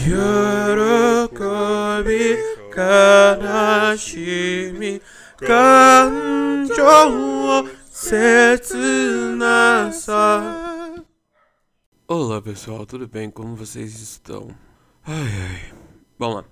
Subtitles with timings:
[0.00, 0.11] 喜
[2.03, 2.37] び
[2.75, 5.01] 悲しみ
[5.37, 6.75] 感情
[7.91, 11.03] 切なさ
[12.07, 13.31] Olá pessoal, tudo bem?
[13.31, 14.49] Como vocês estão?
[15.05, 15.73] Ai ai.
[16.19, 16.45] Vamos lá.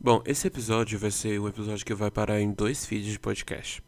[0.00, 3.82] Bom, esse episódio vai ser um episódio que vai parar em dois feeds de podcast.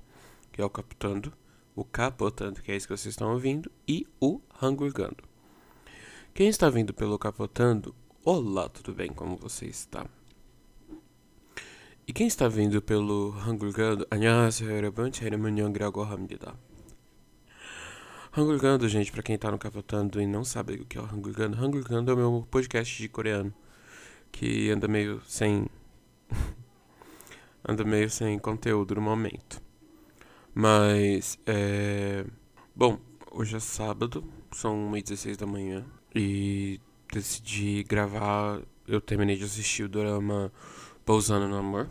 [0.52, 1.32] Que é o Captando,
[1.75, 5.25] o Capotando, que é isso que vocês estão ouvindo, e o Hangurgando.
[6.34, 9.09] Quem está vindo pelo Capotando, olá, tudo bem?
[9.12, 10.05] Como você está?
[12.08, 16.55] E quem está vindo pelo Hangulgando, 안녕하세요 여러분, 제 이름은 영이라고 합니다.
[18.38, 21.58] Hangulgando, gente, para quem tá no Capotando e não sabe o que é o Hangulgando,
[21.58, 23.54] Hangulgando é o meu podcast de coreano,
[24.31, 25.67] que anda meio sem...
[27.63, 29.62] anda meio sem conteúdo no momento.
[30.54, 32.26] Mas, é...
[32.76, 32.99] Bom,
[33.31, 36.80] hoje é sábado, são 1h16 da manhã, e
[37.12, 38.60] decidi gravar.
[38.87, 40.52] Eu terminei de assistir o drama
[41.05, 41.88] Pousando no Amor,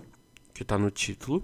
[0.53, 1.44] que tá no título.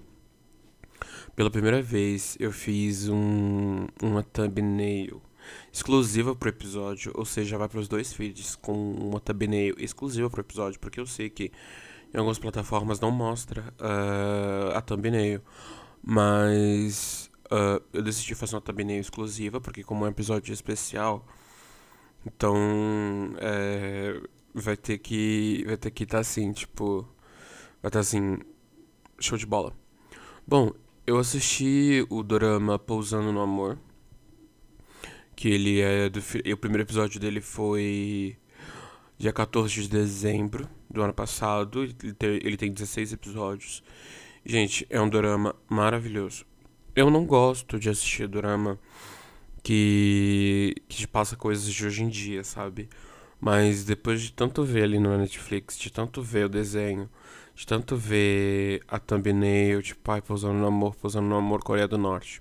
[1.34, 5.20] Pela primeira vez eu fiz um, uma thumbnail
[5.72, 10.40] exclusiva pro episódio, ou seja, vai para os dois feeds com uma thumbnail exclusiva pro
[10.40, 11.52] episódio, porque eu sei que
[12.12, 15.42] em algumas plataformas não mostra uh, a thumbnail,
[16.02, 21.26] mas uh, eu decidi fazer uma thumbnail exclusiva, porque como é um episódio especial,
[22.24, 24.20] então, é,
[24.54, 27.02] vai ter que vai ter que estar tá assim, tipo,
[27.82, 28.38] vai estar tá assim,
[29.20, 29.72] show de bola.
[30.46, 30.72] Bom,
[31.06, 33.78] eu assisti o drama Pousando no Amor,
[35.34, 38.36] que ele é do o primeiro episódio dele foi
[39.18, 43.82] dia 14 de dezembro do ano passado, ele tem, ele tem 16 episódios.
[44.44, 46.46] Gente, é um drama maravilhoso.
[46.94, 48.78] Eu não gosto de assistir drama
[49.66, 52.88] que, que te passa coisas de hoje em dia, sabe?
[53.40, 57.10] Mas depois de tanto ver ali no Netflix, de tanto ver o desenho,
[57.52, 61.98] de tanto ver a thumbnail, tipo, ai, pousando no amor, pousando no amor, Coreia do
[61.98, 62.40] Norte.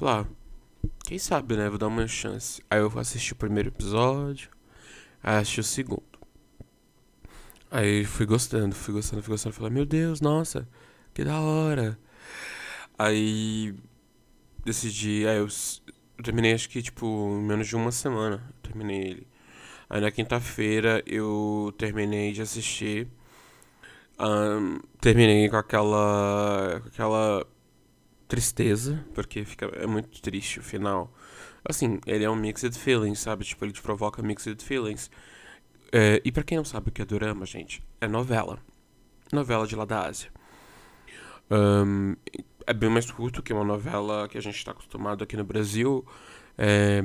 [0.00, 0.24] Ah,
[1.04, 1.68] quem sabe, né?
[1.68, 2.62] Vou dar uma chance.
[2.70, 4.48] Aí eu assisti o primeiro episódio,
[5.20, 6.04] aí assisti o segundo.
[7.68, 9.56] Aí fui gostando, fui gostando, fui gostando.
[9.56, 10.68] Falei, meu Deus, nossa,
[11.12, 11.98] que da hora.
[12.96, 13.74] Aí
[14.64, 15.48] decidi, aí eu
[16.18, 18.42] eu terminei acho que, tipo, em menos de uma semana.
[18.48, 19.26] Eu terminei ele.
[19.88, 23.08] Aí na quinta-feira eu terminei de assistir.
[24.18, 26.80] Um, terminei com aquela.
[26.82, 27.46] com aquela
[28.26, 31.12] tristeza, porque fica, é muito triste o final.
[31.64, 33.44] Assim, ele é um mixed feelings, sabe?
[33.44, 35.10] Tipo, ele te provoca mixed feelings.
[35.92, 38.58] É, e para quem não sabe o que é dorama, gente, é novela.
[39.32, 40.30] Novela de lá da Ásia.
[41.50, 42.16] Um,
[42.68, 46.04] é bem mais curto que uma novela que a gente está acostumado aqui no Brasil.
[46.58, 47.02] É,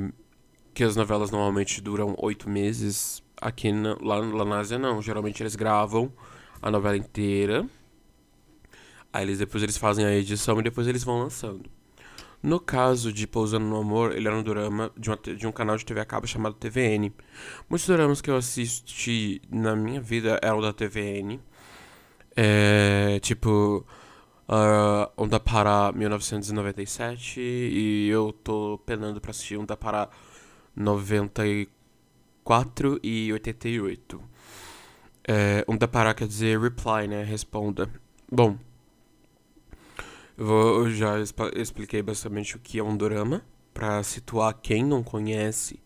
[0.74, 3.22] que as novelas normalmente duram oito meses.
[3.40, 5.00] Aqui na, lá, lá na Ásia não.
[5.00, 6.12] Geralmente eles gravam
[6.60, 7.66] a novela inteira.
[9.10, 11.70] Aí eles, depois eles fazem a edição e depois eles vão lançando.
[12.42, 15.78] No caso de Pousando no Amor, ele era um drama de, uma, de um canal
[15.78, 17.10] de TV a cabo chamado TVN.
[17.70, 21.40] Muitos dramas que eu assisti na minha vida eram da TVN.
[22.36, 23.86] É, tipo,
[24.48, 30.08] uh, um da para 1997 e eu tô penando pra assistir um da para
[30.76, 34.20] 94 e 88.
[35.26, 37.24] É, um da para quer dizer reply, né?
[37.24, 37.90] Responda.
[38.30, 38.58] Bom,
[40.36, 41.14] eu, já
[41.54, 45.80] expliquei basicamente o que é um dorama, para situar quem não conhece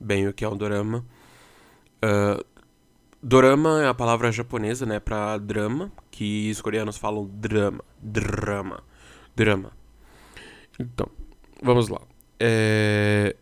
[0.00, 1.04] bem o que é um dorama.
[2.04, 2.44] Uh,
[3.22, 8.82] Dorama é a palavra japonesa, né, para drama, que os coreanos falam drama, drama,
[9.36, 9.72] drama.
[10.78, 11.06] Então,
[11.62, 12.00] vamos lá.
[12.40, 13.36] É...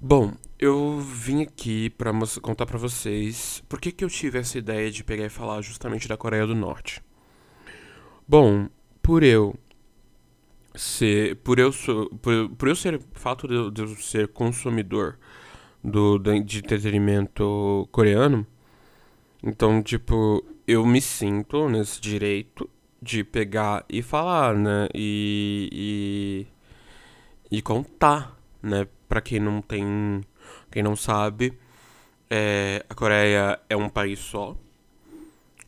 [0.00, 4.88] Bom, eu vim aqui para contar para vocês por que, que eu tive essa ideia
[4.88, 7.02] de pegar e falar justamente da Coreia do Norte.
[8.28, 8.68] Bom,
[9.02, 9.58] por eu
[10.76, 11.72] ser, por eu
[12.22, 15.18] por, por eu ser fato de eu ser consumidor
[15.82, 18.46] do, de entretenimento coreano.
[19.42, 22.68] Então, tipo, eu me sinto nesse direito
[23.00, 24.88] de pegar e falar, né?
[24.94, 26.46] E,
[27.50, 28.86] e, e contar, né?
[29.08, 30.22] Pra quem não tem.
[30.70, 31.58] Quem não sabe,
[32.28, 34.56] é, a Coreia é um país só.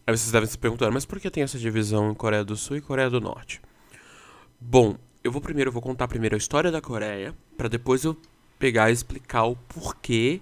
[0.07, 2.77] Aí vocês devem se perguntar, mas por que tem essa divisão em Coreia do Sul
[2.77, 3.61] e Coreia do Norte?
[4.61, 8.17] Bom, eu vou primeiro eu vou contar primeiro a história da Coreia, para depois eu
[8.61, 10.41] pegar e explicar o porquê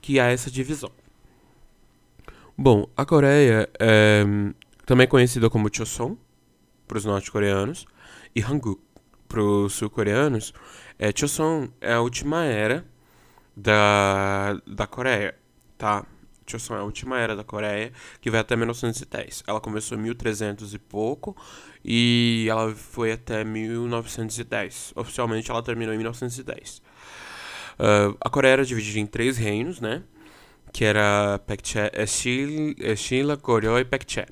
[0.00, 0.92] que há essa divisão.
[2.56, 4.24] Bom, a Coreia é
[4.86, 6.16] também conhecida como Choson
[6.86, 7.86] para os norte-coreanos
[8.36, 8.80] e Hanguk
[9.26, 10.54] para os sul-coreanos.
[10.96, 12.84] É, Choson é a última era
[13.56, 15.34] da, da Coreia,
[15.76, 16.06] tá?
[16.46, 19.44] Joseon é a última era da Coreia, que vai até 1910.
[19.46, 21.36] Ela começou em 1300 e pouco
[21.84, 24.92] e ela foi até 1910.
[24.94, 26.82] Oficialmente ela terminou em 1910.
[27.74, 30.02] Uh, a Coreia era dividida em três reinos, né?
[30.72, 31.78] Que era Pekche,
[32.96, 34.26] Shila, Goryeo e Pekche.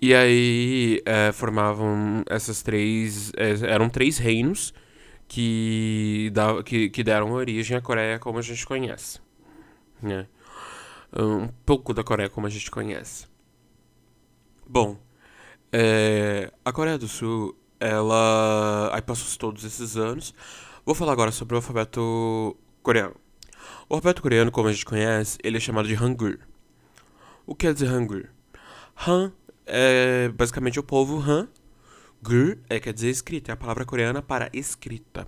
[0.00, 3.32] E aí é, formavam essas três.
[3.36, 4.74] É, eram três reinos
[5.26, 9.20] que, da, que, que deram origem à Coreia como a gente conhece.
[10.02, 10.26] Né?
[11.16, 13.26] Um pouco da Coreia como a gente conhece.
[14.66, 14.98] Bom,
[15.72, 18.90] é, a Coreia do Sul, ela.
[18.92, 20.34] Aí passou todos esses anos.
[20.86, 23.16] Vou falar agora sobre o alfabeto coreano.
[23.88, 26.36] O alfabeto coreano, como a gente conhece, ele é chamado de Hangul.
[27.46, 28.24] O que quer dizer Hangul?
[29.06, 29.32] Han
[29.64, 31.48] é basicamente o povo Han.
[32.22, 35.26] Gur é, quer dizer escrita, é a palavra coreana para escrita.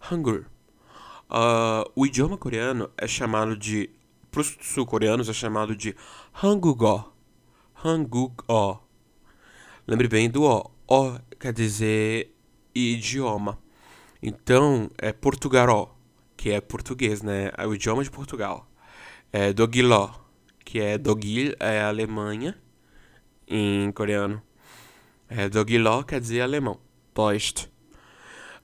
[0.00, 0.44] Hangul.
[1.28, 3.90] Uh, o idioma coreano é chamado de.
[4.30, 5.96] Para os sul-coreanos é chamado de
[6.40, 7.12] Hangugo.
[7.84, 8.80] Hangugo.
[9.88, 10.70] Lembre bem do O.
[10.86, 12.32] O quer dizer
[12.72, 13.58] idioma.
[14.22, 15.96] Então, é Portugaró,
[16.36, 17.50] que é português, né?
[17.56, 18.68] É o idioma de Portugal.
[19.32, 20.10] É Dogiló,
[20.64, 22.56] que é Dogil, é Alemanha
[23.46, 24.42] em coreano.
[25.28, 26.80] É, Dogiló quer dizer alemão.
[27.14, 27.68] Deutsch.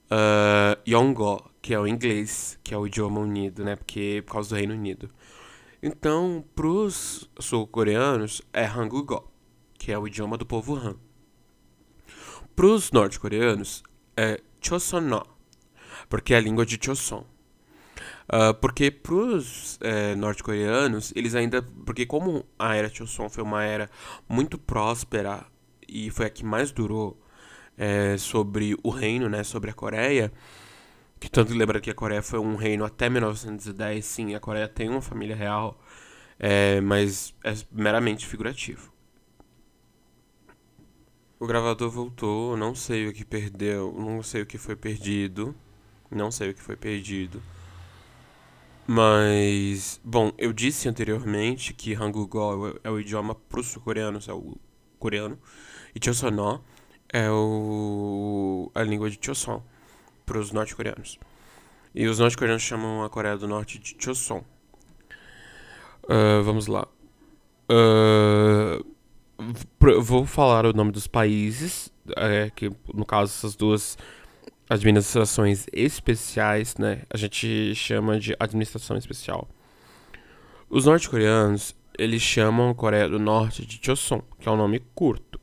[0.04, 3.76] Uh, Yongo, que é o inglês, que é o idioma unido, né?
[3.76, 5.10] Porque por causa do Reino Unido.
[5.82, 9.30] Então, pros sul-coreanos é Hangugo,
[9.78, 10.96] que é o idioma do povo Han.
[12.54, 13.82] Pros norte-coreanos
[14.16, 15.33] é Chosono,
[16.08, 17.24] porque é a língua de Choson.
[18.24, 21.62] Uh, porque pros é, norte-coreanos, eles ainda.
[21.84, 23.90] Porque como a era Choson foi uma era
[24.28, 25.46] muito próspera
[25.86, 27.20] e foi a que mais durou
[27.76, 29.42] é, sobre o reino, né?
[29.44, 30.32] Sobre a Coreia.
[31.20, 34.90] Que tanto lembra que a Coreia foi um reino até 1910, sim, a Coreia tem
[34.90, 35.80] uma família real,
[36.38, 38.92] é, mas é meramente figurativo.
[41.38, 45.54] O gravador voltou, não sei o que perdeu, não sei o que foi perdido,
[46.16, 47.42] não sei o que foi perdido.
[48.86, 52.28] Mas, bom, eu disse anteriormente que Hangul
[52.82, 54.56] é o idioma para os sul-coreanos, é o
[54.98, 55.38] coreano,
[55.94, 56.62] e Chosono
[57.12, 59.62] é o, a língua de Choson
[60.26, 61.18] para os norte-coreanos.
[61.94, 64.44] E os norte-coreanos chamam a Coreia do Norte de Choson.
[66.04, 66.86] Uh, vamos lá.
[67.70, 68.84] Uh,
[70.02, 73.96] vou falar o nome dos países, é, que no caso essas duas
[74.68, 77.02] administrações especiais, né?
[77.10, 79.48] A gente chama de administração especial.
[80.68, 85.40] Os norte-coreanos, eles chamam a Coreia do Norte de Choson, que é um nome curto.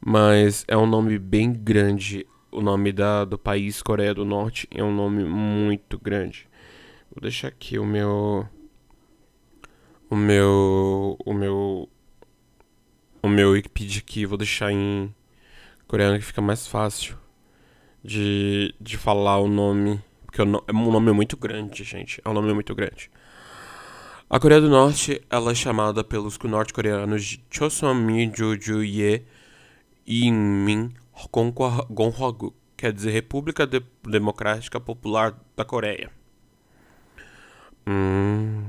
[0.00, 2.26] Mas é um nome bem grande.
[2.50, 6.48] O nome da, do país Coreia do Norte é um nome muito grande.
[7.14, 8.48] Vou deixar aqui o meu
[10.08, 11.88] o meu o meu
[13.22, 15.14] o meu Wikipedia aqui, vou deixar em
[15.86, 17.16] coreano que fica mais fácil
[18.02, 20.02] de, de falar o nome.
[20.24, 22.20] Porque é um nome muito grande, gente.
[22.24, 23.10] É um nome muito grande.
[24.28, 29.24] A Coreia do Norte ela é chamada pelos norte-coreanos de Choson Minjuju Ye
[30.06, 30.94] Inmin
[31.90, 36.10] Gonhwagu, quer dizer República de Democrática Popular da Coreia.
[37.86, 38.64] Hum,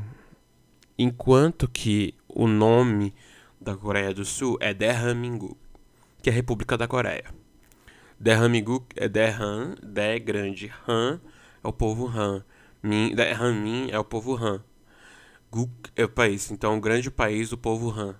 [0.98, 3.14] enquanto que o nome
[3.60, 5.56] da Coreia do Sul é Daehanmingu,
[6.22, 7.26] que é República da Coreia.
[8.22, 11.20] Derramigu é Derran, De é grande, Han
[11.64, 12.46] é o povo Han,
[12.84, 14.64] Min, Derramin é o povo Han.
[15.50, 18.16] Guk é o país, então o grande país do povo Han,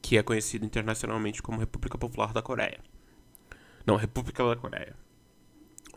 [0.00, 2.78] que é conhecido internacionalmente como República Popular da Coreia.
[3.84, 4.94] Não, República da Coreia.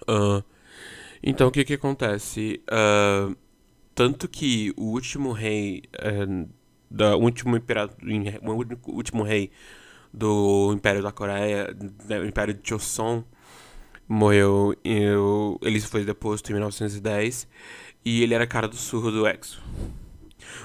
[0.07, 0.43] Uh,
[1.21, 2.63] então o que que acontece?
[2.67, 3.37] Uh,
[3.93, 6.49] tanto que o último rei, uh,
[6.89, 7.95] da, o último imperador,
[8.41, 9.51] o último rei
[10.13, 13.23] do Império da Coreia, do Império de Joseon,
[14.07, 14.75] morreu.
[14.83, 17.47] Eu, ele foi deposto em 1910
[18.03, 19.61] e ele era a cara do surro do Exo.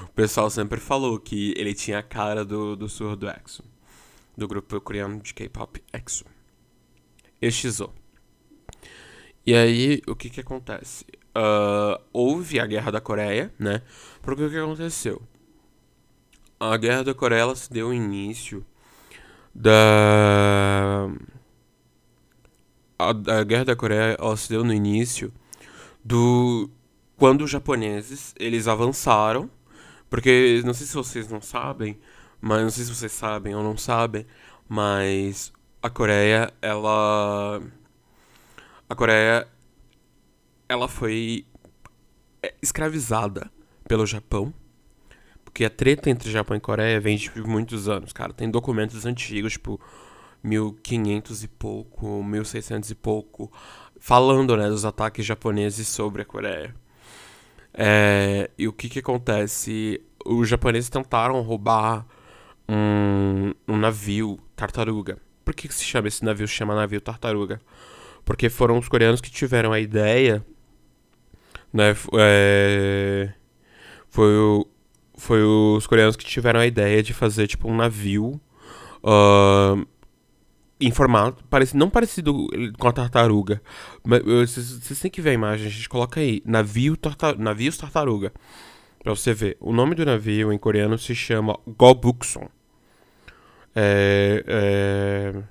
[0.03, 3.63] O pessoal sempre falou que ele tinha a cara do, do surro do Exo,
[4.37, 6.25] do grupo coreano de K-pop EXO.
[7.43, 7.93] Exo.
[9.47, 11.05] E aí, o que que acontece?
[11.37, 13.83] Uh, houve a Guerra da Coreia, né?
[14.23, 15.21] Porque o que aconteceu?
[16.59, 18.65] A Guerra da Coreia se deu início
[19.55, 21.09] da
[22.99, 25.33] a, a guerra da Coreia ela se deu no início
[26.05, 26.69] do
[27.17, 29.49] quando os japoneses eles avançaram
[30.11, 31.99] porque não sei se vocês não sabem
[32.41, 34.27] mas não sei se vocês sabem ou não sabem
[34.69, 37.61] mas a Coreia ela
[38.89, 39.47] a Coreia
[40.69, 41.47] ela foi
[42.43, 43.51] é, escravizada
[43.87, 44.53] pelo Japão
[45.55, 48.33] porque a treta entre Japão e Coreia vem de muitos anos, cara.
[48.33, 49.81] Tem documentos antigos, tipo
[50.43, 53.53] 1500 e pouco, 1600 e pouco,
[54.01, 56.75] falando, né, dos ataques japoneses sobre a Coreia.
[57.73, 60.03] É, e o que que acontece?
[60.27, 62.05] Os japoneses tentaram roubar
[62.69, 65.19] um, um navio tartaruga.
[65.45, 66.49] Por que, que se chama esse navio?
[66.49, 67.61] Se chama navio tartaruga.
[68.25, 70.45] Porque foram os coreanos que tiveram a ideia,
[71.73, 71.95] né?
[72.19, 73.33] É,
[74.09, 74.67] foi, o,
[75.17, 78.41] foi os coreanos que tiveram a ideia de fazer tipo um navio
[79.03, 79.87] uh,
[80.81, 83.63] em formato parece, não parecido com a tartaruga.
[84.05, 88.33] Mas vocês têm que ver a imagem, a gente coloca aí, navio tartar, navios tartaruga.
[89.03, 89.57] Pra você ver.
[89.61, 92.49] O nome do navio em coreano se chama Gobukson.
[93.77, 95.43] É, é,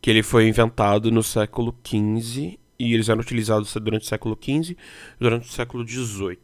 [0.00, 4.72] que ele foi inventado no século XV e eles eram utilizados durante o século XV
[4.72, 4.76] e
[5.18, 6.38] durante o século XVIII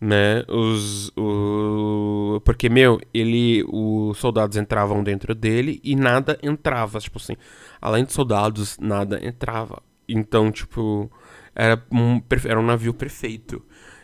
[0.00, 0.44] né?
[0.48, 7.36] Os, o, porque, meu, ele, os soldados entravam dentro dele e nada entrava, tipo assim,
[7.80, 9.82] além de soldados, nada entrava.
[10.08, 11.10] Então, tipo,
[11.54, 13.62] era um, era um navio perfeito.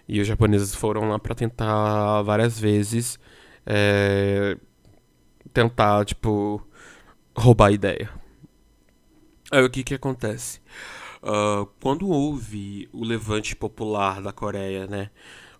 [0.08, 3.18] E os japoneses foram lá para tentar várias vezes
[3.66, 4.56] é,
[5.52, 6.60] tentar, tipo,
[7.36, 8.10] roubar a ideia.
[9.50, 10.60] Aí o que que acontece?
[11.22, 15.10] Uh, quando houve o levante popular da Coreia, né?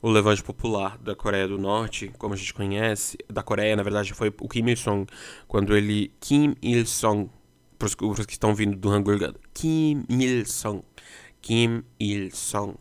[0.05, 4.13] O levante popular da Coreia do Norte, como a gente conhece, da Coreia, na verdade,
[4.13, 5.07] foi o Kim Il-sung,
[5.49, 6.13] quando ele.
[6.21, 7.31] Kim Il-sung,
[7.79, 7.95] para os
[8.27, 9.17] que estão vindo do Hangul,
[9.55, 10.83] Kim Il-sung.
[11.41, 12.75] Kim Il-sung,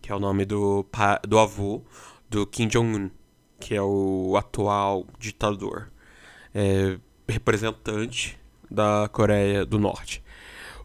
[0.00, 0.86] que é o nome do,
[1.28, 1.82] do avô
[2.30, 3.10] do Kim Jong-un,
[3.60, 5.92] que é o atual ditador,
[6.54, 8.40] é, representante
[8.70, 10.24] da Coreia do Norte.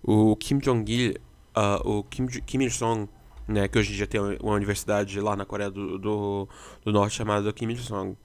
[0.03, 1.15] O Kim Jong-il,
[1.55, 3.07] uh, o Kim, Kim Il-sung,
[3.49, 6.47] né, que hoje em dia tem uma universidade lá na Coreia do, do,
[6.85, 8.15] do Norte chamada Kim Il-sung.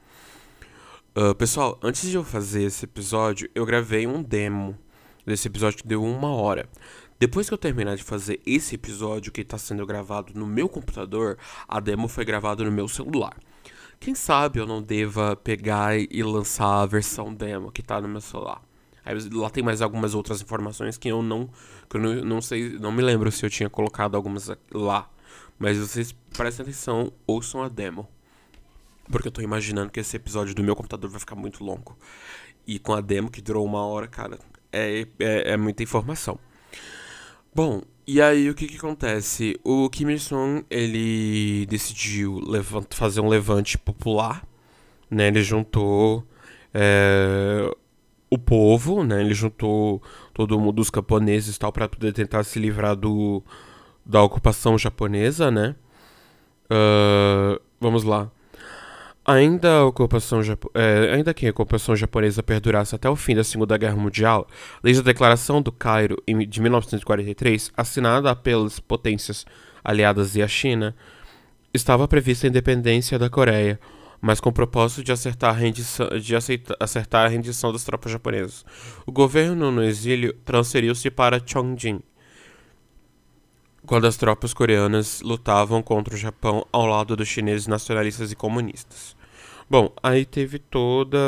[1.16, 4.76] Uh, pessoal, antes de eu fazer esse episódio, eu gravei um demo
[5.24, 6.68] desse episódio que deu uma hora.
[7.18, 11.38] Depois que eu terminar de fazer esse episódio que está sendo gravado no meu computador,
[11.66, 13.34] a demo foi gravada no meu celular.
[13.98, 18.20] Quem sabe eu não deva pegar e lançar a versão demo que está no meu
[18.20, 18.60] celular.
[19.04, 21.48] Aí lá tem mais algumas outras informações que eu não,
[21.88, 25.08] que eu não, não sei, não me lembro se eu tinha colocado algumas lá.
[25.58, 28.08] Mas vocês prestem atenção, ouçam a demo.
[29.10, 31.96] Porque eu tô imaginando que esse episódio do meu computador vai ficar muito longo.
[32.66, 34.38] E com a demo, que durou uma hora, cara,
[34.72, 36.38] é, é, é muita informação.
[37.54, 39.58] Bom, e aí o que que acontece?
[39.62, 44.46] O Kim Il-sung, ele decidiu levant, fazer um levante popular,
[45.10, 45.28] né?
[45.28, 46.26] Ele juntou
[46.72, 47.70] é,
[48.28, 49.20] o povo, né?
[49.20, 50.02] Ele juntou
[50.34, 53.42] todo mundo, os camponeses e tal, pra poder tentar se livrar do
[54.04, 55.74] da ocupação japonesa, né?
[56.66, 58.30] Uh, vamos lá.
[59.26, 60.40] Ainda, a ocupação,
[60.74, 64.46] é, ainda que a ocupação japonesa perdurasse até o fim da Segunda Guerra Mundial,
[64.82, 69.46] desde a Declaração do Cairo de 1943, assinada pelas potências
[69.82, 70.94] aliadas e a China,
[71.72, 73.80] estava prevista a independência da Coreia,
[74.20, 76.34] mas com o propósito de acertar a rendição, de
[76.78, 78.62] acertar a rendição das tropas japonesas.
[79.06, 82.02] O governo no exílio transferiu-se para Chongjin,
[83.86, 89.16] quando as tropas coreanas lutavam contra o Japão ao lado dos chineses nacionalistas e comunistas.
[89.68, 91.18] Bom, aí teve toda.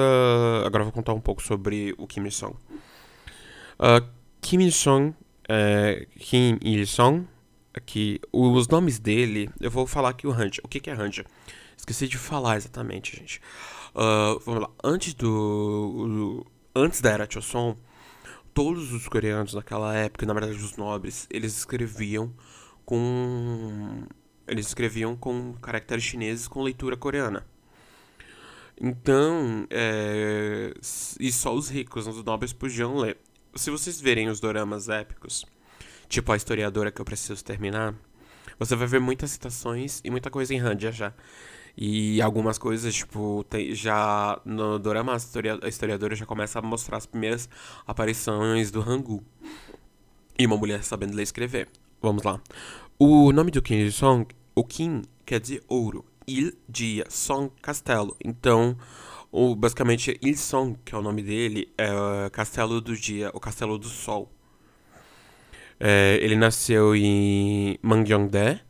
[0.64, 2.54] Agora vou contar um pouco sobre o Kim Il-sung.
[3.78, 4.06] Uh,
[4.40, 5.14] Kim Il-sung,
[5.48, 7.26] é, Kim Il-sung,
[7.74, 10.60] aqui, os nomes dele, eu vou falar aqui o Hanja.
[10.64, 11.24] O que, que é Hanja?
[11.76, 13.40] Esqueci de falar exatamente, gente.
[13.94, 14.70] Uh, vamos lá.
[14.82, 16.46] Antes do.
[16.74, 17.76] Antes da era Choson,
[18.56, 22.32] todos os coreanos naquela época, na verdade os nobres, eles escreviam
[22.86, 24.06] com
[24.48, 27.46] eles escreviam com caracteres chineses com leitura coreana.
[28.80, 30.72] Então, é,
[31.20, 33.18] e só os ricos, os nobres podiam ler.
[33.54, 35.44] Se vocês verem os doramas épicos,
[36.08, 37.94] tipo a historiadora que eu preciso terminar,
[38.58, 41.12] você vai ver muitas citações e muita coisa em Handia já.
[41.76, 47.04] E algumas coisas, tipo, tem, já no Dorama, a historiadora já começa a mostrar as
[47.04, 47.48] primeiras
[47.86, 49.22] aparições do Hangul.
[50.38, 51.68] E uma mulher sabendo ler e escrever.
[52.00, 52.40] Vamos lá.
[52.98, 56.04] O nome do Kim Il-sung, o Kim quer dizer ouro.
[56.26, 58.16] Il, dia, Song, castelo.
[58.24, 58.76] Então,
[59.30, 63.88] o, basicamente, Il-sung, que é o nome dele, é castelo do dia, o castelo do
[63.88, 64.32] sol.
[65.78, 68.60] É, ele nasceu em Mangyongdae,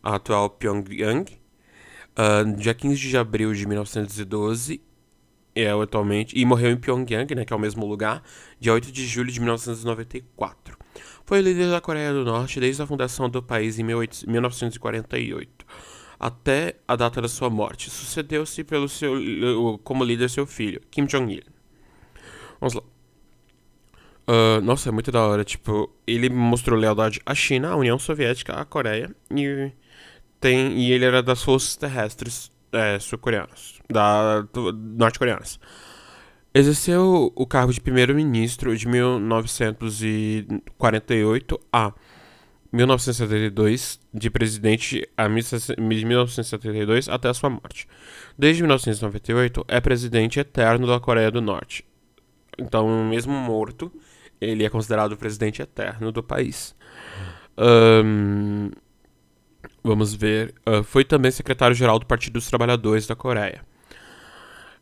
[0.00, 1.41] a atual Pyongyang,
[2.12, 4.82] Uh, dia 15 de abril de 1912,
[5.54, 8.22] é atualmente, e morreu em Pyongyang, né, que é o mesmo lugar,
[8.58, 10.76] dia 8 de julho de 1994.
[11.24, 15.66] Foi líder da Coreia do Norte desde a fundação do país em 1948.
[16.18, 17.90] até a data da sua morte.
[17.90, 21.42] Sucedeu-se pelo seu como líder seu filho, Kim Jong-il.
[22.60, 22.82] Vamos lá.
[24.28, 25.44] Uh, nossa, é muito da hora.
[25.44, 29.72] Tipo, ele mostrou lealdade à China, à União Soviética, à Coreia e
[30.42, 34.46] tem e ele era das forças terrestres é, sul-coreanas, da
[34.98, 35.58] norte-coreanas.
[36.52, 41.94] Exerceu o cargo de primeiro-ministro de 1948 a
[42.72, 47.86] 1972, de presidente a 1972 até a sua morte.
[48.36, 51.84] Desde 1998, é presidente eterno da Coreia do Norte.
[52.58, 53.92] Então, mesmo morto,
[54.40, 56.74] ele é considerado o presidente eterno do país.
[57.56, 58.70] Um,
[59.82, 60.54] vamos ver.
[60.66, 63.62] Uh, foi também secretário-geral do Partido dos Trabalhadores da Coreia,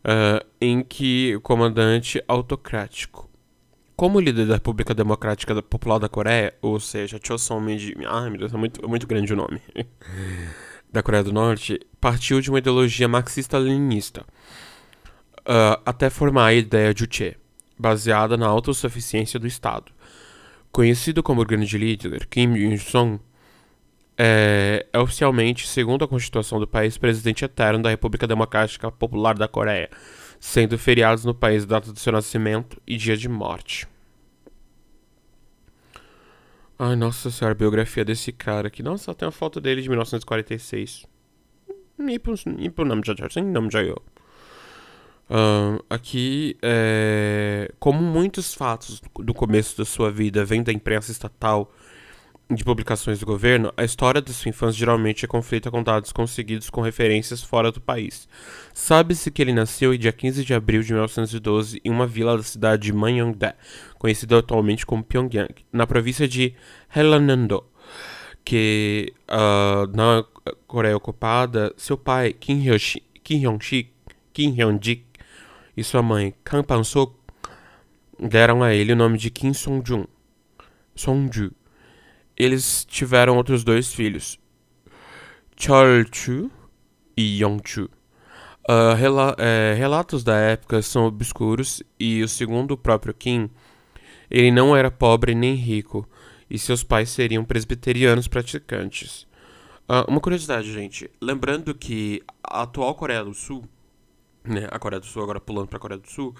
[0.04, 3.30] uh, em que o comandante autocrático
[4.00, 7.76] como líder da República Democrática Popular da Coreia, ou seja, Choson Min
[8.08, 9.60] Ai, meu Deus, é muito, muito grande o nome.
[10.90, 14.22] da Coreia do Norte, partiu de uma ideologia marxista-leninista,
[15.40, 17.36] uh, até formar a ideia de Uche,
[17.78, 19.92] baseada na autossuficiência do Estado.
[20.72, 23.20] Conhecido como grande líder, Kim Il-sung
[24.22, 29.48] é, é oficialmente, segundo a Constituição do país, presidente eterno da República Democrática Popular da
[29.48, 29.88] Coreia,
[30.38, 33.88] sendo feriados no país data do seu nascimento e dia de morte.
[36.78, 38.82] Ai, nossa senhora, a biografia desse cara aqui.
[38.82, 41.06] Nossa, tem uma foto dele de 1946.
[42.58, 43.96] Ipo Namjajar, Namjayo.
[45.30, 51.72] Uh, aqui, é, como muitos fatos do começo da sua vida vêm da imprensa estatal
[52.50, 56.68] de publicações do governo, a história de sua infância geralmente é conflita com dados conseguidos
[56.68, 58.28] com referências fora do país.
[58.74, 62.42] Sabe-se que ele nasceu em dia 15 de abril de 1912 em uma vila da
[62.42, 63.54] cidade de Manyongdae,
[63.98, 66.54] conhecida atualmente como Pyongyang, na província de
[66.94, 67.64] Helanando,
[68.44, 70.24] que uh, na
[70.66, 73.04] Coreia ocupada, seu pai Kim Hyong-sik
[74.32, 75.04] Kim Hyong-jik
[75.76, 77.14] e sua mãe Kang Pan-sok
[78.18, 80.04] deram a ele o nome de Kim Song-jun.
[80.96, 81.52] Song-ju
[82.42, 84.38] eles tiveram outros dois filhos,
[85.56, 86.50] Chol-chu
[87.16, 87.88] e Yong-chu.
[88.68, 93.50] Uh, rela é, relatos da época são obscuros e, o segundo o próprio Kim,
[94.30, 96.08] ele não era pobre nem rico
[96.48, 99.26] e seus pais seriam presbiterianos praticantes.
[99.88, 101.10] Uh, uma curiosidade, gente.
[101.20, 103.64] Lembrando que a atual Coreia do Sul,
[104.44, 106.34] né, a Coreia do Sul agora pulando para a Coreia do Sul,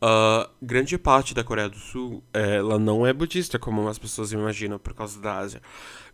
[0.00, 4.78] Uh, grande parte da Coreia do Sul, ela não é budista, como as pessoas imaginam
[4.78, 5.60] por causa da Ásia.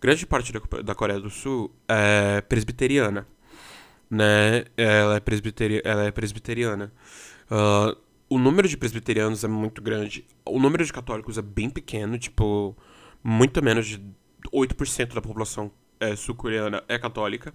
[0.00, 3.26] Grande parte da, da Coreia do Sul é presbiteriana,
[4.10, 4.64] né?
[4.76, 6.92] Ela é, presbiteri ela é presbiteriana.
[7.50, 7.96] Uh,
[8.28, 10.26] o número de presbiterianos é muito grande.
[10.46, 12.74] O número de católicos é bem pequeno, tipo,
[13.22, 14.00] muito menos de
[14.52, 15.70] 8% da população
[16.00, 17.52] é, sul-coreana é católica.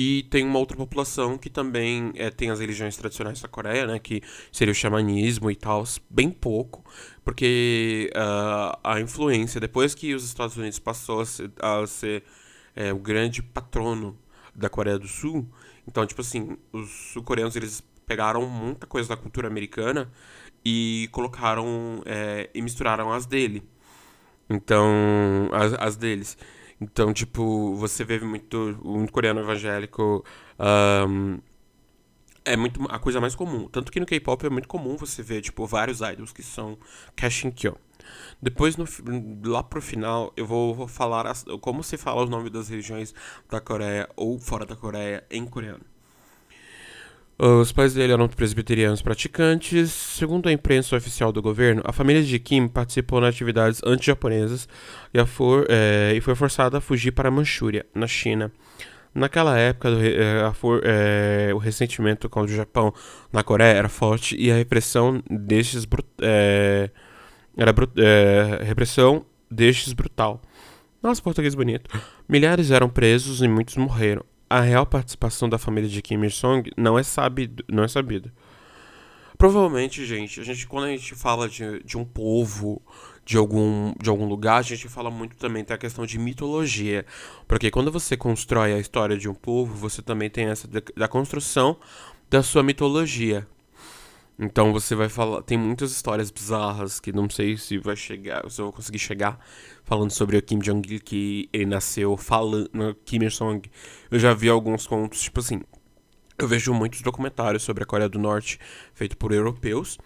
[0.00, 3.98] E tem uma outra população que também é, tem as religiões tradicionais da Coreia, né?
[3.98, 6.84] Que seria o xamanismo e tal, bem pouco,
[7.24, 12.22] porque uh, a influência, depois que os Estados Unidos passou a ser, a ser
[12.76, 14.16] é, o grande patrono
[14.54, 15.44] da Coreia do Sul,
[15.84, 20.08] então, tipo assim, os sul-coreanos, eles pegaram muita coisa da cultura americana
[20.64, 23.64] e colocaram é, e misturaram as dele.
[24.48, 26.38] Então, as, as deles.
[26.80, 30.24] Então, tipo, você vê muito um coreano evangélico.
[30.58, 31.38] Um,
[32.44, 33.68] é muito a coisa mais comum.
[33.68, 36.78] Tanto que no K-pop é muito comum você ver, tipo, vários idols que são
[37.16, 37.76] Cashin Kyo.
[38.40, 38.86] Depois, no,
[39.44, 43.14] lá pro final, eu vou, vou falar as, como se fala o nome das regiões
[43.50, 45.84] da Coreia ou fora da Coreia em coreano.
[47.40, 49.92] Os pais dele eram presbiterianos praticantes.
[49.92, 54.68] Segundo a imprensa oficial do governo, a família de Kim participou nas atividades anti-japonesas
[55.14, 58.50] e, for, é, e foi forçada a fugir para a Manchúria, na China.
[59.14, 62.92] Naquela época, é, for, é, o ressentimento contra o Japão
[63.32, 65.86] na Coreia era forte e a repressão destes
[67.56, 67.72] era
[68.64, 70.42] repressão destes brutal.
[71.00, 71.88] Nossa, português bonito.
[72.28, 76.98] Milhares eram presos e muitos morreram a real participação da família de Kim Il-sung não
[76.98, 78.30] é sabido, não é sabido.
[79.36, 82.82] Provavelmente, gente, a gente quando a gente fala de, de um povo,
[83.24, 87.06] de algum, de algum lugar, a gente fala muito também tem a questão de mitologia,
[87.46, 91.06] porque quando você constrói a história de um povo, você também tem essa da, da
[91.06, 91.76] construção
[92.28, 93.46] da sua mitologia.
[94.38, 95.42] Então você vai falar.
[95.42, 99.44] Tem muitas histórias bizarras que não sei se vai chegar, se eu vou conseguir chegar
[99.84, 102.70] falando sobre o Kim Jong-il, que ele nasceu falando.
[103.04, 103.62] Kim Il-sung.
[104.10, 105.60] Eu já vi alguns contos, tipo assim.
[106.38, 108.60] Eu vejo muitos documentários sobre a Coreia do Norte
[108.94, 109.98] feito por europeus.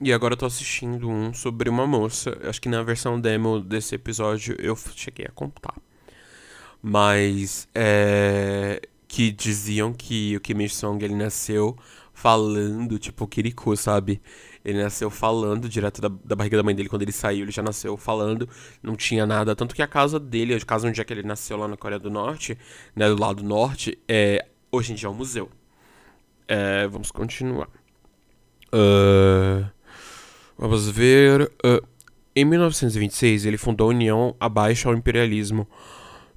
[0.00, 2.36] E agora eu tô assistindo um sobre uma moça.
[2.42, 5.74] Acho que na versão demo desse episódio eu cheguei a contar.
[6.82, 11.76] Mas é que diziam que o Kim Il-sung ele nasceu
[12.16, 14.22] falando, tipo Kiriko, sabe?
[14.64, 17.62] Ele nasceu falando direto da, da, barriga da mãe dele quando ele saiu, ele já
[17.62, 18.48] nasceu falando,
[18.82, 19.54] não tinha nada.
[19.54, 22.00] Tanto que a casa dele, a casa onde é que ele nasceu lá na Coreia
[22.00, 22.56] do Norte,
[22.96, 25.50] né, do lado norte, é, hoje em dia é um museu.
[26.48, 27.68] É, vamos continuar.
[28.72, 29.68] Uh,
[30.56, 31.52] vamos ver.
[31.62, 31.86] Uh,
[32.34, 35.68] em 1926, ele fundou a União Abaixo ao Imperialismo.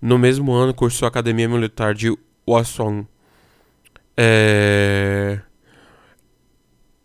[0.01, 2.13] No mesmo ano, cursou a Academia Militar de
[2.45, 3.07] Hwasong.
[4.17, 5.39] É...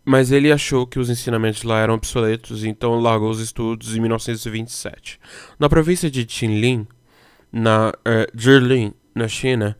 [0.05, 5.19] Mas ele achou que os ensinamentos lá eram obsoletos, então largou os estudos em 1927.
[5.57, 6.87] Na província de Jilin,
[7.51, 9.75] na uh, Jilin, na China,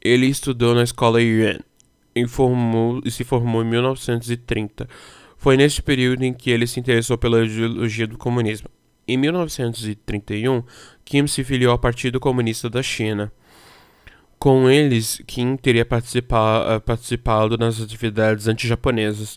[0.00, 1.60] ele estudou na escola Yuan
[2.14, 4.88] e, formou, e se formou em 1930.
[5.36, 8.68] Foi neste período em que ele se interessou pela ideologia do comunismo.
[9.06, 10.62] Em 1931,
[11.04, 13.32] Kim se filiou ao Partido Comunista da China.
[14.42, 19.36] Com eles, Kim teria participa participado nas atividades anti-japonesas.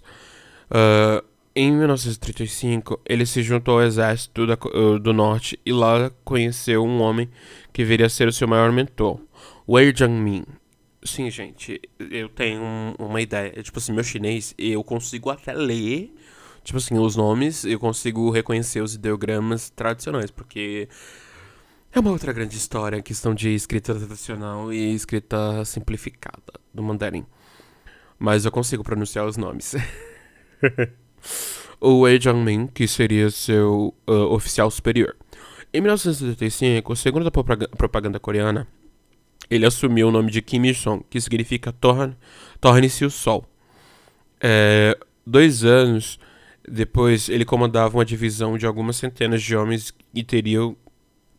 [0.68, 1.24] Uh,
[1.56, 7.04] em 1935, ele se juntou ao exército da, uh, do norte e lá conheceu um
[7.04, 7.30] homem
[7.72, 9.20] que viria a ser o seu maior mentor,
[9.70, 10.44] Wei Jiangmin.
[11.04, 13.52] Sim, gente, eu tenho um, uma ideia.
[13.62, 16.16] Tipo assim, meu chinês, eu consigo até ler,
[16.64, 20.90] tipo assim, os nomes, eu consigo reconhecer os ideogramas tradicionais, porque
[21.96, 27.26] é uma outra grande história, questão de escrita tradicional e escrita simplificada do mandarim.
[28.20, 29.76] Mas eu consigo pronunciar os nomes.
[31.80, 35.16] o Wei Jiangmin, que seria seu uh, oficial superior.
[35.74, 37.32] Em 1975, segundo a
[37.78, 38.68] propaganda coreana,
[39.50, 41.74] ele assumiu o nome de Kim Il-sung, que significa
[42.60, 43.46] torne-se o sol.
[44.42, 46.20] É, dois anos
[46.68, 50.76] depois, ele comandava uma divisão de algumas centenas de homens e teria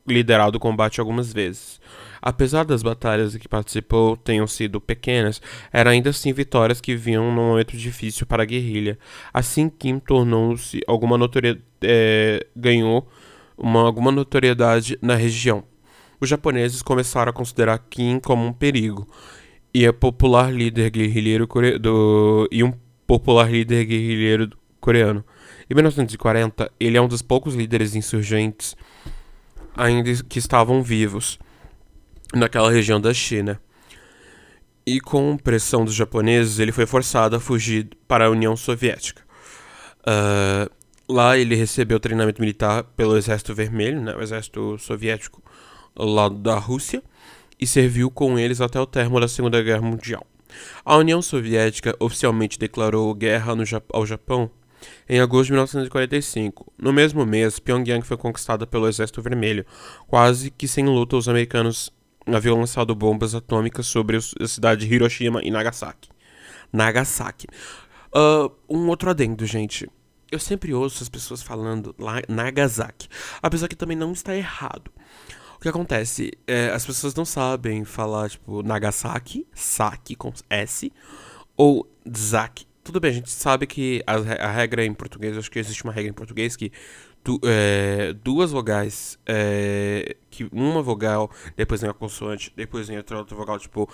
[0.07, 1.81] liderado o combate algumas vezes.
[2.21, 5.41] Apesar das batalhas que participou tenham sido pequenas,
[5.73, 8.99] eram ainda assim vitórias que vinham num momento difícil para a guerrilha.
[9.33, 13.07] Assim, Kim tornou-se alguma notoriedade, é, ganhou
[13.57, 15.63] uma, alguma notoriedade na região.
[16.21, 19.09] Os japoneses começaram a considerar Kim como um perigo
[19.73, 21.47] e a popular líder guerrilheiro
[21.79, 22.73] do e um
[23.07, 25.25] popular líder guerrilheiro coreano.
[25.69, 28.77] Em 1940, ele é um dos poucos líderes insurgentes
[29.77, 31.39] ainda que estavam vivos
[32.35, 33.61] naquela região da China.
[34.87, 39.23] E com pressão dos japoneses, ele foi forçado a fugir para a União Soviética.
[40.03, 40.71] Uh,
[41.09, 45.43] lá ele recebeu treinamento militar pelo Exército Vermelho, né, o Exército Soviético
[45.97, 47.03] lá da Rússia,
[47.59, 50.25] e serviu com eles até o término da Segunda Guerra Mundial.
[50.85, 53.55] A União Soviética oficialmente declarou guerra
[53.93, 54.51] ao Japão
[55.09, 56.73] em agosto de 1945.
[56.79, 59.65] No mesmo mês, Pyongyang foi conquistada pelo Exército Vermelho.
[60.07, 61.93] Quase que sem luta, os americanos
[62.27, 66.11] haviam lançado bombas atômicas sobre a cidade de Hiroshima e Nagasaki.
[66.73, 67.47] Nagasaki.
[68.15, 69.89] Uh, um outro adendo, gente.
[70.31, 71.95] Eu sempre ouço as pessoas falando
[72.29, 73.09] Nagasaki,
[73.41, 74.91] apesar que também não está errado.
[75.57, 76.33] O que acontece?
[76.47, 80.93] É, as pessoas não sabem falar, tipo, Nagasaki, Saki com S,
[81.57, 84.15] ou Zaki, tudo bem, a gente sabe que a,
[84.47, 86.71] a regra em português, acho que existe uma regra em português que
[87.25, 93.19] tu, é, duas vogais, é, que uma vogal, depois vem a consoante, depois vem outra,
[93.19, 93.91] outra vogal, tipo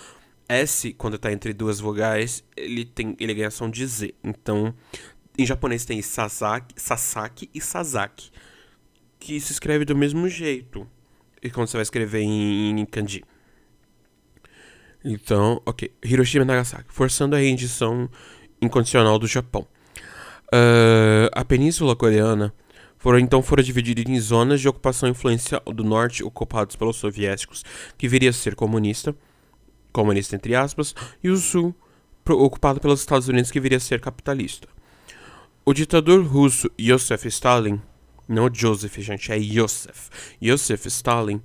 [0.46, 4.14] S, quando tá entre duas vogais, ele tem ele ganha som de Z.
[4.22, 4.74] Então,
[5.38, 8.31] em japonês tem Sasaki, Sasaki e Sasaki,
[9.18, 10.87] que se escreve do mesmo jeito.
[11.42, 13.24] E quando você vai escrever em, em kanji.
[15.02, 15.90] Então, ok.
[16.05, 18.11] Hiroshima e Nagasaki, forçando a rendição
[18.62, 19.66] incondicional do Japão.
[20.46, 22.55] Uh, a Península Coreana
[22.98, 27.64] foram, então foram divididas em zonas de ocupação influência do norte ocupados pelos soviéticos,
[27.98, 29.14] que viria a ser comunista,
[29.92, 31.75] comunista entre aspas, e o sul
[32.29, 34.68] ocupado pelos Estados Unidos, que viria a ser capitalista.
[35.64, 37.81] O ditador russo Joseph Stalin,
[38.29, 40.09] não Joseph, gente, é Joseph,
[40.40, 41.42] Joseph Stalin,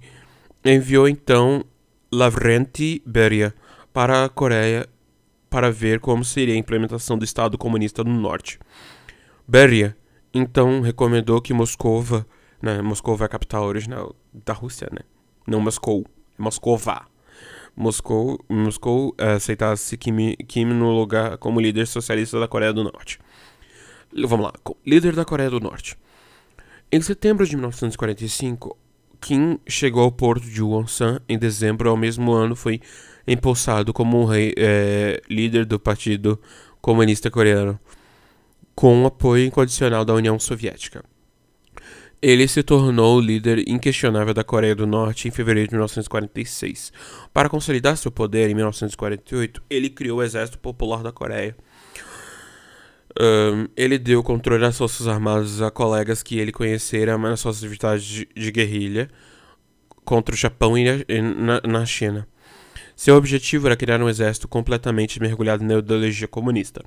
[0.64, 1.64] enviou então
[2.12, 3.54] Lavrenti Beria
[3.92, 4.88] para a Coreia
[5.58, 8.60] para ver como seria a implementação do Estado comunista no norte.
[9.48, 9.98] Beria
[10.32, 12.28] então recomendou que Moscova,
[12.62, 15.00] né, Moscova é a capital original da Rússia, né?
[15.48, 16.06] Não Moscou,
[16.38, 17.08] é Moscova.
[17.76, 23.18] Moscou, Moscou é, aceitasse Kim, Kim no lugar como líder socialista da Coreia do Norte.
[24.14, 24.54] Vamos lá,
[24.86, 25.98] líder da Coreia do Norte.
[26.92, 28.78] Em setembro de 1945,
[29.20, 31.90] Kim chegou ao porto de Wonsan em dezembro.
[31.90, 32.80] Ao mesmo ano, foi
[33.28, 36.40] empossado como um rei, é, líder do Partido
[36.82, 37.80] Comunista Coreano,
[38.74, 41.04] com apoio incondicional da União Soviética.
[42.22, 46.92] Ele se tornou o líder inquestionável da Coreia do Norte em fevereiro de 1946.
[47.32, 51.56] Para consolidar seu poder, em 1948, ele criou o Exército Popular da Coreia.
[53.20, 58.04] Um, ele deu controle das forças armadas a colegas que ele conhecera nas suas atividades
[58.04, 59.10] de, de guerrilha
[60.06, 60.84] contra o Japão e
[61.22, 62.28] na, na China.
[62.98, 66.84] Seu objetivo era criar um exército completamente mergulhado na ideologia comunista,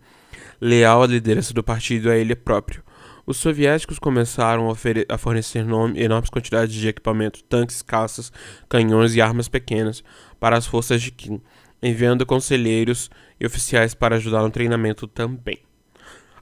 [0.61, 2.83] leal à liderança do partido e a ele próprio.
[3.25, 4.75] Os soviéticos começaram a,
[5.09, 8.33] a fornecer enormes quantidades de equipamento, tanques, caças,
[8.69, 10.03] canhões e armas pequenas
[10.41, 11.41] para as forças de Kim,
[11.81, 15.61] enviando conselheiros e oficiais para ajudar no treinamento também.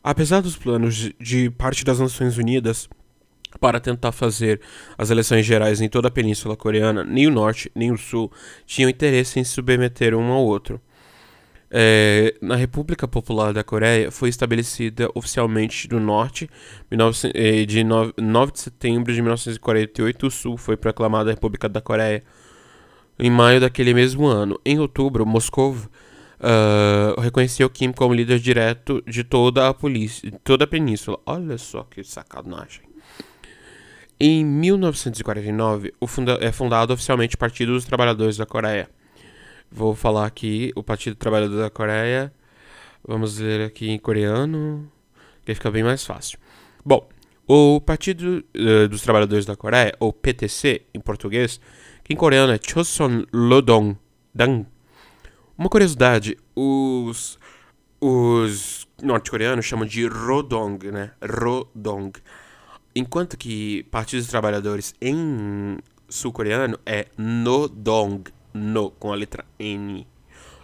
[0.02, 2.88] Apesar dos planos de parte das Nações Unidas
[3.61, 4.61] para tentar fazer
[4.96, 8.30] as eleições gerais em toda a Península Coreana, nem o Norte nem o Sul
[8.66, 10.80] tinham interesse em submeter um ao outro.
[11.70, 16.48] É, na República Popular da Coreia foi estabelecida oficialmente do Norte
[17.34, 18.14] é, de 9
[18.52, 20.26] de setembro de 1948.
[20.26, 22.22] O Sul foi proclamada a República da Coreia
[23.18, 24.58] em maio daquele mesmo ano.
[24.64, 30.66] Em outubro, Moscou uh, reconheceu Kim como líder direto de toda a polícia, toda a
[30.66, 31.18] península.
[31.26, 32.88] Olha só que sacanagem.
[34.20, 38.90] Em 1949, funda é fundado oficialmente o Partido dos Trabalhadores da Coreia.
[39.70, 42.33] Vou falar aqui o Partido dos Trabalhadores da Coreia.
[43.07, 44.90] Vamos ler aqui em coreano,
[45.44, 46.38] que fica bem mais fácil.
[46.85, 47.09] Bom,
[47.46, 51.61] o Partido uh, dos Trabalhadores da Coreia, ou PTC em português,
[52.02, 53.96] que em coreano é Choson Lodong
[54.35, 54.66] Dang.
[55.57, 57.38] Uma curiosidade, os,
[58.00, 61.12] os norte-coreanos chamam de Rodong, né?
[61.22, 62.12] Rodong.
[62.98, 70.04] Enquanto que Partido dos Trabalhadores em sul-coreano é Nodong, no, com a letra N.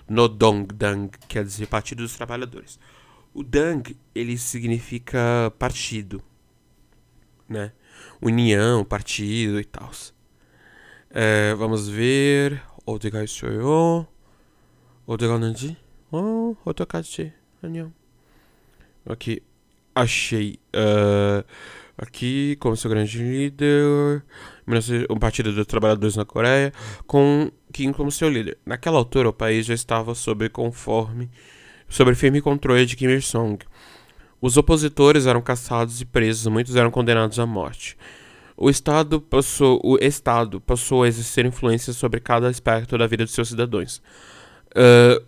[0.08, 2.80] Nodongdang, quer dizer Partido dos Trabalhadores.
[3.32, 6.20] O Dang, ele significa partido,
[7.48, 7.70] né?
[8.20, 9.92] União, partido e tal.
[11.10, 12.60] É, vamos ver.
[12.84, 14.08] Odega Ishoyo.
[15.06, 15.78] Odega Nandi.
[16.10, 17.32] Oh, Otokachi.
[19.06, 19.40] Aqui.
[19.94, 20.58] Achei.
[20.74, 21.44] Uh
[21.96, 24.22] aqui, como seu grande líder,
[25.08, 26.72] um partido dos trabalhadores na Coreia,
[27.06, 28.58] com Kim como seu líder.
[28.66, 31.30] Naquela altura, o país já estava sob conforme,
[31.88, 33.58] sob firme controle de Kim Il-sung.
[34.40, 37.96] Os opositores eram caçados e presos, muitos eram condenados à morte.
[38.56, 43.30] O Estado passou, o Estado passou a exercer influência sobre cada aspecto da vida de
[43.30, 44.02] seus cidadãos.
[44.70, 45.24] Uh,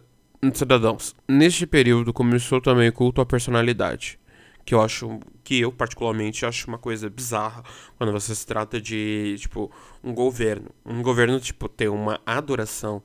[0.54, 1.16] cidadãos.
[1.26, 4.18] Neste período começou também o culto à personalidade
[4.66, 7.62] que eu acho que eu particularmente acho uma coisa bizarra
[7.96, 9.70] quando você se trata de tipo
[10.02, 10.70] um governo.
[10.84, 13.00] Um governo tipo ter uma adoração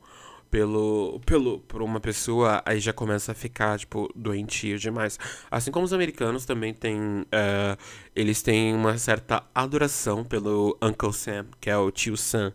[0.49, 5.19] pelo pelo por uma pessoa aí já começa a ficar tipo doentio demais.
[5.51, 7.77] Assim como os americanos também têm uh,
[8.15, 12.53] eles têm uma certa adoração pelo Uncle Sam que é o tio Sam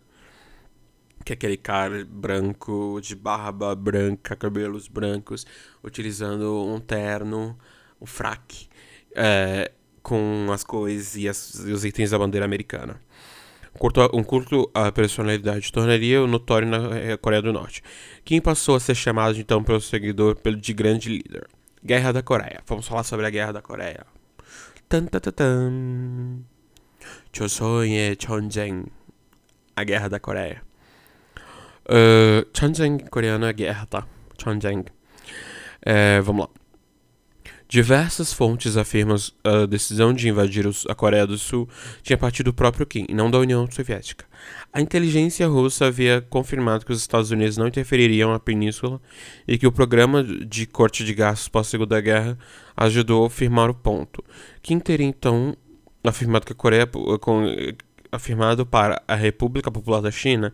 [1.25, 5.47] que é aquele cara branco de barba branca cabelos brancos
[5.83, 7.57] utilizando um terno
[8.01, 8.69] um fraque
[9.17, 13.01] é, com as cores e, as, os itens da bandeira americana.
[13.75, 17.83] Um culto, um à personalidade tornaria notório na eh, Coreia do Norte.
[18.25, 21.47] quem passou a ser chamado então pelo seguidor pelo de grande líder.
[21.85, 22.63] Guerra da Coreia.
[22.67, 24.07] Vamos falar sobre a Guerra da Coreia.
[24.89, 26.45] Tan tan tan.
[27.33, 28.87] Chosoye Chongjang.
[29.77, 30.63] A Guerra da Coreia.
[31.89, 34.07] Eh, uh, coreana, coreano é guerra, tá?
[34.43, 34.85] Chonjeng.
[35.83, 36.66] É, vamos lá.
[37.69, 41.69] Diversas fontes afirmam a decisão de invadir a Coreia do Sul
[42.01, 44.25] tinha partido do próprio Kim, não da União Soviética.
[44.73, 49.01] A inteligência russa havia confirmado que os Estados Unidos não interfeririam na península
[49.49, 52.39] e que o programa de corte de gastos pós-segunda guerra
[52.77, 54.23] ajudou a firmar o ponto.
[54.63, 55.57] Kim teria então
[56.05, 57.47] afirmado que a Coreia com,
[58.13, 60.53] afirmado para a República Popular da China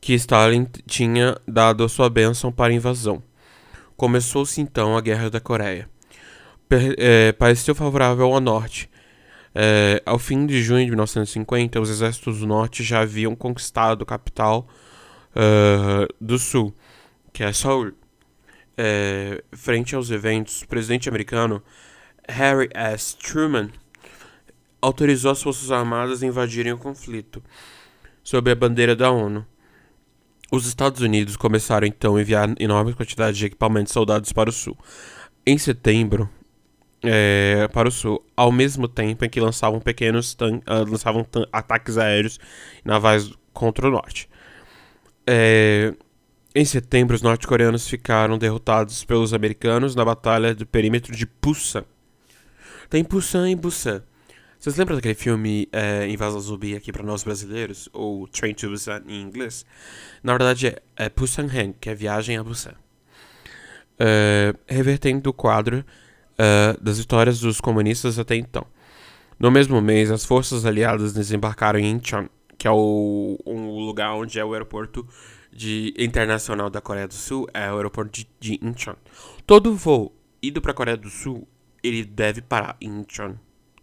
[0.00, 3.22] que Stalin tinha dado a sua bênção para a invasão.
[3.94, 5.86] Começou-se então a Guerra da Coreia
[6.70, 8.90] é, pareceu favorável ao norte.
[9.54, 14.06] É, ao fim de junho de 1950, os exércitos do norte já haviam conquistado a
[14.06, 14.68] capital
[15.34, 16.74] uh, do sul,
[17.32, 17.92] que é Seoul.
[18.76, 21.60] É, frente aos eventos, o presidente americano
[22.28, 23.16] Harry S.
[23.16, 23.70] Truman
[24.80, 27.42] autorizou as forças armadas a invadirem o conflito
[28.22, 29.44] sob a bandeira da ONU.
[30.52, 34.52] Os Estados Unidos começaram então a enviar enormes quantidades de equipamentos e soldados para o
[34.52, 34.76] sul.
[35.44, 36.30] Em setembro,
[37.02, 42.38] é, para o sul, ao mesmo tempo em que lançavam pequenos uh, lançavam ataques aéreos
[42.84, 44.28] navais contra o norte.
[45.26, 45.94] É,
[46.54, 51.84] em setembro, os norte-coreanos ficaram derrotados pelos americanos na batalha do perímetro de Pusan.
[52.88, 54.02] Tem Pusan e Busan.
[54.58, 57.88] Vocês lembram daquele filme é, Invasão Zumbi aqui para nós brasileiros?
[57.92, 59.64] Ou Train to Busan em inglês?
[60.22, 62.74] Na verdade é, é Busan Han, que é Viagem a Busan.
[64.00, 65.84] É, revertendo o quadro
[66.38, 68.66] é, das vitórias dos comunistas até então.
[69.38, 74.38] No mesmo mês, as forças aliadas desembarcaram em Incheon, que é o, um lugar onde
[74.38, 75.06] é o aeroporto
[75.52, 78.94] de, internacional da Coreia do Sul, é o aeroporto de, de Incheon.
[79.46, 81.46] Todo voo indo para a Coreia do Sul,
[81.82, 83.34] ele deve parar em Incheon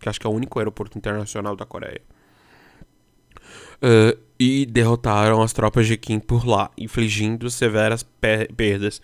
[0.05, 2.01] que acho que é o único aeroporto internacional da Coreia.
[3.81, 8.04] Uh, e derrotaram as tropas de Kim por lá, infligindo severas
[8.56, 9.02] perdas.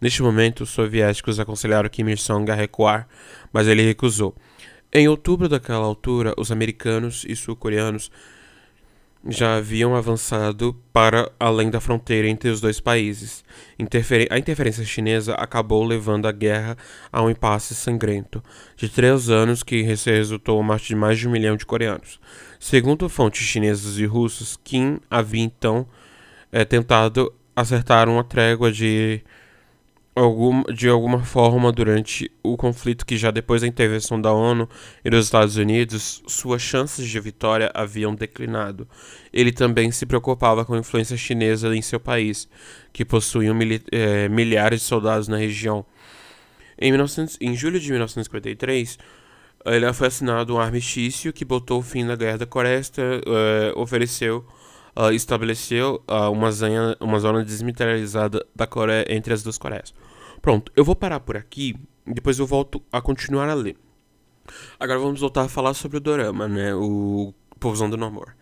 [0.00, 3.08] Neste momento, os soviéticos aconselharam Kim Il-sung a recuar,
[3.52, 4.34] mas ele recusou.
[4.92, 8.10] Em outubro daquela altura, os americanos e sul-coreanos
[9.28, 13.44] já haviam avançado para além da fronteira entre os dois países.
[14.30, 16.76] A interferência chinesa acabou levando a guerra
[17.12, 18.42] a um impasse sangrento
[18.76, 22.18] de três anos que resultou na morte de mais de um milhão de coreanos.
[22.58, 25.86] Segundo fontes chinesas e russas, Kim havia então
[26.50, 29.22] é, tentado acertar uma trégua de
[30.14, 34.68] algum, de alguma forma durante o conflito que já depois da intervenção da ONU
[35.04, 38.86] e dos Estados Unidos, suas chances de vitória haviam declinado.
[39.32, 42.48] Ele também se preocupava com a influência chinesa em seu país,
[42.92, 43.52] que possuía
[43.90, 45.84] é, milhares de soldados na região.
[46.78, 48.98] Em, 1900, em julho de 1953,
[49.64, 54.44] ele foi assinado um armistício que botou fim na Guerra da Coreia, uh, ofereceu
[54.94, 59.94] Uh, estabeleceu uh, uma, zona, uma zona desmilitarizada da Coreia entre as duas Coreias.
[60.42, 63.76] Pronto, eu vou parar por aqui, depois eu volto a continuar a ler.
[64.78, 66.74] Agora vamos voltar a falar sobre o dorama, né?
[66.74, 68.34] O Povozão do Namor.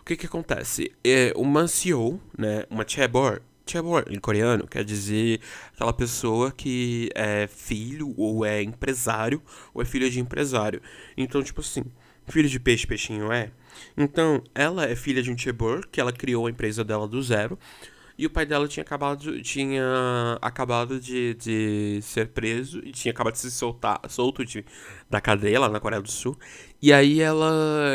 [0.00, 0.92] O que que acontece?
[1.02, 2.64] É uma CEO, né?
[2.70, 5.40] Uma chaebol, chaebol em coreano quer dizer
[5.74, 9.42] aquela pessoa que é filho ou é empresário
[9.74, 10.80] ou é filha de empresário.
[11.16, 11.82] Então, tipo assim,
[12.28, 13.50] filho de peixe, peixinho é.
[13.96, 17.58] Então, ela é filha de um chaebol que ela criou a empresa dela do zero.
[18.18, 19.84] E o pai dela tinha acabado, tinha
[20.42, 24.64] acabado de, de ser preso e tinha acabado de se soltar, solto de,
[25.08, 26.36] da cadeia lá na Coreia do Sul.
[26.82, 27.48] E aí ela.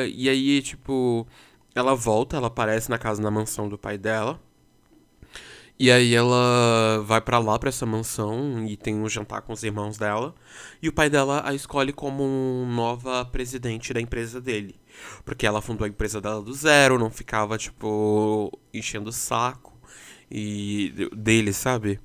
[0.07, 1.27] E aí, tipo.
[1.75, 4.39] Ela volta, ela aparece na casa, na mansão do pai dela.
[5.79, 9.63] E aí ela vai para lá, para essa mansão, e tem um jantar com os
[9.63, 10.36] irmãos dela.
[10.81, 14.79] E o pai dela a escolhe como nova presidente da empresa dele.
[15.25, 19.72] Porque ela fundou a empresa dela do zero, não ficava, tipo, enchendo o saco
[20.34, 22.00] e dele, sabe?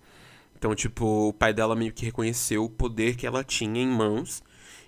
[0.56, 4.42] Então, tipo, o pai dela meio que reconheceu o poder que ela tinha em mãos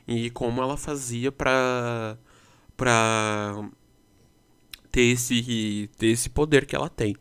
[0.06, 2.18] e como ela fazia pra,
[2.76, 3.70] pra
[4.90, 7.16] ter esse, ter esse poder que ela tem.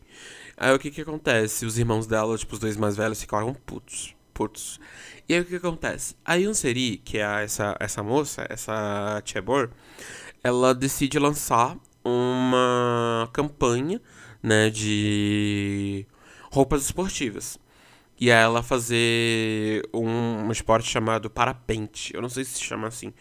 [0.56, 1.64] Aí o que que acontece?
[1.64, 4.14] Os irmãos dela, tipo, os dois mais velhos, ficaram putos.
[4.34, 4.80] Putos.
[5.28, 6.16] E aí o que, que acontece?
[6.24, 9.70] A Yunseri, que é essa, essa moça, essa Chebor,
[10.42, 14.00] ela decide lançar uma campanha,
[14.42, 16.06] né, de
[16.50, 17.58] roupas esportivas.
[18.18, 22.14] E ela fazer um, um esporte chamado parapente.
[22.14, 23.14] Eu não sei se chama assim.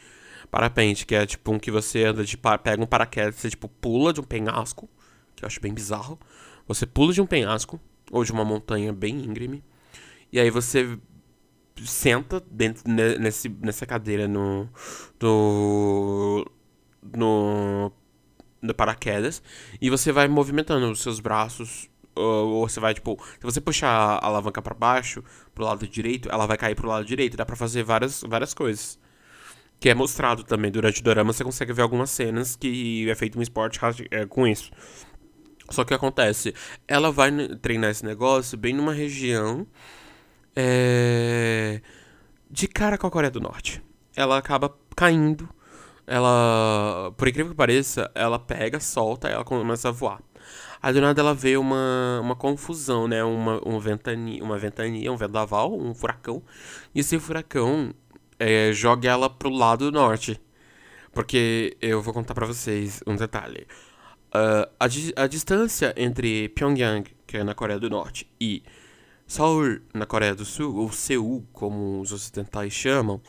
[0.52, 4.12] Parapente, que é tipo um que você anda de pega um paraquedas, você tipo pula
[4.12, 4.90] de um penhasco,
[5.36, 6.20] que eu acho bem bizarro.
[6.68, 7.80] Você pula de um penhasco
[8.12, 9.64] ou de uma montanha bem íngreme.
[10.32, 10.98] E aí você
[11.86, 14.68] senta dentro nesse, nessa cadeira no
[15.22, 16.46] no
[17.16, 17.92] no,
[18.62, 19.41] no paraquedas
[19.82, 24.26] e você vai movimentando os seus braços ou, você vai tipo, se você puxar a
[24.26, 25.24] alavanca para baixo,
[25.56, 29.00] pro lado direito, ela vai cair pro lado direito, dá para fazer várias várias coisas.
[29.80, 33.39] Que é mostrado também durante o dorama, você consegue ver algumas cenas que é feito
[33.39, 33.80] um esporte
[34.12, 34.72] é, com isso.
[35.69, 36.54] Só que acontece,
[36.88, 39.65] ela vai treinar esse negócio bem numa região
[40.56, 41.80] é,
[42.50, 43.82] de cara com a Coreia do Norte.
[44.15, 45.48] Ela acaba caindo,
[46.10, 50.19] ela, por incrível que pareça, ela pega, solta, ela começa a voar.
[50.82, 53.24] Aí do nada ela vê uma, uma confusão, né?
[53.24, 56.41] Uma, uma, ventania, uma ventania, um vendaval, um furacão.
[56.95, 57.93] E esse furacão
[58.39, 60.41] é, joga ela pro lado norte.
[61.12, 63.67] Porque eu vou contar para vocês um detalhe.
[64.30, 68.63] Uh, a, di a distância entre Pyongyang, que é na Coreia do Norte, e
[69.27, 73.21] Seoul, na Coreia do Sul, ou Seul, como os ocidentais chamam,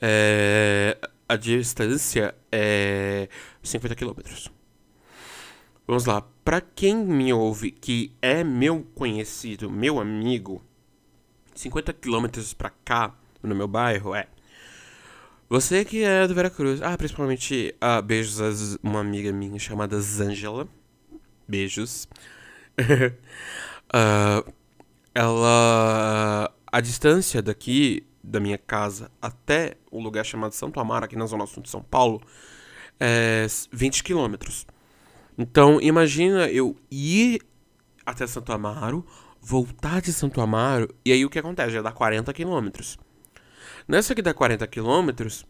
[0.00, 0.96] é,
[1.28, 3.28] a distância é
[3.62, 4.50] 50 quilômetros.
[5.86, 6.22] Vamos lá.
[6.44, 10.62] Para quem me ouve que é meu conhecido, meu amigo,
[11.54, 14.28] 50 quilômetros para cá, no meu bairro, é
[15.48, 16.82] você que é do Veracruz.
[16.82, 18.50] Ah, principalmente uh, beijos a
[18.82, 20.66] uma amiga minha chamada Zangela.
[21.46, 22.08] Beijos.
[23.94, 24.52] uh,
[25.14, 26.52] ela.
[26.72, 31.46] A distância daqui, da minha casa, até o lugar chamado Santo Amaro, aqui na Zona
[31.46, 32.20] Sul de São Paulo,
[32.98, 34.66] é 20 quilômetros.
[35.38, 37.40] Então, imagina eu ir
[38.04, 39.06] até Santo Amaro,
[39.40, 41.70] voltar de Santo Amaro, e aí o que acontece?
[41.70, 42.98] Já dá 40 quilômetros.
[43.86, 45.46] Nessa que dá 40 quilômetros,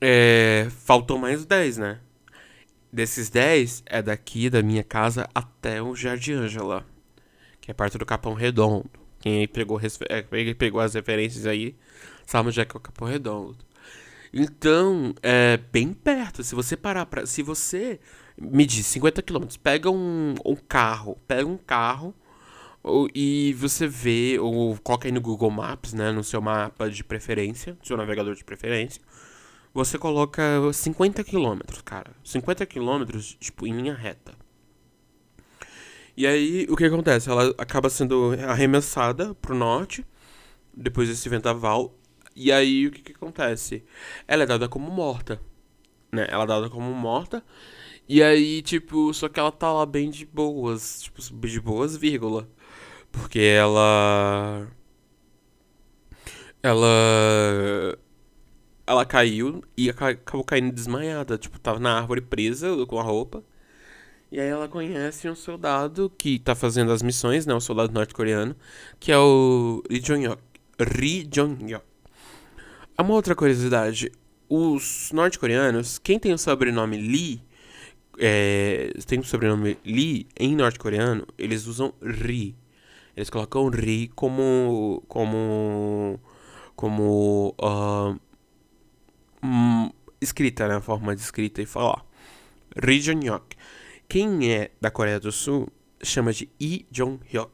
[0.00, 2.00] é, faltou mais 10, né?
[2.92, 6.84] Desses 10 é daqui da minha casa até o Jardim Ângela,
[7.58, 8.90] que é perto do Capão Redondo.
[9.18, 11.74] Quem pegou, é, pegou as referências aí
[12.32, 13.58] sabe onde é o Capão Redondo.
[14.32, 16.42] Então, é bem perto.
[16.42, 17.26] Se você parar pra.
[17.26, 18.00] Se você
[18.36, 22.14] medir 50 km, pega um, um carro, pega um carro
[22.82, 26.10] ou, e você vê, ou coloca aí no Google Maps, né?
[26.10, 29.02] No seu mapa de preferência, seu navegador de preferência
[29.74, 32.10] você coloca 50 quilômetros, cara.
[32.22, 34.34] 50 quilômetros, tipo, em linha reta.
[36.16, 37.30] E aí, o que acontece?
[37.30, 40.04] Ela acaba sendo arremessada pro norte,
[40.74, 41.94] depois desse vendaval.
[42.36, 43.84] E aí, o que, que acontece?
[44.26, 45.40] Ela é dada como morta,
[46.12, 46.26] né?
[46.30, 47.44] Ela é dada como morta.
[48.08, 52.48] E aí, tipo, só que ela tá lá bem de boas, tipo, de boas, vírgula.
[53.12, 54.68] Porque ela.
[56.62, 57.98] Ela
[58.86, 61.38] ela caiu e acabou caindo desmaiada.
[61.38, 63.44] Tipo, tava na árvore presa com a roupa.
[64.30, 67.54] E aí ela conhece um soldado que tá fazendo as missões, né?
[67.54, 68.56] Um soldado norte-coreano,
[68.98, 70.42] que é o Ri Jong-hyuk.
[70.80, 71.91] Ri Jong-hyuk.
[72.98, 74.12] Uma outra curiosidade.
[74.48, 77.42] Os norte-coreanos, quem tem o sobrenome Lee,
[78.18, 82.54] é, tem o sobrenome Lee em norte-coreano, eles usam Ri.
[83.16, 85.02] Eles colocam Ri como...
[85.08, 86.20] como...
[86.76, 87.54] como...
[87.60, 88.18] Uh,
[90.20, 90.76] escrita, né?
[90.76, 92.04] A forma de escrita e falar.
[92.76, 93.56] Ri Jong-hyuk.
[94.08, 95.68] Quem é da Coreia do Sul
[96.02, 97.50] chama de Lee Jong-hyuk.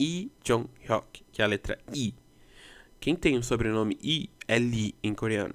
[0.00, 2.14] Lee Jong-hyuk, que é a letra I.
[2.98, 5.54] Quem tem o sobrenome I é em coreano.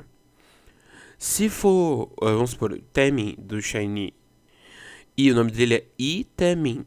[1.18, 4.14] Se for, eh, vamos supor, Temin do Shiny
[5.18, 6.86] e o nome dele é Lee Temin.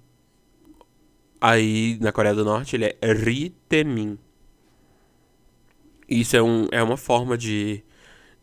[1.41, 4.19] Aí na Coreia do Norte ele é Ri Temin.
[6.09, 7.85] Isso é, um, é uma forma de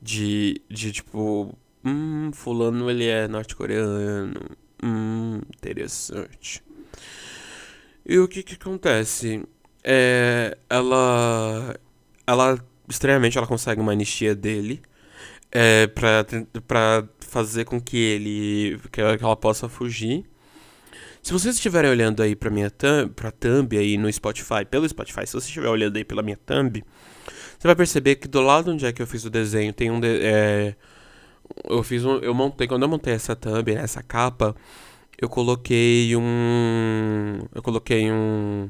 [0.05, 4.39] de, de tipo, hum, fulano ele é norte-coreano,
[4.84, 6.63] hum, interessante.
[8.05, 9.43] E o que que acontece?
[9.84, 11.76] É, ela,
[12.28, 14.81] ela, estranhamente, ela consegue uma anistia dele,
[15.51, 16.25] é, pra,
[16.67, 20.25] pra fazer com que ele, que ela possa fugir.
[21.21, 25.25] Se vocês estiverem olhando aí pra minha thumb, pra thumb aí no Spotify, pelo Spotify,
[25.25, 26.83] se você estiver olhando aí pela minha thumb,
[27.57, 29.99] você vai perceber que do lado onde é que eu fiz o desenho tem um.
[29.99, 30.75] De, é,
[31.67, 32.17] eu fiz um.
[32.17, 32.67] Eu montei.
[32.67, 34.55] Quando eu montei essa thumb, essa capa,
[35.19, 37.39] eu coloquei um.
[37.53, 38.69] Eu coloquei um.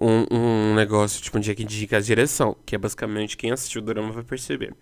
[0.00, 3.82] Um, um negócio, tipo, um dia que indica a direção, que é basicamente quem assistiu
[3.82, 4.74] o drama vai perceber.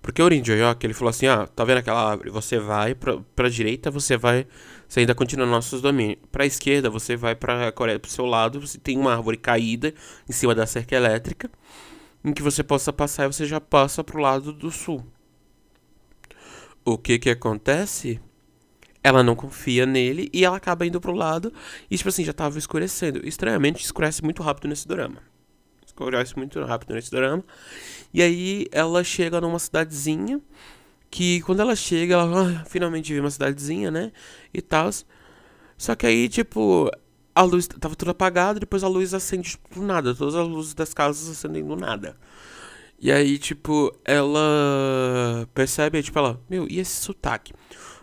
[0.00, 2.30] Porque o Rin Joyok, ele falou assim, ah, tá vendo aquela árvore?
[2.30, 4.46] Você vai pra, pra direita, você vai,
[4.88, 6.18] você ainda continua nossos domínios.
[6.30, 9.92] Pra esquerda, você vai pra Coreia, pro seu lado, você tem uma árvore caída
[10.28, 11.50] em cima da cerca elétrica
[12.24, 15.04] em que você possa passar e você já passa para o lado do sul.
[16.84, 18.20] O que que acontece?
[19.04, 21.52] Ela não confia nele e ela acaba indo pro lado
[21.90, 23.26] e, tipo assim, já tava escurecendo.
[23.26, 25.18] Estranhamente, escurece muito rápido nesse drama.
[25.84, 27.44] Escurece muito rápido nesse drama.
[28.14, 30.40] E aí ela chega numa cidadezinha
[31.10, 34.12] que quando ela chega, ela ah, finalmente vê uma cidadezinha, né?
[34.54, 34.88] E tal.
[35.76, 36.90] Só que aí, tipo,
[37.34, 40.74] a luz tava tudo apagado, depois a luz acende tipo, do nada, todas as luzes
[40.74, 42.16] das casas acendem do nada.
[42.98, 47.52] E aí, tipo, ela percebe, tipo, ela, meu, e esse sotaque?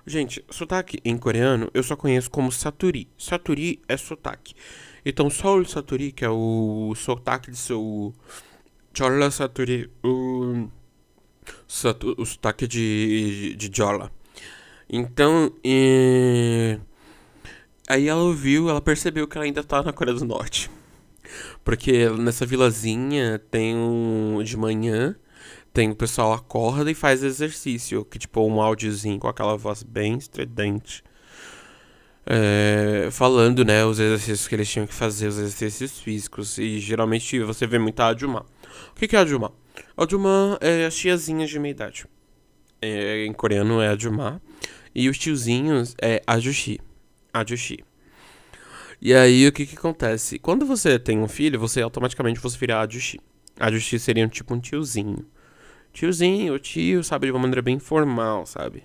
[0.10, 3.08] Gente, sotaque em coreano eu só conheço como saturi.
[3.16, 4.56] Saturi é sotaque.
[5.06, 8.12] Então, Seoul Saturi, que é o sotaque de seu.
[8.92, 10.68] Chola Saturi, o.
[11.68, 14.12] Satu, o sotaque de, de Jola.
[14.90, 16.80] Então, e
[17.88, 20.72] Aí ela ouviu, ela percebeu que ela ainda tá na Coreia do Norte.
[21.64, 24.42] Porque nessa vilazinha tem um.
[24.44, 25.16] De manhã,
[25.74, 28.06] tem o pessoal acorda e faz exercício.
[28.06, 31.04] Que tipo, um áudiozinho com aquela voz bem estridente.
[32.26, 36.58] É, falando, né, os exercícios que eles tinham que fazer, os exercícios físicos.
[36.58, 38.46] E geralmente você vê muita Adjumá.
[38.92, 39.52] O que, que é Adjumá?
[39.98, 42.06] Adjumá é as tiazinhas de meia idade.
[42.82, 44.40] É, em coreano é Adjumá.
[44.94, 46.80] E os tiozinhos é Ajushi.
[47.34, 47.84] Ajushi.
[49.02, 50.38] E aí o que que acontece?
[50.38, 53.20] Quando você tem um filho, você automaticamente você vira Ajushi.
[53.60, 55.26] Ajushi seria um, tipo um tiozinho.
[55.94, 58.84] Tiozinho, tio, sabe, de uma maneira bem formal, sabe?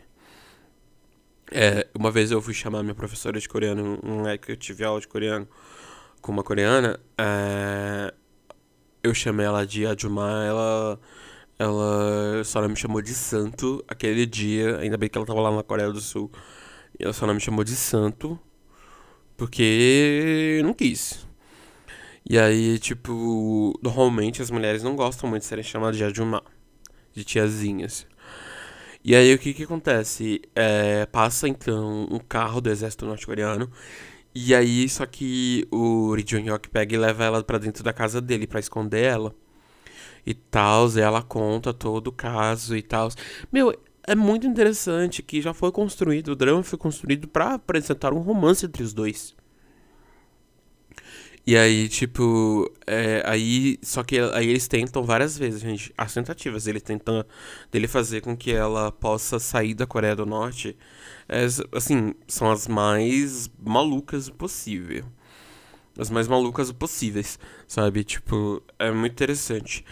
[1.52, 4.84] É, uma vez eu fui chamar minha professora de coreano, um é que eu tive
[4.84, 5.46] aula de coreano
[6.20, 8.12] com uma coreana, é,
[9.02, 11.00] eu chamei ela de Ajuma, ela
[11.59, 15.55] ela só não me chamou de santo aquele dia, ainda bem que ela tava lá
[15.55, 16.30] na Coreia do Sul.
[16.98, 18.38] E ela só não me chamou de santo
[19.36, 21.26] porque não quis.
[22.28, 26.42] E aí, tipo, normalmente as mulheres não gostam muito de serem chamadas de Ajumá,
[27.14, 28.06] de tiazinhas.
[29.04, 30.42] E aí o que que acontece?
[30.54, 33.70] É, passa então um carro do exército norte-coreano.
[34.34, 38.20] E aí, só que o Ri Jong-hyuk pega e leva ela pra dentro da casa
[38.20, 39.34] dele pra esconder ela.
[40.26, 43.10] E tal, ela conta todo o caso e tal.
[43.52, 43.72] Meu,
[44.06, 48.66] é muito interessante que já foi construído, o drama foi construído para apresentar um romance
[48.66, 49.36] entre os dois.
[51.47, 56.66] E aí, tipo, é, aí, só que aí eles tentam várias vezes, gente, as tentativas,
[56.66, 57.26] ele tenta
[57.70, 60.74] dele fazer com que ela possa sair da Coreia do Norte,
[61.28, 65.05] é, assim, são as mais malucas possível.
[65.99, 67.38] As mais malucas possíveis,
[67.68, 68.05] sabe?
[68.05, 69.84] Tipo, é muito interessante.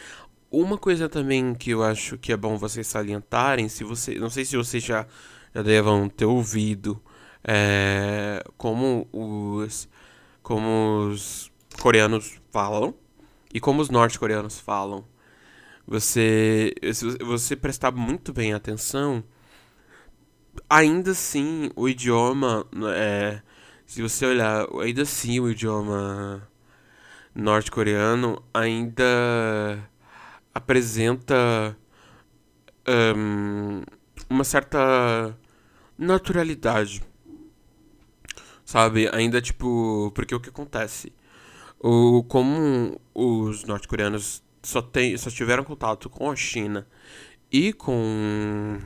[0.51, 4.45] Uma coisa também que eu acho que é bom vocês salientarem, se você, não sei
[4.45, 5.07] se vocês já,
[5.55, 7.01] já devam ter ouvido,
[7.45, 9.89] é, como os
[10.43, 12.95] como os coreanos falam
[13.53, 15.05] e como os norte-coreanos falam.
[15.87, 19.23] Você, se você prestar muito bem atenção,
[20.69, 23.43] ainda assim o idioma é,
[23.87, 26.49] se você olhar, ainda assim o idioma
[27.35, 29.79] norte-coreano ainda
[30.55, 31.77] apresenta
[33.17, 33.83] um,
[34.31, 35.37] uma certa
[35.99, 37.03] naturalidade
[38.73, 39.07] Sabe?
[39.13, 40.11] Ainda, tipo.
[40.15, 41.13] Porque o que acontece?
[41.79, 44.81] O, como os norte-coreanos só,
[45.19, 46.87] só tiveram contato com a China
[47.51, 48.81] e com.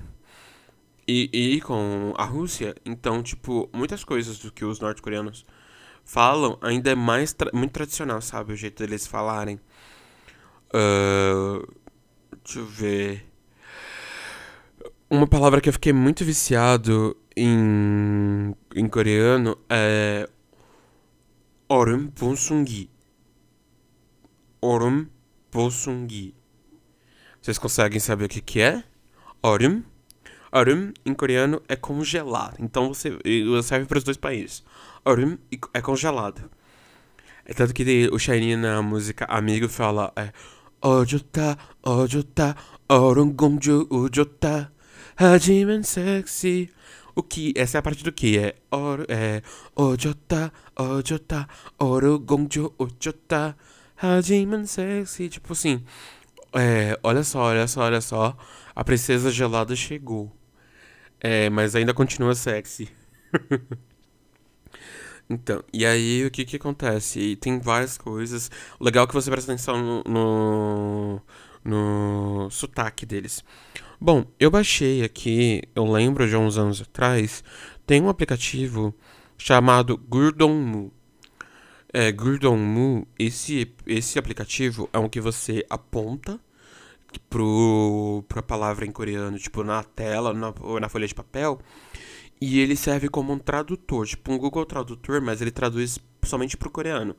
[1.06, 5.46] E, e com a Rússia, então, tipo, muitas coisas do que os norte-coreanos
[6.04, 8.54] falam ainda é mais tra muito tradicional, sabe?
[8.54, 9.60] O jeito deles falarem.
[10.74, 11.64] Uh,
[12.42, 13.24] deixa eu ver.
[15.08, 20.28] Uma palavra que eu fiquei muito viciado em, em coreano é
[21.68, 22.90] Orm Ponsungi.
[24.60, 25.06] Orm
[25.48, 26.34] Ponsungi.
[27.40, 28.82] Vocês conseguem saber o que, que é?
[29.40, 29.82] Orm.
[30.50, 32.56] Orm em coreano é congelar.
[32.58, 33.16] Então você
[33.62, 34.64] serve para os dois países.
[35.04, 35.36] Orm
[35.72, 36.50] é congelado.
[37.44, 40.32] É tanto que o Shiny na música Amigo fala é
[40.82, 42.56] Ojota, Ojota,
[42.88, 43.86] Orm Gongju
[45.18, 46.70] Ojota, Hajimen sexy.
[47.14, 49.42] O que, essa é a parte do que é, or, é
[49.74, 51.48] ojota, ojota,
[51.78, 53.56] oru gongjo ojota,
[53.96, 55.82] hajiman sexy, tipo assim,
[56.52, 58.36] é, olha só, olha só, olha só,
[58.74, 60.30] a princesa gelada chegou,
[61.18, 62.90] é, mas ainda continua sexy.
[65.28, 67.34] Então, e aí o que que acontece?
[67.36, 68.48] Tem várias coisas.
[68.78, 71.22] O legal é que você presta atenção no, no,
[71.64, 73.42] no sotaque deles.
[73.98, 77.42] Bom, eu baixei aqui, eu lembro de uns anos atrás,
[77.86, 78.94] tem um aplicativo
[79.38, 80.92] chamado Gurdonmu.
[81.90, 86.38] É, Gurdonmu, esse, esse aplicativo é um que você aponta
[87.30, 91.58] pro, pra palavra em coreano, tipo, na tela, na, na folha de papel,
[92.38, 96.70] e ele serve como um tradutor, tipo um Google Tradutor, mas ele traduz somente pro
[96.70, 97.16] coreano.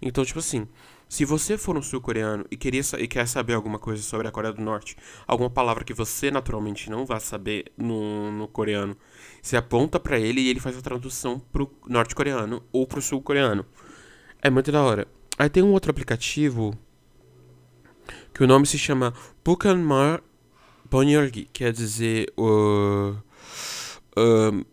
[0.00, 0.68] Então, tipo assim,
[1.10, 4.62] se você for um sul-coreano e, e quer saber alguma coisa sobre a Coreia do
[4.62, 4.96] Norte,
[5.26, 8.96] alguma palavra que você naturalmente não vai saber no, no coreano,
[9.42, 13.66] você aponta para ele e ele faz a tradução pro norte-coreano ou pro sul-coreano.
[14.40, 15.08] É muito da hora.
[15.36, 16.78] Aí tem um outro aplicativo
[18.32, 19.12] que o nome se chama
[19.44, 20.22] Bukanmar
[20.88, 23.16] Bonyorgi, quer dizer o
[24.16, 24.66] uh,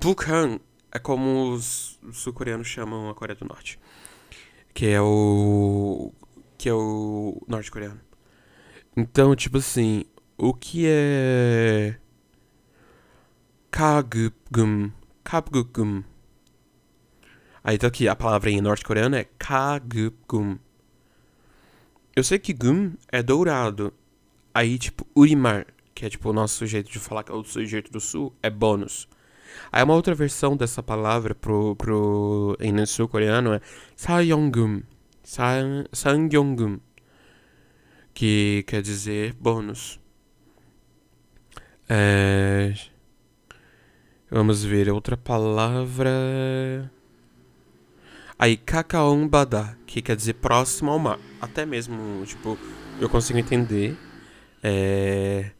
[0.00, 0.58] Bukhan
[0.90, 3.78] é como os sul-coreanos chamam a Coreia do Norte
[4.76, 6.12] que é o
[6.58, 7.98] que é o norte-coreano.
[8.94, 10.04] Então, tipo assim,
[10.36, 11.98] o que é
[13.70, 14.92] kagum,
[15.24, 16.04] kagum.
[17.64, 20.58] Aí tá aqui, a palavra em norte-coreano é kagum.
[22.14, 23.94] Eu sei que gum é dourado.
[24.52, 27.90] Aí, tipo, urimar, que é tipo o nosso jeito de falar, que é o jeito
[27.90, 29.08] do sul, é bônus.
[29.72, 33.60] Aí uma outra versão dessa palavra pro, pro, em sul-coreano é
[33.94, 34.82] Sayonggum.
[35.92, 36.78] Sangyonggum.
[38.14, 40.00] Que quer dizer bônus.
[41.88, 42.74] É...
[44.30, 46.90] Vamos ver outra palavra.
[48.38, 51.18] Aí, Kakaombada, que quer dizer próximo ao mar.
[51.40, 52.58] Até mesmo, tipo,
[53.00, 53.96] eu consigo entender.
[54.62, 55.50] É...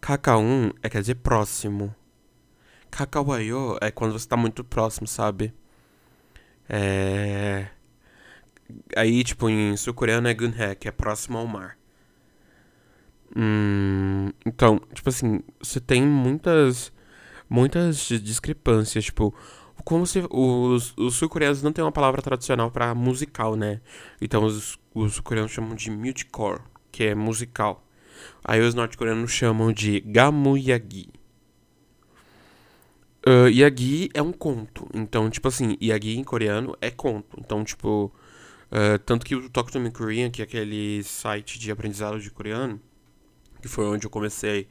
[0.00, 1.94] Kakaon é quer dizer próximo.
[2.96, 5.52] Kakawayo é quando você tá muito próximo, sabe?
[6.68, 7.68] É.
[8.96, 11.76] Aí, tipo, em sul-coreano é Gunhae, que é próximo ao mar.
[13.36, 16.92] Hum, então, tipo assim, você tem muitas
[17.48, 19.34] muitas discrepâncias, tipo,
[19.84, 23.80] como se os, os sul-coreanos não têm uma palavra tradicional para musical, né?
[24.20, 27.86] Então os, os sul-coreanos chamam de mutcore, que é musical.
[28.44, 31.08] Aí os norte-coreanos chamam de gamuyagi.
[33.28, 34.88] Uh, yagi é um conto.
[34.94, 37.36] Então, tipo assim, yagi em coreano é conto.
[37.40, 38.12] Então, tipo,
[38.70, 42.30] uh, tanto que o Talk to Me Korean, que é aquele site de aprendizado de
[42.30, 42.80] coreano,
[43.60, 44.68] que foi onde eu comecei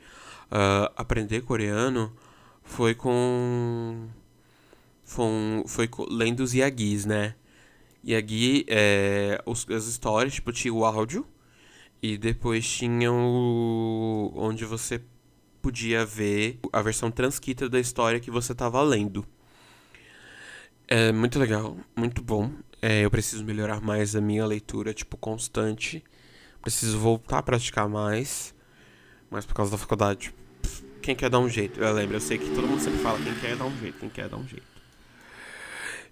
[0.49, 2.15] a uh, aprender coreano,
[2.63, 4.07] foi com.
[5.03, 5.29] Foi,
[5.67, 7.35] foi lendo os yagis, né?
[8.07, 9.41] Yagi é.
[9.45, 11.27] Os, as histórias, tipo, tinha o áudio.
[12.01, 14.31] E depois tinha o.
[14.35, 15.01] onde você
[15.65, 19.25] podia ver a versão transcrita da história que você estava lendo.
[20.87, 22.51] É muito legal, muito bom.
[22.79, 26.03] É, eu preciso melhorar mais a minha leitura, tipo, constante.
[26.61, 28.53] Preciso voltar a praticar mais.
[29.27, 30.31] Mas por causa da faculdade,
[31.01, 31.79] quem quer dar um jeito?
[31.79, 34.09] Eu lembro, eu sei que todo mundo sempre fala quem quer dar um jeito, quem
[34.09, 34.67] quer dar um jeito.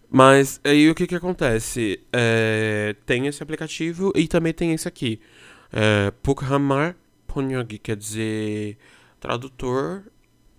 [0.09, 1.99] Mas aí o que que acontece?
[2.11, 5.21] É, tem esse aplicativo e também tem esse aqui.
[5.71, 6.95] É, Pukhamar
[7.27, 8.79] Ponyog, quer dizer
[9.23, 10.03] tradutor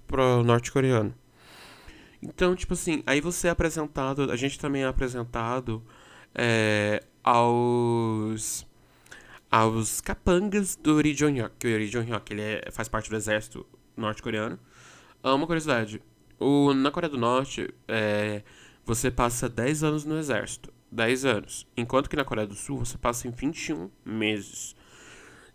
[0.06, 1.14] pro norte-coreano.
[2.22, 5.84] Então, tipo assim, aí você é apresentado, a gente também é apresentado
[6.34, 8.66] é, aos
[9.50, 13.66] aos capangas do Ri Jong-hyuk, que o Ri Jong-hyuk, ele é, faz parte do exército
[13.94, 14.58] norte-coreano.
[15.22, 16.02] Ah, uma curiosidade,
[16.40, 18.42] o, na Coreia do Norte, é,
[18.84, 22.96] você passa 10 anos no exército, 10 anos, enquanto que na Coreia do Sul você
[22.96, 24.74] passa em 21 meses.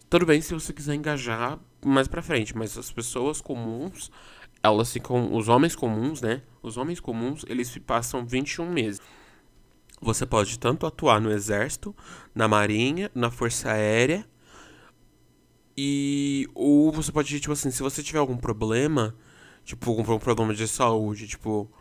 [0.09, 4.11] Tudo bem se você quiser engajar mais pra frente, mas as pessoas comuns,
[4.61, 5.33] elas ficam.
[5.33, 6.41] Os homens comuns, né?
[6.61, 9.01] Os homens comuns, eles passam 21 meses.
[10.01, 11.95] Você pode tanto atuar no exército,
[12.33, 14.25] na marinha, na força aérea.
[15.77, 16.47] E.
[16.53, 19.15] Ou você pode, tipo assim, se você tiver algum problema,
[19.63, 21.71] tipo, algum problema de saúde, tipo.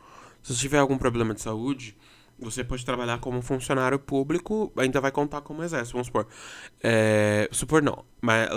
[0.42, 1.96] Se você tiver algum problema de saúde,
[2.41, 6.26] você pode trabalhar como funcionário público, ainda vai contar como exército, vamos supor.
[6.82, 8.49] É, supor não, mas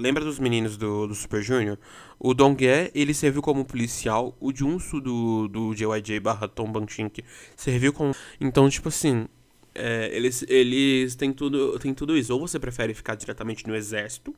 [0.00, 1.78] lembra dos meninos do, do Super Junior?
[2.18, 7.22] O Dongye, ele serviu como policial, o Junsu do, do JYJ barra Tom Banchink
[7.54, 8.14] serviu como...
[8.40, 9.26] Então, tipo assim,
[9.74, 12.32] é, eles, eles têm tudo, têm tudo isso.
[12.32, 14.34] Ou você prefere ficar diretamente no exército,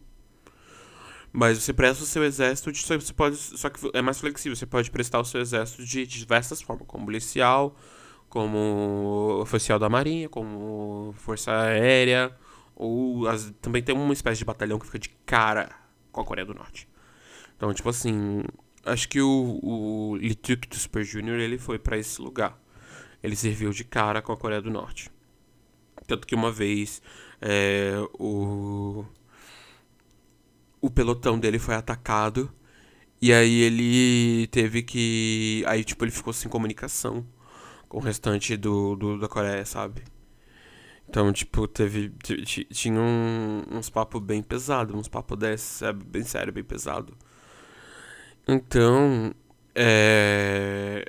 [1.33, 4.67] mas você presta o seu exército, de, você pode, só que é mais flexível, você
[4.67, 7.77] pode prestar o seu exército de diversas formas, como policial
[8.29, 12.37] como oficial da Marinha, como Força Aérea,
[12.77, 15.71] ou as, também tem uma espécie de batalhão que fica de cara
[16.13, 16.89] com a Coreia do Norte.
[17.57, 18.43] Então, tipo assim,
[18.85, 22.59] acho que o, o Lituk do Super Junior ele foi para esse lugar.
[23.23, 25.11] Ele serviu de cara com a Coreia do Norte.
[26.07, 27.03] Tanto que uma vez
[27.41, 29.05] é, o,
[30.81, 32.53] o pelotão dele foi atacado
[33.21, 35.65] e aí ele teve que.
[35.67, 37.27] Aí, tipo, ele ficou sem comunicação
[37.89, 40.03] com o restante do, do da Coreia, sabe?
[41.09, 42.11] Então, tipo, teve.
[42.71, 47.17] Tinha um, uns papos bem pesados, uns papos desses, é bem sério, bem pesado.
[48.47, 49.35] Então,
[49.75, 51.05] é.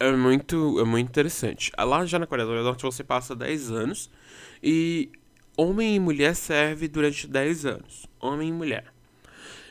[0.00, 1.70] É muito, é muito interessante.
[1.78, 4.10] Lá já na Coreia do Norte você passa 10 anos
[4.62, 5.10] e
[5.56, 8.06] homem e mulher serve durante 10 anos.
[8.20, 8.92] Homem e mulher.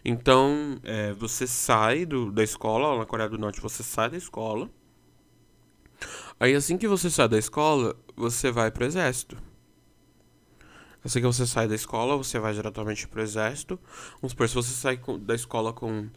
[0.04, 4.18] Então, é, você sai do, da escola, lá na Coreia do Norte você sai da
[4.18, 4.70] escola
[6.44, 9.38] Aí assim que você sai da escola, você vai pro exército.
[11.02, 13.80] Assim que você sai da escola, você vai diretamente pro exército.
[14.16, 16.10] Vamos supor, se você sai da escola com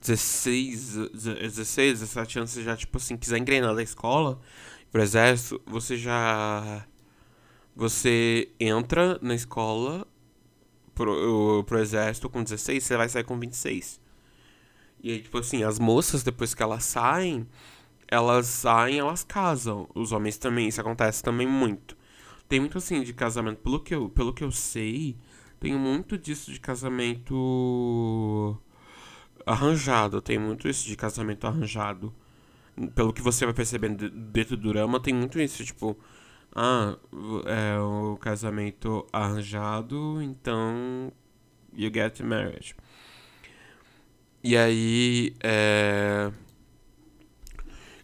[0.00, 4.40] 16, 16, 17 anos, você já, tipo assim, quiser engrenar da escola
[4.92, 6.86] pro exército, você já.
[7.74, 10.06] Você entra na escola
[10.94, 14.00] pro, pro exército com 16, você vai sair com 26.
[15.02, 17.48] E aí, tipo assim, as moças, depois que elas saem,
[18.12, 19.88] elas saem, elas casam.
[19.94, 21.96] Os homens também, isso acontece também muito.
[22.46, 25.16] Tem muito assim de casamento, pelo que eu, pelo que eu sei,
[25.58, 28.58] tem muito disso de casamento
[29.46, 32.14] arranjado, tem muito isso de casamento arranjado.
[32.94, 35.96] Pelo que você vai percebendo dentro do drama, tem muito isso, tipo,
[36.54, 36.98] ah,
[37.46, 41.10] é o casamento arranjado, então
[41.74, 42.76] you get married.
[44.44, 46.30] E aí, é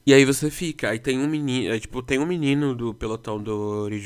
[0.08, 0.88] e aí você fica.
[0.88, 1.70] Aí tem um menino.
[1.74, 4.02] É, tipo, tem um menino do pelotão do Ri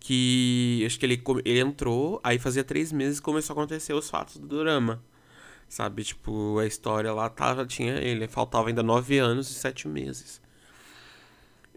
[0.00, 0.82] que.
[0.86, 4.46] Acho que ele, ele entrou, aí fazia três meses começou a acontecer os fatos do
[4.60, 5.04] drama.
[5.68, 6.02] Sabe?
[6.02, 8.26] Tipo, a história lá tava, tinha ele.
[8.26, 10.40] Faltava ainda nove anos e sete meses.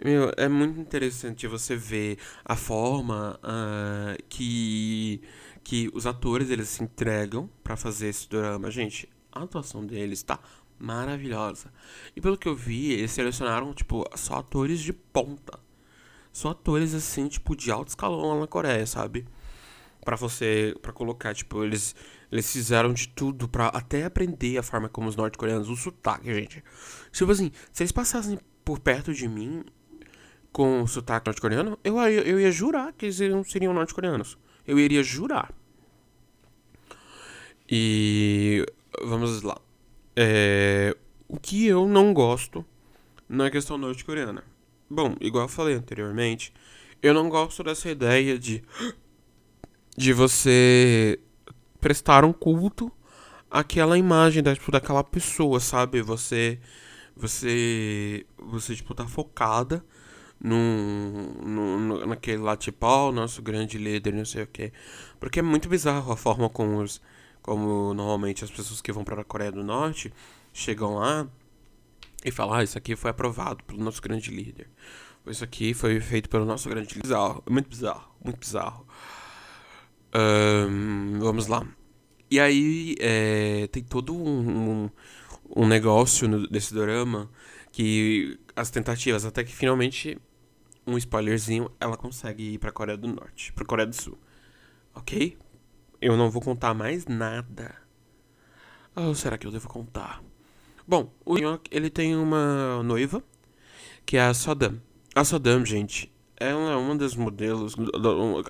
[0.01, 5.21] Meu, é muito interessante você ver a forma uh, que
[5.61, 8.71] que os atores eles se entregam para fazer esse drama.
[8.71, 10.39] Gente, a atuação deles tá
[10.79, 11.71] maravilhosa.
[12.15, 15.59] E pelo que eu vi, eles selecionaram, tipo, só atores de ponta.
[16.31, 19.25] Só atores, assim, tipo, de alto escalão lá na Coreia, sabe?
[20.05, 21.95] para você, para colocar, tipo, eles,
[22.31, 26.63] eles fizeram de tudo para até aprender a forma como os norte-coreanos, o sotaque, gente.
[27.11, 29.65] Tipo assim, se eles passassem por perto de mim
[30.51, 34.37] com o sotaque norte-coreano, eu, eu, eu ia jurar que eles não seriam norte-coreanos.
[34.65, 35.51] Eu iria jurar.
[37.67, 38.63] E
[39.03, 39.59] vamos lá.
[40.15, 40.95] É,
[41.27, 42.65] o que eu não gosto
[43.27, 44.43] na questão norte-coreana.
[44.89, 46.53] Bom, igual eu falei anteriormente,
[47.01, 48.63] eu não gosto dessa ideia de
[49.97, 51.19] de você
[51.79, 52.91] prestar um culto
[53.49, 56.01] àquela imagem da, tipo, daquela pessoa, sabe?
[56.01, 56.59] Você
[57.15, 59.83] você você tipo tá focada
[60.39, 60.59] no,
[61.43, 64.71] no, naquele lá tipo, oh, nosso grande líder, não sei o que.
[65.19, 67.01] Porque é muito bizarro a forma como os
[67.45, 70.11] como normalmente as pessoas que vão para a Coreia do Norte
[70.51, 71.27] chegam lá
[72.23, 74.67] e falam, ah, isso aqui foi aprovado pelo nosso grande líder.
[75.27, 77.03] Isso aqui foi feito pelo nosso grande líder.
[77.03, 78.87] Bizarro, muito bizarro, muito bizarro.
[80.15, 81.67] Um, vamos lá.
[82.31, 84.89] E aí é, tem todo um,
[85.55, 87.29] um, negócio no, desse drama
[87.71, 90.17] que as tentativas, até que finalmente,
[90.87, 94.17] um spoilerzinho, ela consegue ir pra Coreia do Norte, pra Coreia do Sul.
[94.95, 95.37] Ok?
[96.05, 97.73] Eu não vou contar mais nada.
[98.95, 100.21] Ou será que eu devo contar?
[100.87, 101.35] Bom, o
[101.71, 103.23] ele tem uma noiva,
[104.05, 104.79] que é a Sodam.
[105.15, 107.75] A Sodam, gente, ela é uma das modelos,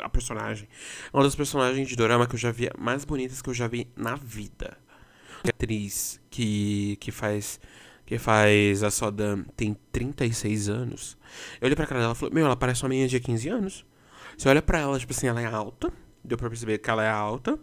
[0.04, 0.68] a personagem,
[1.14, 3.88] uma das personagens de dorama que eu já vi mais bonitas que eu já vi
[3.96, 4.78] na vida.
[5.46, 7.58] A atriz que, que faz
[8.06, 11.18] que faz a Sodam tem 36 anos.
[11.62, 13.86] Eu olhei pra cara dela e falei, meu, ela parece uma menina de 15 anos.
[14.38, 15.94] Você olha pra ela, tipo assim, ela é alta.
[16.26, 17.60] Deu pra perceber que ela é alta.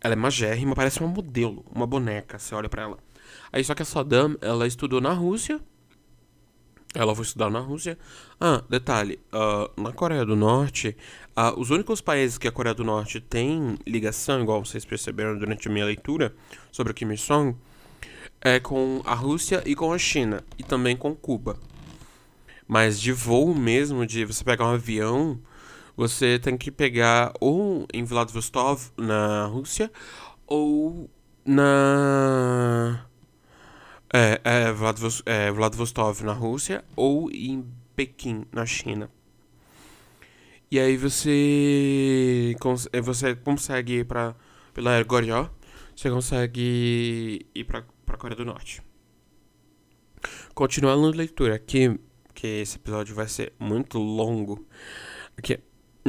[0.00, 2.98] Ela é magérrima, parece uma modelo, uma boneca, você olha pra ela.
[3.52, 5.60] Aí só que a Sodam, ela estudou na Rússia
[6.94, 7.98] ela foi estudar na Rússia.
[8.40, 10.96] Ah, detalhe: uh, na Coreia do Norte,
[11.36, 15.68] uh, os únicos países que a Coreia do Norte tem ligação, igual vocês perceberam durante
[15.68, 16.34] a minha leitura
[16.72, 17.56] sobre o Kim Il-sung,
[18.40, 21.56] é com a Rússia e com a China, e também com Cuba.
[22.66, 25.40] Mas de voo mesmo, de você pegar um avião,
[26.00, 29.92] você tem que pegar ou em Vladivostok, na Rússia,
[30.46, 31.10] ou
[31.44, 33.04] na
[34.10, 39.10] é, é, Vladivostok, é, Vladivostok na Rússia ou em Pequim, na China.
[40.70, 42.56] E aí você,
[42.94, 44.34] é, você consegue ir pra,
[44.72, 45.50] pela Goryeo,
[45.94, 48.80] você consegue ir pra, pra Coreia do Norte.
[50.54, 52.00] Continuando a leitura aqui,
[52.32, 54.66] que esse episódio vai ser muito longo.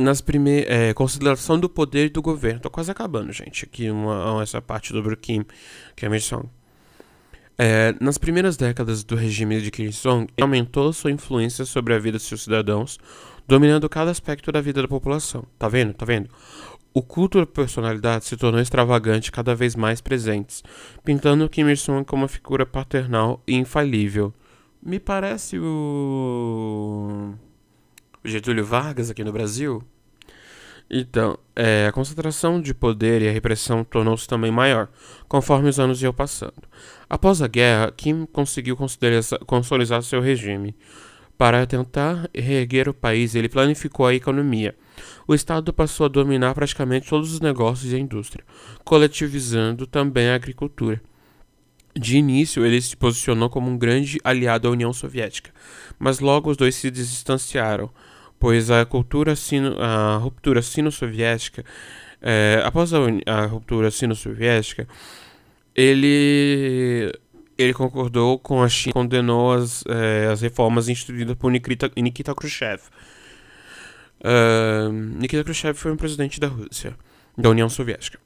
[0.01, 0.69] Nas primeiras.
[0.69, 2.59] É, consideração do poder do governo.
[2.59, 3.65] Tô quase acabando, gente.
[3.65, 5.45] Aqui uma, essa parte do Kim,
[5.95, 6.49] que é a missão.
[7.57, 12.17] É, nas primeiras décadas do regime de Kim Il-sung, aumentou sua influência sobre a vida
[12.17, 12.97] de seus cidadãos,
[13.47, 15.43] dominando cada aspecto da vida da população.
[15.59, 15.93] Tá vendo?
[15.93, 16.29] Tá vendo?
[16.93, 20.63] O culto da personalidade se tornou extravagante cada vez mais presentes,
[21.05, 24.33] pintando Kim Il-sung como uma figura paternal e infalível.
[24.81, 27.35] Me parece o...
[28.23, 29.83] o Getúlio Vargas aqui no Brasil.
[30.93, 34.89] Então, é, a concentração de poder e a repressão tornou-se também maior,
[35.27, 36.63] conforme os anos iam passando.
[37.09, 38.77] Após a guerra, Kim conseguiu
[39.45, 40.75] consolidar seu regime.
[41.37, 44.75] Para tentar reerguer o país, ele planificou a economia.
[45.25, 48.43] O Estado passou a dominar praticamente todos os negócios e a indústria,
[48.83, 51.01] coletivizando também a agricultura.
[51.95, 55.51] De início, ele se posicionou como um grande aliado à União Soviética,
[55.97, 57.89] mas logo os dois se distanciaram
[58.41, 61.63] pois a cultura sino, a ruptura sino-soviética,
[62.19, 64.87] é, após a, a ruptura sino-soviética,
[65.75, 67.11] ele
[67.55, 72.81] ele concordou com a China, condenou as, é, as reformas instituídas por Nikita, Nikita Khrushchev.
[74.21, 76.97] Uh, Nikita Khrushchev foi um presidente da Rússia,
[77.37, 78.19] da União Soviética,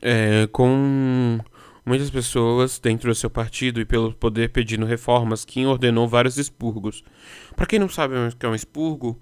[0.00, 1.38] é, com
[1.84, 7.04] muitas pessoas dentro do seu partido e pelo poder pedindo reformas, Kim ordenou vários expurgos.
[7.56, 9.20] Para quem não sabe o que é um expurgo,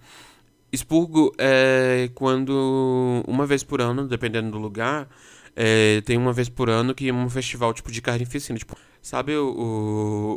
[0.70, 5.08] Expurgo é quando uma vez por ano, dependendo do lugar,
[5.56, 8.58] é, tem uma vez por ano que é um festival tipo de carnificina.
[8.58, 9.48] Tipo, sabe o,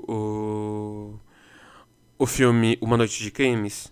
[0.08, 1.20] o, o,
[2.20, 3.92] o filme Uma Noite de Crimes?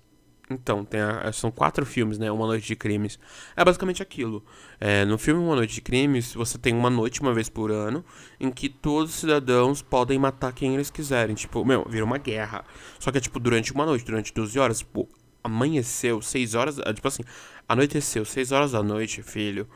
[0.49, 2.31] Então, tem a, são quatro filmes, né?
[2.31, 3.19] Uma Noite de Crimes.
[3.55, 4.43] É basicamente aquilo.
[4.79, 8.03] É, no filme Uma Noite de Crimes, você tem uma noite, uma vez por ano,
[8.39, 11.35] em que todos os cidadãos podem matar quem eles quiserem.
[11.35, 12.65] Tipo, meu, vira uma guerra.
[12.97, 14.79] Só que é, tipo, durante uma noite, durante 12 horas.
[14.79, 15.07] Tipo,
[15.43, 17.23] amanheceu 6 horas, é, tipo assim,
[17.69, 19.69] Anoiteceu, 6 horas da noite, filho.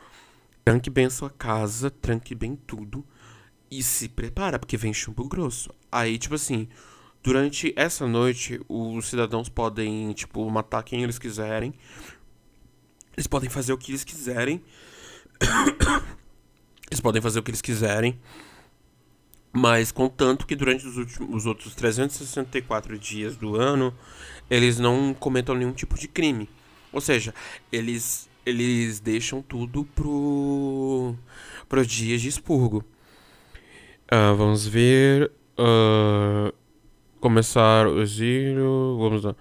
[0.64, 3.04] Tranque bem a sua casa, tranque bem tudo.
[3.70, 5.70] E se prepara, porque vem chumbo grosso.
[5.92, 6.68] Aí, tipo assim,
[7.22, 11.72] durante essa noite, os cidadãos podem, tipo, matar quem eles quiserem.
[13.16, 14.60] Eles podem fazer o que eles quiserem.
[16.90, 18.18] eles podem fazer o que eles quiserem.
[19.52, 23.94] Mas contanto que durante os, últimos, os outros 364 dias do ano,
[24.50, 26.48] eles não cometam nenhum tipo de crime.
[26.92, 27.34] Ou seja,
[27.72, 31.14] eles, eles deixam tudo pro,
[31.68, 32.84] pro dias de expurgo.
[34.12, 35.30] Uh, vamos ver.
[35.58, 36.52] Uh,
[37.20, 38.96] começar o exílio.
[38.98, 39.34] Vamos lá.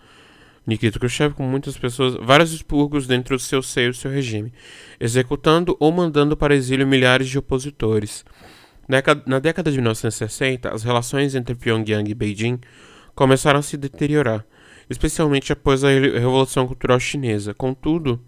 [0.66, 4.54] Nikita Khrushchev com muitas pessoas, vários expurgos dentro do seu seio e seu regime,
[4.97, 8.24] executando ou mandando para exílio milhares de opositores.
[8.88, 12.60] Na década de 1960, as relações entre Pyongyang e Beijing
[13.14, 14.45] começaram a se deteriorar,
[14.90, 17.54] especialmente após a Revolução Cultural Chinesa.
[17.54, 18.20] Contudo,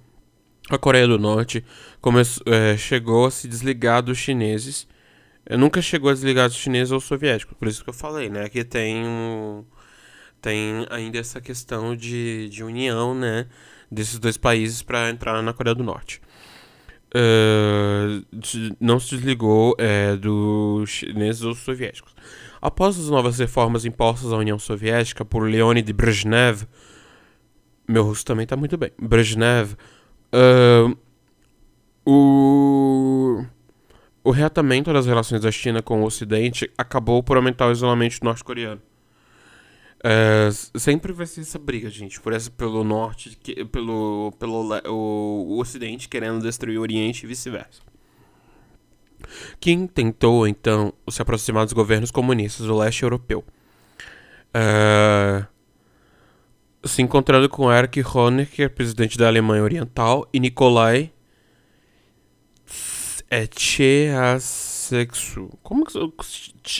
[0.69, 1.63] a Coreia do Norte
[2.01, 4.87] começou, é, chegou a se desligar dos chineses.
[5.45, 8.49] É, nunca chegou a desligar dos chineses ou soviéticos, por isso que eu falei, né?
[8.49, 9.63] Que tem um,
[10.41, 13.47] tem ainda essa questão de, de união, né?
[13.91, 16.21] Desses dois países para entrar na Coreia do Norte.
[17.15, 18.25] Uh,
[18.77, 22.13] não se desligou é, dos chineses ou soviéticos.
[22.61, 26.63] Após as novas reformas impostas à União Soviética por Leonid Brezhnev,
[27.87, 29.75] meu russo também está muito bem, Brezhnev,
[30.33, 30.97] uh,
[32.05, 33.45] o,
[34.23, 38.81] o reatamento das relações da China com o Ocidente acabou por aumentar o isolamento norte-coreano.
[40.07, 45.55] É, sempre vai ser essa briga, gente, por essa pelo norte, que, pelo, pelo o,
[45.55, 47.81] o ocidente querendo destruir o oriente e vice-versa.
[49.59, 53.43] Kim tentou, então, se aproximar dos governos comunistas do leste europeu.
[54.53, 55.43] Uh,
[56.87, 61.11] se encontrando com Erich Honecker, presidente da Alemanha Oriental, e Nikolai
[64.85, 65.57] Ceausescu.
[65.63, 65.97] Como que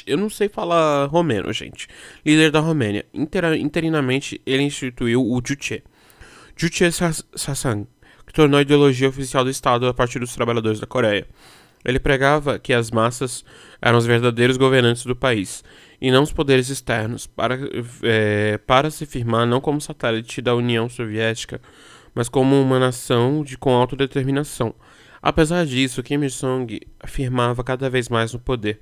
[0.05, 1.87] eu não sei falar romeno, gente.
[2.25, 3.05] Líder da Romênia.
[3.13, 5.83] Inter, interinamente, ele instituiu o Juche.
[6.55, 6.89] Juche
[7.35, 7.85] Sasan,
[8.25, 11.27] que tornou a ideologia oficial do Estado a partir dos trabalhadores da Coreia.
[11.83, 13.45] Ele pregava que as massas
[13.81, 15.63] eram os verdadeiros governantes do país,
[16.01, 17.59] e não os poderes externos, para,
[18.01, 21.61] é, para se firmar não como satélite da União Soviética,
[22.13, 24.73] mas como uma nação de, com autodeterminação.
[25.25, 28.79] Apesar disso, Kim Il-sung afirmava cada vez mais no poder,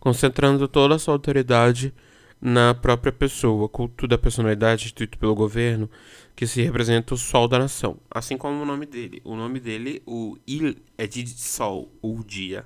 [0.00, 1.94] concentrando toda a sua autoridade
[2.40, 5.88] na própria pessoa, culto da personalidade instituído pelo governo,
[6.34, 9.22] que se representa o sol da nação, assim como o nome dele.
[9.24, 12.64] O nome dele, o Il, é de sol, o dia.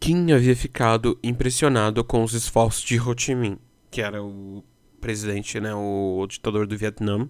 [0.00, 3.58] Kim havia ficado impressionado com os esforços de Ho Chi Minh,
[3.92, 4.64] que era o
[5.00, 7.28] presidente, né, o ditador do Vietnã,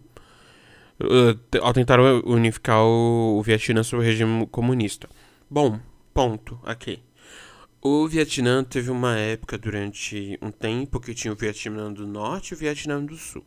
[1.00, 5.08] uh, ao tentar unificar o, o Vietnã sob o regime comunista.
[5.50, 5.78] Bom,
[6.12, 7.00] ponto aqui.
[7.80, 12.54] O Vietnã teve uma época durante um tempo que tinha o Vietnã do Norte e
[12.54, 13.44] o Vietnã do Sul.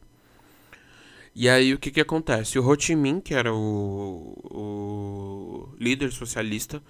[1.34, 2.58] E aí o que que acontece?
[2.58, 6.82] O Ho Chi Minh, que era o, o líder socialista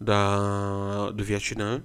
[0.00, 1.82] da, do Vietnã,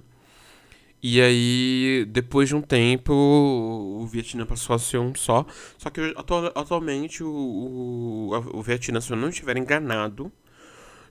[1.02, 5.46] e aí depois de um tempo o Vietnã passou a ser um só.
[5.78, 10.30] Só que atual, atualmente o, o, o Vietnã, se eu não estiver enganado,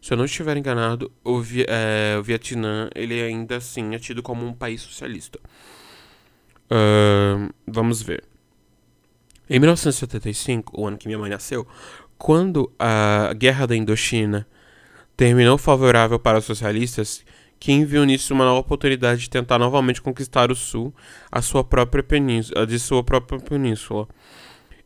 [0.01, 4.45] se eu não estiver enganado, o, é, o Vietnã ele ainda assim é tido como
[4.45, 5.39] um país socialista.
[6.71, 8.23] Uh, vamos ver.
[9.49, 11.67] Em 1975, o ano que minha mãe nasceu,
[12.17, 14.47] quando a Guerra da Indochina
[15.17, 17.25] terminou favorável para os socialistas,
[17.59, 20.93] Kim viu nisso uma nova oportunidade de tentar novamente conquistar o Sul,
[21.31, 24.07] a sua própria península, de sua própria península.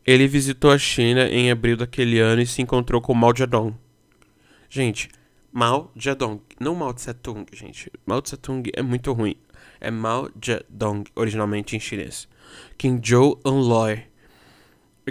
[0.04, 3.74] Ele visitou a China em abril daquele ano e se encontrou com Mao Zedong,
[4.68, 5.08] Gente,
[5.52, 7.88] Mao Zedong, não Mao Tse Tung, gente.
[8.04, 9.36] Mao Tse Tung é muito ruim.
[9.80, 12.28] É Mao Zedong, originalmente em chinês.
[12.76, 14.02] Kim Zhou Enloi,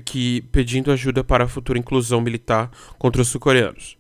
[0.04, 3.98] que pedindo ajuda para a futura inclusão militar contra os sul-coreanos.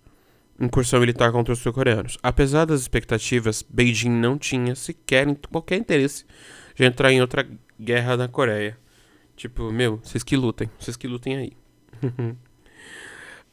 [0.64, 2.18] Incursão militar contra os sul-coreanos.
[2.22, 6.26] Apesar das expectativas, Beijing não tinha sequer qualquer interesse
[6.76, 7.48] de entrar em outra
[7.80, 8.78] guerra na Coreia.
[9.36, 11.54] Tipo, meu, vocês que lutem, vocês que lutem aí.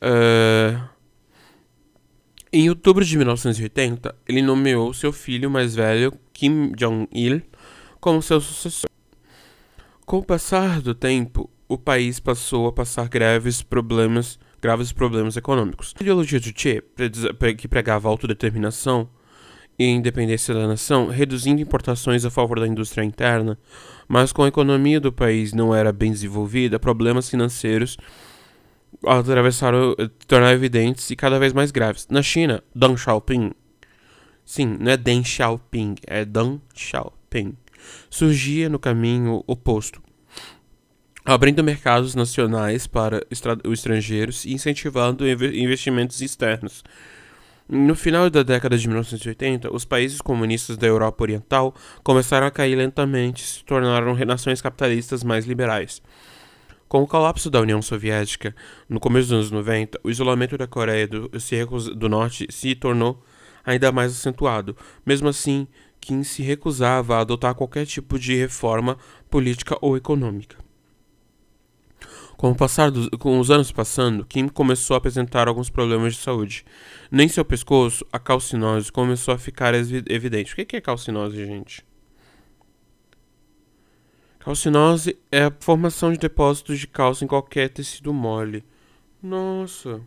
[0.02, 0.90] uh...
[2.52, 7.42] Em outubro de 1980, ele nomeou seu filho mais velho, Kim Jong-il,
[8.00, 8.90] como seu sucessor.
[10.04, 15.94] Com o passar do tempo, o país passou a passar graves problemas, graves problemas econômicos.
[15.98, 16.82] A ideologia de Che,
[17.56, 19.08] que pregava autodeterminação
[19.78, 23.58] e independência da nação, reduzindo importações a favor da indústria interna,
[24.06, 27.96] mas com a economia do país não era bem desenvolvida, problemas financeiros
[29.06, 29.96] atravessaram
[30.26, 32.06] tornar evidentes e cada vez mais graves.
[32.10, 33.52] Na China, Deng Xiaoping,
[34.44, 37.56] sim, não é Deng Xiaoping, é Deng Xiaoping,
[38.10, 40.02] surgia no caminho oposto,
[41.24, 46.82] abrindo mercados nacionais para os estrangeiros e incentivando investimentos externos.
[47.68, 52.74] No final da década de 1980, os países comunistas da Europa Oriental começaram a cair
[52.74, 56.02] lentamente e se tornaram nações capitalistas mais liberais.
[56.88, 58.52] Com o colapso da União Soviética,
[58.88, 61.30] no começo dos anos 90, o isolamento da Coreia do,
[61.94, 63.22] do Norte se tornou
[63.64, 64.76] ainda mais acentuado.
[65.06, 65.68] Mesmo assim,
[66.00, 68.98] Kim se recusava a adotar qualquer tipo de reforma
[69.30, 70.56] política ou econômica.
[72.40, 76.22] Com, o passar dos, com os anos passando, Kim começou a apresentar alguns problemas de
[76.22, 76.64] saúde.
[77.10, 80.54] Nem seu pescoço, a calcinose começou a ficar evidente.
[80.54, 81.84] O que é calcinose, gente?
[84.38, 88.64] Calcinose é a formação de depósitos de cálcio em qualquer tecido mole.
[89.22, 90.00] Nossa.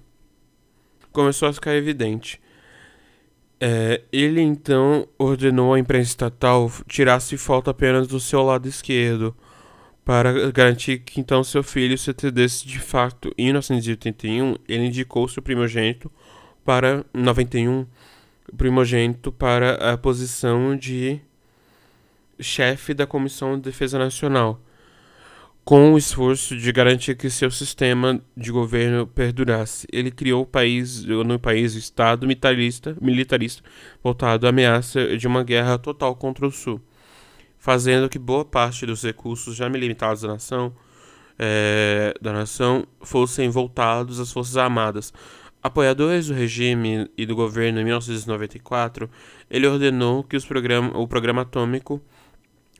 [1.12, 2.42] Começou a ficar evidente.
[3.60, 9.38] É, ele então ordenou à imprensa estatal tirasse foto apenas do seu lado esquerdo
[10.06, 13.34] para garantir que então seu filho se atendesse de fato.
[13.38, 16.12] Em 1981, ele indicou seu primogênito
[16.64, 17.86] para 91
[18.58, 21.20] primogênito para a posição de
[22.40, 24.62] chefe da Comissão de Defesa Nacional,
[25.64, 29.88] com o esforço de garantir que seu sistema de governo perdurasse.
[29.92, 33.64] Ele criou o país, no país Estado militarista, militarista
[34.04, 36.82] voltado à ameaça de uma guerra total contra o Sul
[37.64, 40.76] fazendo que boa parte dos recursos já limitados da nação,
[41.40, 45.14] é, da nação fossem voltados às Forças Armadas.
[45.64, 49.10] Apoiadores do regime e do governo em 1994,
[49.50, 52.02] ele ordenou que programa, o programa atômico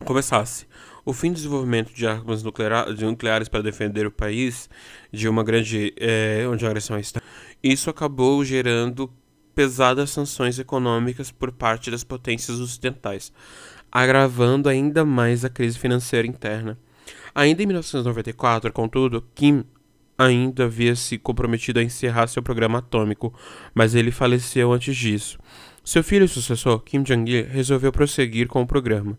[0.04, 0.68] começasse.
[1.06, 4.70] O fim do desenvolvimento de armas nuclear, de nucleares para defender o país
[5.14, 7.26] de uma grande é, de uma agressão externa.
[7.64, 9.10] Isso acabou gerando
[9.56, 13.32] pesadas sanções econômicas por parte das potências ocidentais
[13.94, 16.80] agravando ainda mais a crise financeira interna.
[17.36, 19.64] Ainda em 1994, contudo, Kim
[20.18, 23.32] ainda havia se comprometido a encerrar seu programa atômico,
[23.74, 25.38] mas ele faleceu antes disso.
[25.86, 29.18] Seu filho e sucessor, Kim Jong-il, resolveu prosseguir com o programa,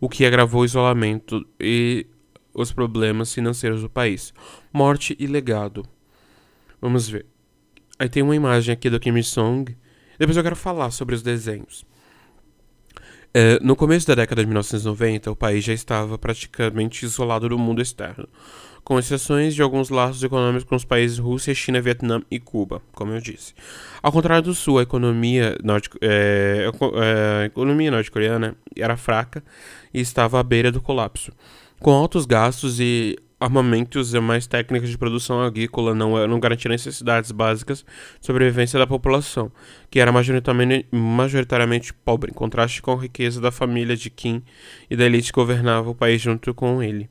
[0.00, 2.06] o que agravou o isolamento e
[2.54, 4.32] os problemas financeiros do país.
[4.72, 5.84] Morte e legado.
[6.80, 7.26] Vamos ver.
[7.98, 9.76] Aí tem uma imagem aqui do Kim Il-sung.
[10.18, 11.84] Depois eu quero falar sobre os desenhos.
[13.36, 17.82] É, no começo da década de 1990, o país já estava praticamente isolado do mundo
[17.82, 18.28] externo,
[18.84, 23.12] com exceções de alguns laços econômicos com os países Rússia, China, Vietnã e Cuba, como
[23.12, 23.52] eu disse.
[24.00, 25.58] Ao contrário do Sul, a economia
[26.00, 29.42] é, é, a economia norte-coreana era fraca
[29.92, 31.32] e estava à beira do colapso.
[31.80, 37.30] Com altos gastos e armamentos e mais técnicas de produção agrícola não, não garantiam necessidades
[37.30, 37.84] básicas
[38.20, 39.52] de sobrevivência da população,
[39.90, 44.42] que era majoritariamente, majoritariamente pobre, em contraste com a riqueza da família de Kim
[44.90, 47.08] e da elite que governava o país junto com ele.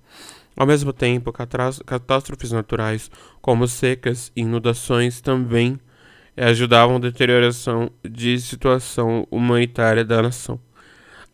[0.55, 3.09] Ao mesmo tempo, catástrofes naturais,
[3.41, 5.79] como secas e inundações, também
[6.38, 10.59] ajudavam a deterioração de situação humanitária da nação.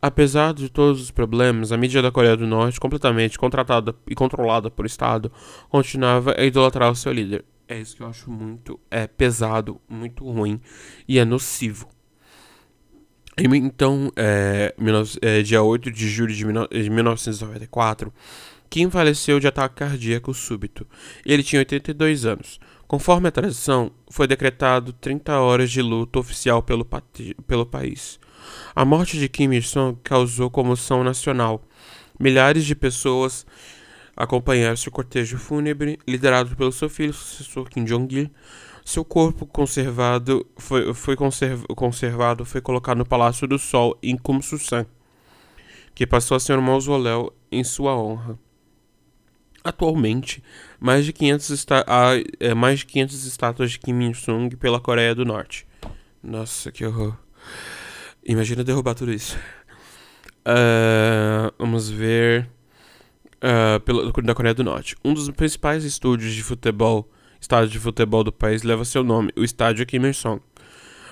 [0.02, 4.72] Apesar de todos os problemas, a mídia da Coreia do Norte, completamente contratada e controlada
[4.72, 5.32] por Estado,
[5.68, 7.44] continuava a idolatrar o seu líder.
[7.68, 10.60] É isso que eu acho muito é pesado, muito ruim
[11.08, 11.88] e é nocivo.
[13.38, 14.74] Então, é,
[15.22, 18.12] é, dia 8 de julho de 1994,
[18.70, 20.86] Kim faleceu de ataque cardíaco súbito.
[21.26, 22.60] Ele tinha 82 anos.
[22.88, 26.86] Conforme a tradição, foi decretado 30 horas de luto oficial pelo,
[27.48, 28.20] pelo país.
[28.76, 31.62] A morte de Kim Il-sung causou comoção nacional.
[32.20, 33.46] Milhares de pessoas
[34.16, 38.30] acompanharam seu cortejo fúnebre, liderado pelo seu filho sucessor Kim Jong-il.
[38.84, 44.86] Seu corpo conservado foi, foi conserv, conservado foi colocado no Palácio do Sol em Kumsusan,
[45.94, 48.38] que passou a ser um mausoléu em sua honra.
[49.64, 50.44] Atualmente,
[50.80, 55.24] mais de 500, há, é, mais de 500 estátuas de Kim Il-sung pela Coreia do
[55.24, 55.68] Norte.
[56.24, 57.16] Nossa, que horror.
[58.30, 59.36] Imagina derrubar tudo isso.
[60.46, 62.48] Uh, vamos ver.
[63.38, 64.96] Uh, pelo, da Coreia do Norte.
[65.04, 67.10] Um dos principais estúdios de futebol,
[67.42, 70.40] estádio de futebol do país, leva seu nome, o estádio Kim Il-sung.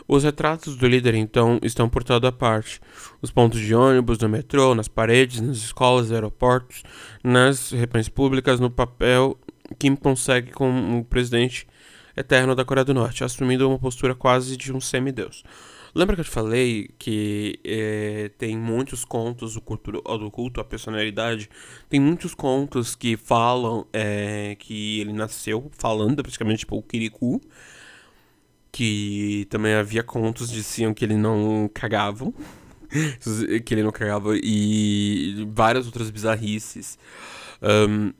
[0.07, 2.79] Os retratos do líder, então, estão por toda parte.
[3.19, 6.83] Os pontos de ônibus, no metrô, nas paredes, nas escolas, aeroportos,
[7.23, 9.35] nas reprensas públicas, no papel.
[9.79, 11.65] Kim consegue com o presidente
[12.15, 15.43] eterno da Coreia do Norte, assumindo uma postura quase de um semideus.
[15.97, 20.63] Lembra que eu te falei que é, tem muitos contos do culto, do culto à
[20.63, 21.49] personalidade?
[21.89, 27.41] Tem muitos contos que falam é, que ele nasceu falando, praticamente tipo o Kirikou.
[28.71, 32.31] Que também havia contos que diziam que ele não cagavam.
[33.65, 36.99] que ele não cagava e várias outras bizarrices.
[37.59, 38.13] Um,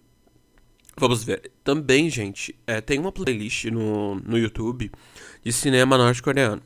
[0.98, 1.52] vamos ver.
[1.64, 4.92] Também, gente, é, tem uma playlist no, no YouTube
[5.44, 6.64] de cinema norte-coreano.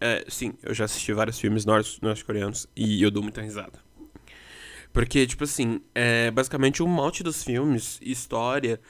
[0.00, 3.78] É, sim, eu já assisti vários filmes norte-coreanos e eu dou muita risada.
[4.92, 8.80] Porque, tipo assim, é, basicamente o mote dos filmes, história,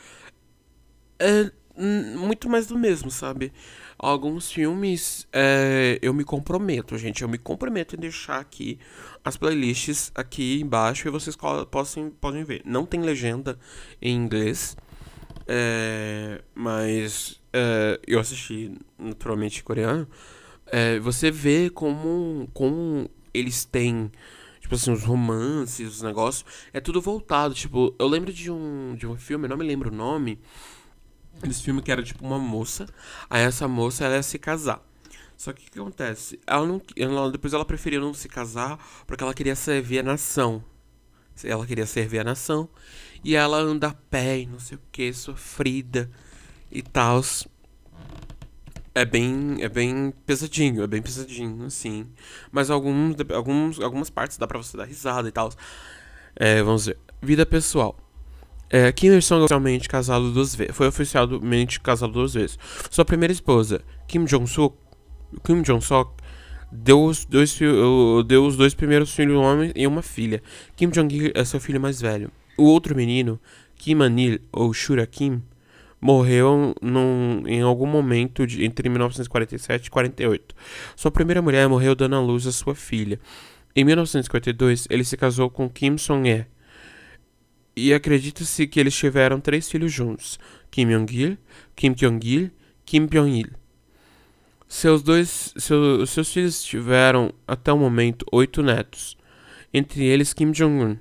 [1.19, 3.53] é muito mais do mesmo, sabe?
[3.99, 7.23] Alguns filmes é, eu me comprometo, gente.
[7.23, 8.79] Eu me comprometo em deixar aqui
[9.25, 11.37] as playlists aqui embaixo e vocês
[11.71, 12.63] possam, podem ver.
[12.65, 13.59] Não tem legenda
[14.01, 14.77] em inglês,
[15.47, 20.07] é, mas é, eu assisti naturalmente coreano
[20.67, 24.11] é, você vê como, como eles têm,
[24.61, 27.55] tipo assim, os romances, os negócios, é tudo voltado.
[27.55, 30.41] Tipo, eu lembro de um, de um filme, não me lembro o nome,
[31.43, 32.87] esse filme que era tipo uma moça,
[33.29, 34.83] aí essa moça ela ia se casar.
[35.37, 36.41] Só que o que acontece?
[36.47, 40.65] Ela não, ela, depois ela preferia não se casar porque ela queria servir a nação.
[41.45, 42.69] Ela queria servir a nação.
[43.23, 46.11] E ela anda a pé não sei o que, sofrida
[46.71, 47.23] e tal
[48.97, 52.07] é bem, é bem pesadinho, é bem pesadinho, assim.
[52.51, 55.53] Mas alguns, alguns, algumas partes dá pra você dar risada e tal.
[56.35, 56.97] É, vamos ver.
[57.21, 57.95] Vida pessoal.
[58.71, 60.75] É, Kim Il-sung oficialmente casado duas vezes.
[60.75, 62.59] Foi oficialmente casado duas vezes.
[62.91, 64.75] Sua primeira esposa, Kim Jong-suk,
[65.45, 66.13] Kim Jong-sok,
[66.73, 67.55] deu os dois,
[68.27, 70.43] deu os dois primeiros filhos, um homem e uma filha.
[70.75, 72.33] Kim Jong-il é seu filho mais velho.
[72.57, 73.39] O outro menino,
[73.77, 75.43] Kim Anil, ou Shura Kim,
[76.01, 80.55] morreu num, em algum momento de, entre 1947 e 48.
[80.95, 83.19] Sua primeira mulher morreu dando à luz a sua filha.
[83.75, 86.47] Em 1952, ele se casou com Kim Song-hye.
[87.77, 90.39] E acredita-se que eles tiveram três filhos juntos:
[90.71, 91.37] Kim Yong-il,
[91.75, 92.51] Kim Kyung-il,
[92.87, 93.51] Kim Byung-il.
[94.67, 99.17] Seus dois seu, seus filhos tiveram até o momento oito netos,
[99.73, 100.97] entre eles Kim Jong-un,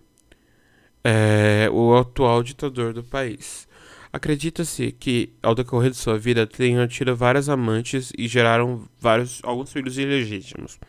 [1.04, 3.68] é, o atual ditador do país.
[4.16, 9.74] Acredita-se que, ao decorrer de sua vida, tenham tido várias amantes e geraram vários, alguns
[9.74, 10.80] filhos ilegítimos.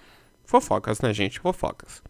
[0.45, 1.41] Fofocas, né, gente?
[1.41, 2.01] Fofocas.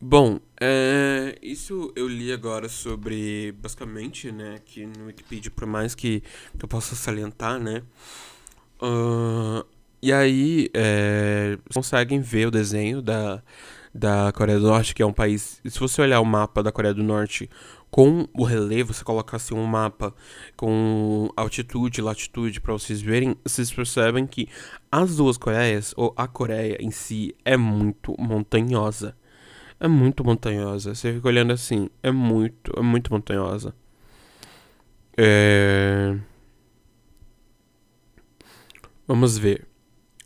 [0.00, 6.20] Bom, é, isso eu li agora sobre, basicamente, né, que no Wikipedia, por mais que,
[6.56, 7.82] que eu possa salientar, né,
[8.80, 9.66] uh,
[10.00, 13.42] e aí é, conseguem ver o desenho da,
[13.96, 16.94] da Coreia do Norte, que é um país, se você olhar o mapa da Coreia
[16.94, 17.48] do Norte
[17.90, 20.14] com o relevo, você coloca assim um mapa
[20.56, 24.48] com altitude e latitude para vocês verem, vocês percebem que
[24.92, 29.16] as duas Coreias, ou a Coreia em si, é muito montanhosa.
[29.80, 30.94] É muito montanhosa.
[30.94, 33.74] Você fica olhando assim, é muito, é muito montanhosa.
[35.16, 36.16] É...
[39.06, 39.66] Vamos ver.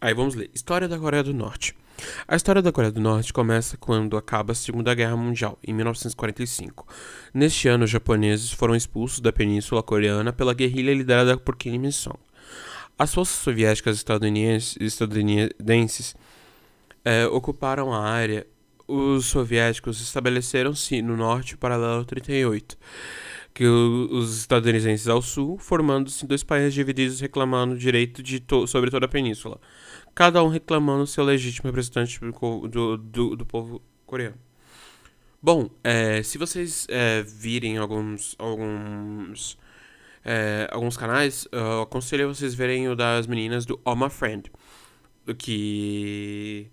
[0.00, 0.50] Aí vamos ler.
[0.54, 1.76] História da Coreia do Norte.
[2.26, 6.86] A história da Coreia do Norte começa quando acaba a Segunda Guerra Mundial, em 1945.
[7.34, 12.18] Neste ano, os japoneses foram expulsos da Península Coreana pela guerrilha liderada por Kim Il-sung.
[12.98, 16.14] As forças soviéticas estadunidenses, estadunidenses
[17.04, 18.46] é, ocuparam a área.
[18.86, 22.76] Os soviéticos estabeleceram-se no norte paralelo 38,
[23.54, 29.08] que os estadunidenses ao sul, formando-se dois países divididos reclamando direito to sobre toda a
[29.08, 29.60] península
[30.14, 34.36] cada um reclamando seu legítimo representante do, do, do, povo coreano.
[35.42, 39.58] Bom, é, se vocês é, virem alguns alguns
[40.24, 44.50] é, alguns canais, eu aconselho vocês verem o das meninas do All My Friend,
[45.38, 46.70] que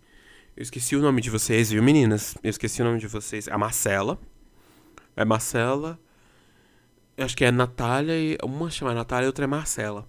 [0.58, 2.36] eu esqueci o nome de vocês, viu, meninas?
[2.44, 3.48] Eu esqueci o nome de vocês.
[3.48, 4.20] A Marcela.
[5.16, 6.00] É Marcela.
[7.16, 8.38] Acho que é Natália e.
[8.44, 10.08] Uma chama Natália e outra é Marcela.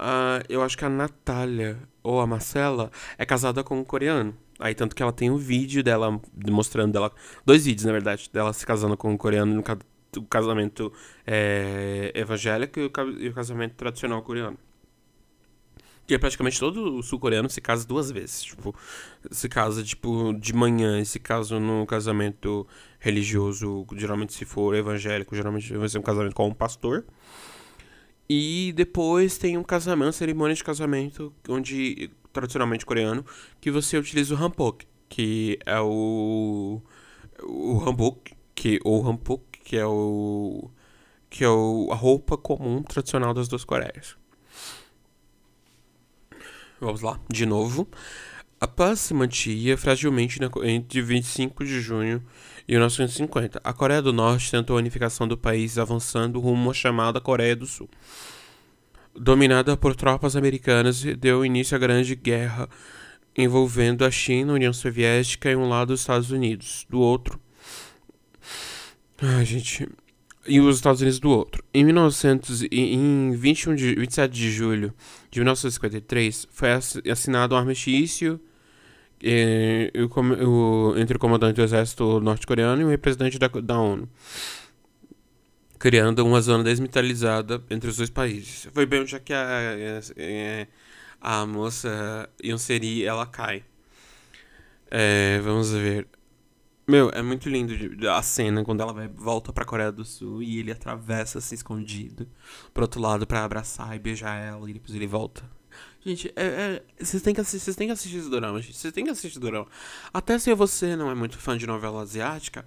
[0.00, 4.34] Uh, eu acho que a Natália ou a Marcela é casada com um coreano.
[4.58, 6.18] Aí tanto que ela tem um vídeo dela
[6.48, 7.12] mostrando dela.
[7.44, 10.90] Dois vídeos, na verdade, dela se casando com um coreano no casamento
[11.26, 14.58] é, evangélico e o, e o casamento tradicional coreano.
[16.06, 18.42] Que é praticamente todo sul-coreano se casa duas vezes.
[18.42, 18.74] Tipo,
[19.30, 22.66] se casa, tipo, de manhã e se casa no casamento
[22.98, 27.04] religioso, geralmente se for evangélico, geralmente vai ser um casamento com um pastor.
[28.32, 33.26] E depois tem um casamento, cerimônia de casamento, onde tradicionalmente coreano,
[33.60, 36.80] que você utiliza o hanbok, que é o
[37.42, 40.70] o hanbok, que ou hanbok, que é o
[41.28, 44.16] que é o, a roupa comum tradicional das duas Coreias.
[46.80, 47.88] Vamos lá, de novo.
[48.60, 52.22] A paz se mantinha fragilmente entre 25 de junho
[52.68, 53.58] e 1950.
[53.64, 57.66] A Coreia do Norte tentou a unificação do país avançando rumo à chamada Coreia do
[57.66, 57.88] Sul.
[59.16, 62.68] Dominada por tropas americanas, deu início à Grande Guerra
[63.34, 67.40] envolvendo a China, a União Soviética e um lado os Estados Unidos, do outro.
[69.22, 69.88] Ai, gente,
[70.46, 71.64] e os Estados Unidos do outro.
[71.72, 74.92] Em 1900, em 21 de, 27 de julho
[75.30, 76.68] de 1953, foi
[77.10, 78.38] assinado um armistício
[79.22, 84.08] eh, o, o, entre o comandante do exército norte-coreano e o representante da, da ONU,
[85.78, 88.68] criando uma zona desmilitarizada entre os dois países.
[88.72, 89.48] Foi bem onde é que a,
[91.20, 93.64] a, a moça Yonseri ela cai.
[94.90, 96.08] É, vamos ver.
[96.88, 97.72] Meu, é muito lindo
[98.10, 102.26] a cena quando ela vai, volta pra Coreia do Sul e ele atravessa assim escondido
[102.74, 105.44] pro outro lado para abraçar e beijar ela e depois ele volta.
[106.04, 108.76] Gente, é, é, vocês têm que assistir, vocês têm que assistir esse drama, gente.
[108.76, 109.66] Vocês têm que assistir drama.
[110.12, 112.64] Até se você não é muito fã de novela asiática,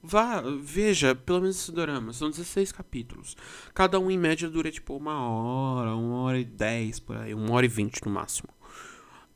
[0.00, 2.12] vá, veja pelo menos esse drama.
[2.12, 3.36] São 16 capítulos.
[3.74, 7.52] Cada um em média dura tipo uma hora, uma hora e dez por aí, uma
[7.52, 8.48] hora e vinte no máximo.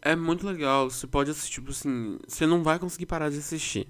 [0.01, 3.89] É muito legal, você pode assistir, tipo assim, você não vai conseguir parar de assistir.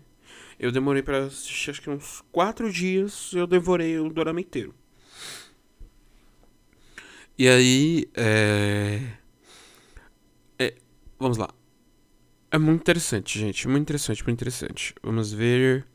[0.58, 4.74] Eu demorei para assistir acho que uns 4 dias, eu devorei o dorama inteiro.
[7.36, 9.23] E aí, é...
[11.24, 11.48] Vamos lá.
[12.51, 13.66] É muito interessante, gente.
[13.66, 14.94] Muito interessante, muito interessante.
[15.02, 15.86] Vamos ver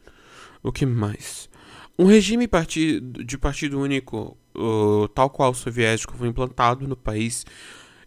[0.64, 1.48] o que mais.
[2.00, 2.50] Um regime
[3.24, 4.36] de partido único,
[5.14, 7.46] tal qual o soviético, foi implantado no país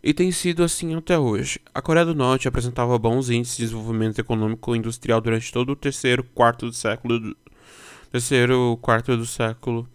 [0.02, 1.60] e tem sido assim até hoje.
[1.72, 5.76] A Coreia do Norte apresentava bons índices de desenvolvimento econômico e industrial durante todo o
[5.76, 7.36] terceiro quarto do século
[8.10, 9.88] terceiro quarto do século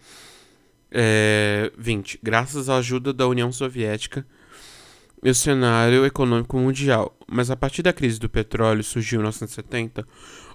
[0.90, 4.26] é, 20, graças à ajuda da União Soviética
[5.24, 7.18] e o cenário econômico mundial.
[7.28, 10.08] Mas a partir da crise do petróleo surgiu em 1970,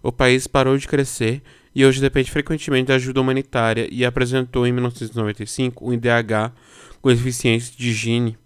[0.03, 1.43] o país parou de crescer
[1.75, 6.53] e hoje depende frequentemente da ajuda humanitária e apresentou em 1995 um IDH
[7.01, 8.39] com eficiência de Gini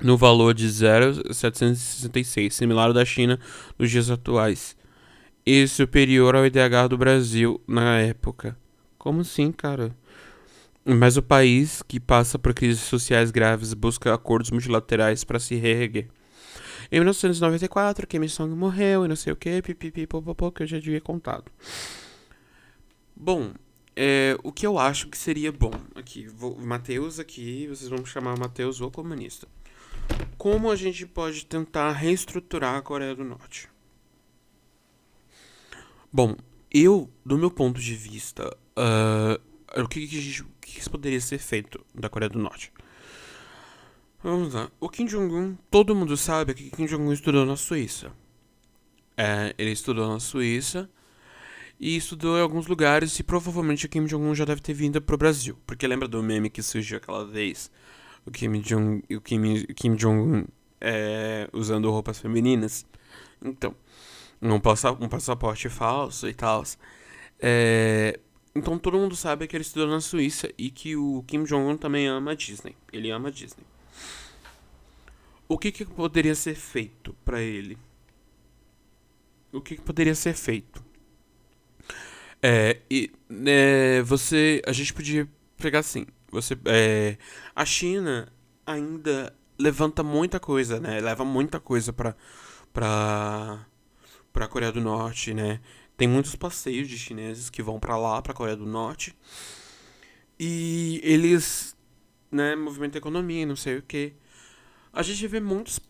[0.00, 3.38] no valor de 0,766, similar ao da China
[3.78, 4.76] nos dias atuais,
[5.44, 8.56] e superior ao IDH do Brasil na época.
[8.98, 9.96] Como assim, cara?
[10.88, 16.08] Mas o país, que passa por crises sociais graves, busca acordos multilaterais para se reerguer.
[16.92, 21.00] Em 1994, Kim Song morreu e não sei o que, pipipi, que eu já devia
[21.00, 21.50] contado.
[23.16, 23.52] Bom,
[23.96, 26.28] é, o que eu acho que seria bom aqui,
[26.60, 29.48] Mateus aqui, vocês vão chamar Mateus o comunista.
[30.38, 33.68] Como a gente pode tentar reestruturar a Coreia do Norte?
[36.12, 36.36] Bom,
[36.70, 40.46] eu, do meu ponto de vista, uh, o que, que, gente,
[40.76, 42.72] que poderia ser feito da Coreia do Norte?
[44.22, 44.70] Vamos lá.
[44.80, 48.12] O Kim Jong-un, todo mundo sabe que Kim Jong-un estudou na Suíça.
[49.16, 50.88] É, ele estudou na Suíça
[51.78, 55.18] e estudou em alguns lugares e provavelmente o Kim Jong-un já deve ter vindo pro
[55.18, 55.56] Brasil.
[55.66, 57.70] Porque lembra do meme que surgiu aquela vez?
[58.26, 60.46] o Kim Jong, o Kim, Kim Jong
[60.80, 62.84] é, usando roupas femininas.
[63.42, 63.74] Então,
[64.42, 66.64] um passaporte falso e tal.
[67.40, 68.18] É,
[68.56, 72.08] então todo mundo sabe que ele estudou na Suíça e que o Kim Jong-un também
[72.08, 72.74] ama a Disney.
[72.90, 73.64] Ele ama a Disney.
[75.46, 77.76] O que, que poderia ser feito para ele?
[79.52, 80.82] O que, que, poderia ser feito?
[82.42, 83.12] É, e,
[83.46, 85.28] é, você, a gente podia
[85.58, 86.06] pegar assim.
[86.30, 87.18] Você, é,
[87.54, 88.32] a China
[88.66, 91.00] ainda levanta muita coisa, né?
[91.00, 92.16] Leva muita coisa para
[92.72, 93.66] para
[94.32, 95.60] para Coreia do Norte, né?
[95.96, 99.16] Tem muitos passeios de chineses que vão para lá, para Coreia do Norte.
[100.38, 101.74] E eles,
[102.30, 104.12] né, movimentam a economia, não sei o que.
[104.92, 105.80] A gente vê muitos,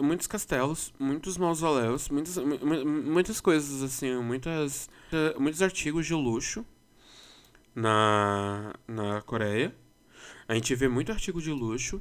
[0.00, 4.88] muitos castelos, muitos mausoléus, muitas, muitas coisas assim, muitas,
[5.38, 6.64] muitos artigos de luxo
[7.74, 9.74] na, na Coreia.
[10.48, 12.00] A gente vê muito artigo de luxo.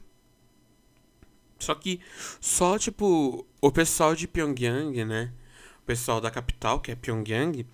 [1.60, 2.00] Só que
[2.40, 5.34] só, tipo, o pessoal de Pyongyang, né?
[5.86, 7.66] Pessoal da capital, que é Pyongyang,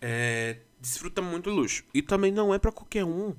[0.00, 1.84] é, desfruta muito luxo.
[1.92, 3.34] E também não é para qualquer um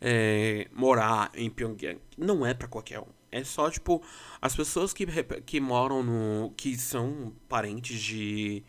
[0.00, 2.00] é, morar em Pyongyang.
[2.16, 3.06] Não é para qualquer um.
[3.30, 4.02] É só, tipo,
[4.40, 5.06] as pessoas que,
[5.46, 6.52] que moram no.
[6.56, 8.62] que são parentes de.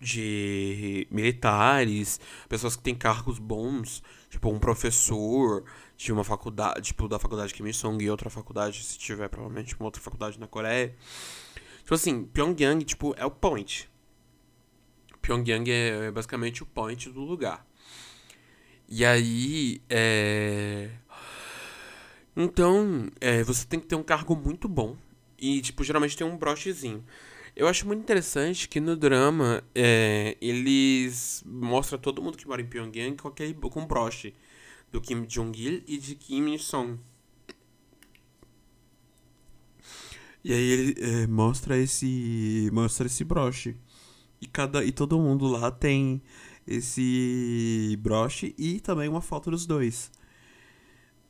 [0.00, 5.64] de militares, pessoas que têm cargos bons, tipo, um professor,
[5.98, 9.86] de uma faculdade, tipo, da faculdade Kim Il-sung e outra faculdade, se tiver, provavelmente, uma
[9.86, 10.94] outra faculdade na Coreia.
[11.88, 13.88] Tipo assim, Pyongyang, tipo, é o point.
[15.22, 17.66] Pyongyang é, é basicamente o point do lugar.
[18.86, 20.90] E aí, é...
[22.36, 24.98] Então, é, você tem que ter um cargo muito bom.
[25.38, 27.02] E, tipo, geralmente tem um brochezinho.
[27.56, 32.66] Eu acho muito interessante que no drama é, eles mostram todo mundo que mora em
[32.66, 33.32] Pyongyang com
[33.70, 34.34] com broche
[34.92, 36.98] do Kim Jong-il e de Kim Il-sung.
[40.48, 43.76] E aí ele é, mostra esse mostra esse broche.
[44.40, 46.22] E cada e todo mundo lá tem
[46.66, 50.10] esse broche e também uma foto dos dois.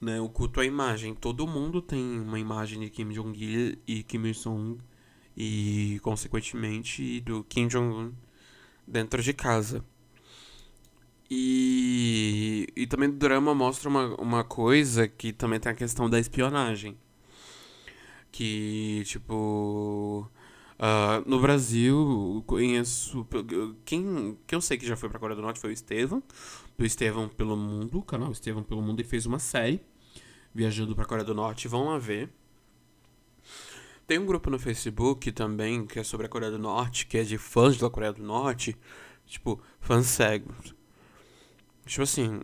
[0.01, 1.17] Né, o culto à imagem.
[1.17, 4.79] Todo mundo tem uma imagem de Kim Jong-il e Kim Il-sung
[5.37, 8.13] e, consequentemente, do Kim Jong-un
[8.87, 9.85] dentro de casa.
[11.29, 16.21] E, e também o drama mostra uma, uma coisa que também tem a questão da
[16.21, 16.97] espionagem.
[18.31, 20.31] Que, tipo.
[20.79, 23.27] Uh, no Brasil, conheço.
[23.85, 26.23] Quem, quem eu sei que já foi pra Coreia do Norte foi o Estevam,
[26.77, 29.81] do Estevam pelo Mundo, canal Estevam pelo Mundo, e fez uma série
[30.55, 31.67] viajando pra Coreia do Norte.
[31.69, 32.31] Vão lá ver.
[34.07, 37.23] Tem um grupo no Facebook também que é sobre a Coreia do Norte, que é
[37.23, 38.77] de fãs da Coreia do Norte,
[39.27, 40.75] tipo, fãs cegos.
[41.85, 42.41] Tipo assim,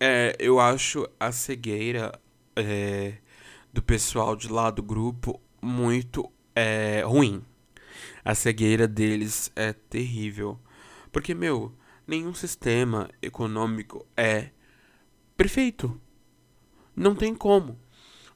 [0.00, 2.18] é, eu acho a cegueira
[2.56, 3.18] é,
[3.74, 7.42] do pessoal de lá do grupo muito é, ruim.
[8.24, 10.56] A cegueira deles é terrível.
[11.10, 11.74] Porque, meu,
[12.06, 14.50] nenhum sistema econômico é
[15.36, 16.00] perfeito.
[16.94, 17.76] Não tem como.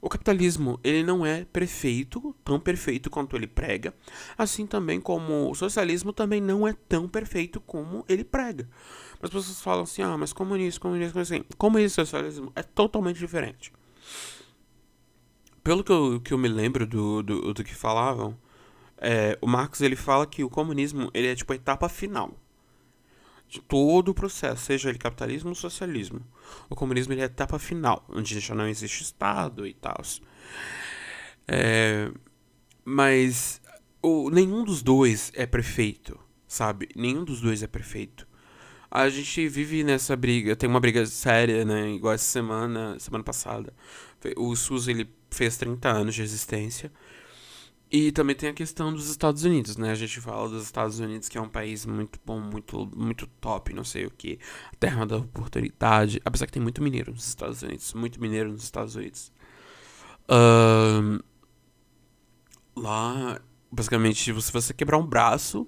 [0.01, 3.93] O capitalismo, ele não é perfeito, tão perfeito quanto ele prega,
[4.37, 8.67] assim também como o socialismo também não é tão perfeito como ele prega.
[9.21, 13.73] As pessoas falam assim: "Ah, mas comunismo, comunismo, assim, comunismo e socialismo é totalmente diferente".
[15.69, 18.35] Pelo que eu, que eu me lembro do, do, do que falavam,
[18.97, 22.35] é, o Marx ele fala que o comunismo ele é tipo a etapa final
[23.47, 26.21] de todo o processo, seja ele capitalismo ou socialismo.
[26.71, 30.01] O comunismo ele é a etapa final, onde já não existe Estado e tal.
[31.47, 32.11] É,
[32.83, 33.61] mas
[34.01, 36.89] o, nenhum dos dois é perfeito, sabe?
[36.95, 38.27] Nenhum dos dois é perfeito.
[38.89, 41.91] A gente vive nessa briga, tem uma briga séria, né?
[41.91, 43.71] Igual essa semana, semana passada.
[44.35, 46.91] O SUS ele fez 30 anos de existência.
[47.91, 49.89] E também tem a questão dos Estados Unidos, né?
[49.91, 53.73] A gente fala dos Estados Unidos, que é um país muito bom, muito, muito top,
[53.73, 54.37] não sei o que.
[54.79, 56.21] Terra da oportunidade.
[56.23, 57.93] Apesar que tem muito mineiro nos Estados Unidos.
[57.95, 59.31] Muito mineiro nos Estados Unidos.
[62.75, 63.41] Lá,
[63.71, 65.67] basicamente, se você quebrar um braço,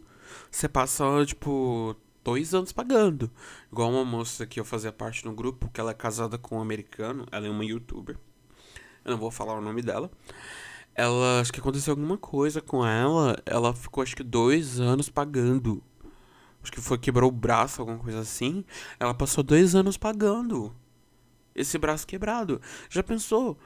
[0.51, 3.31] você passa, tipo, dois anos pagando.
[3.71, 6.61] Igual uma moça que eu fazia parte no grupo, que ela é casada com um
[6.61, 7.25] americano.
[7.31, 8.19] Ela é uma youtuber.
[9.03, 10.09] Eu não vou falar o nome dela
[10.95, 13.37] ela acho que aconteceu alguma coisa com ela.
[13.45, 15.81] Ela ficou acho que dois anos pagando.
[16.61, 18.63] Acho que foi quebrou o braço, alguma coisa assim.
[18.99, 20.75] Ela passou dois anos pagando
[21.55, 22.61] esse braço quebrado.
[22.89, 23.57] Já pensou?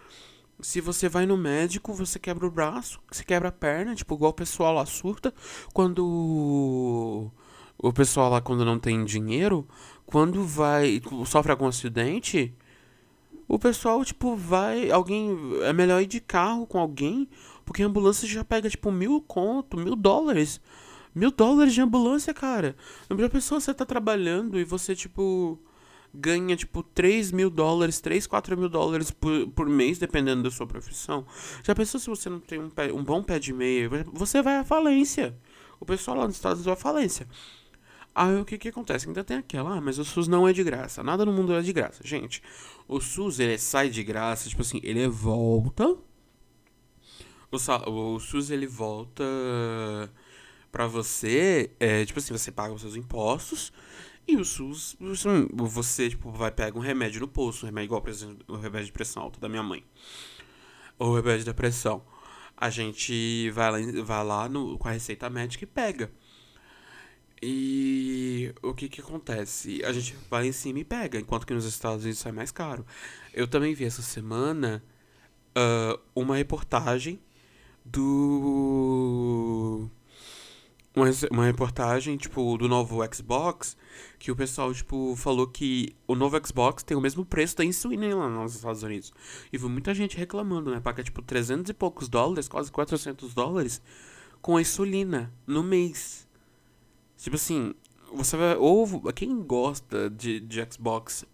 [0.62, 4.32] Se você vai no médico, você quebra o braço, você quebra a perna, tipo, igual
[4.32, 5.34] o pessoal lá surta.
[5.74, 7.32] Quando.
[7.78, 9.68] O pessoal lá, quando não tem dinheiro,
[10.06, 11.02] quando vai.
[11.26, 12.56] sofre algum acidente
[13.48, 14.90] o pessoal, tipo, vai.
[14.90, 15.38] Alguém.
[15.64, 17.28] É melhor ir de carro com alguém,
[17.64, 20.60] porque a ambulância já pega, tipo, mil conto, mil dólares.
[21.14, 22.76] Mil dólares de ambulância, cara.
[23.10, 25.60] A pessoa você tá trabalhando e você, tipo.
[26.18, 30.66] Ganha, tipo, 3 mil dólares, 3, 4 mil dólares por, por mês, dependendo da sua
[30.66, 31.26] profissão.
[31.62, 33.90] Já pensou se você não tem um, pé, um bom pé de meia?
[34.14, 35.38] Você vai à falência.
[35.78, 37.28] O pessoal lá nos Estados Unidos vai à falência.
[38.16, 39.08] Aí o que que acontece?
[39.08, 41.04] Ainda tem aquela, ah, mas o SUS não é de graça.
[41.04, 42.02] Nada no mundo é de graça.
[42.02, 42.42] Gente,
[42.88, 45.86] o SUS ele sai de graça, tipo assim, ele volta.
[47.52, 49.24] O, o SUS ele volta
[50.72, 53.74] pra você, é, tipo assim, você paga os seus impostos.
[54.28, 54.96] E o SUS,
[55.54, 58.88] você, tipo, vai pegar um remédio no posto, um remédio igual, por exemplo, o remédio
[58.88, 59.84] de pressão alta da minha mãe.
[60.98, 62.02] Ou o remédio da pressão.
[62.58, 66.12] A gente vai lá, vai lá no, com a receita médica e pega.
[67.42, 69.84] E o que que acontece?
[69.84, 72.86] A gente vai em cima e pega, enquanto que nos Estados Unidos sai mais caro.
[73.34, 74.84] Eu também vi essa semana
[75.56, 77.20] uh, uma reportagem
[77.84, 79.90] do.
[80.96, 83.76] Uma, uma reportagem, tipo, do novo Xbox,
[84.18, 88.16] que o pessoal, tipo, falou que o novo Xbox tem o mesmo preço da insulina
[88.16, 89.12] lá nos Estados Unidos.
[89.52, 90.80] E vi muita gente reclamando, né?
[90.80, 93.82] Paga, tipo, 300 e poucos dólares, quase 400 dólares,
[94.42, 96.25] com a insulina no mês.
[97.18, 97.74] Tipo assim,
[98.14, 98.56] você vai.
[98.56, 101.26] Ou quem gosta de, de Xbox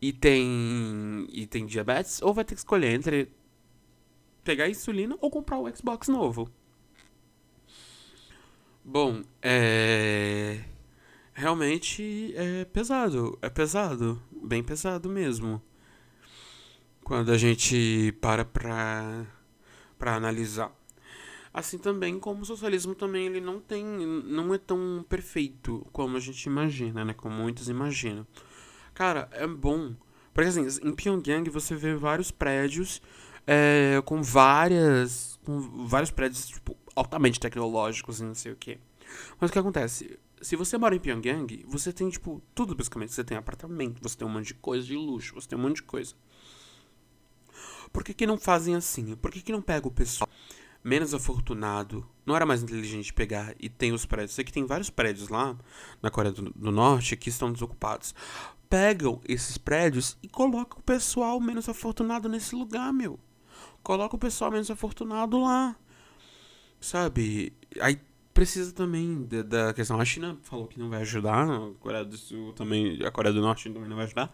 [0.00, 1.26] e tem.
[1.30, 3.30] e tem diabetes, ou vai ter que escolher entre
[4.44, 6.50] pegar insulina ou comprar o Xbox novo.
[8.84, 10.64] Bom, é.
[11.34, 13.38] Realmente é pesado.
[13.42, 14.20] É pesado.
[14.42, 15.62] Bem pesado mesmo.
[17.04, 19.26] Quando a gente para pra,
[19.98, 20.77] pra analisar.
[21.52, 26.20] Assim também como o socialismo também ele não tem, não é tão perfeito como a
[26.20, 27.14] gente imagina, né?
[27.14, 28.26] Como muitos imaginam.
[28.94, 29.94] Cara, é bom.
[30.34, 33.00] Porque assim, em Pyongyang você vê vários prédios
[33.46, 35.40] é, com várias.
[35.44, 38.78] com vários prédios, tipo, altamente tecnológicos e não sei o que.
[39.40, 40.18] Mas o que acontece?
[40.42, 43.12] Se você mora em Pyongyang, você tem, tipo, tudo basicamente.
[43.12, 45.76] Você tem apartamento, você tem um monte de coisa de luxo, você tem um monte
[45.76, 46.14] de coisa.
[47.90, 49.16] Por que, que não fazem assim?
[49.16, 50.27] Por que, que não pega o pessoal
[50.88, 52.04] menos afortunado?
[52.24, 54.34] Não era mais inteligente pegar e tem os prédios?
[54.34, 55.56] Sei que tem vários prédios lá
[56.02, 58.14] na Coreia do, do Norte que estão desocupados.
[58.70, 63.20] Pegam esses prédios e colocam o pessoal menos afortunado nesse lugar, meu.
[63.82, 65.76] Coloca o pessoal menos afortunado lá.
[66.80, 67.52] Sabe?
[67.80, 68.00] Aí
[68.32, 70.00] precisa também da, da, questão.
[70.00, 73.40] A China falou que não vai ajudar, a Coreia do Sul também, a Coreia do
[73.40, 74.32] Norte também não vai ajudar.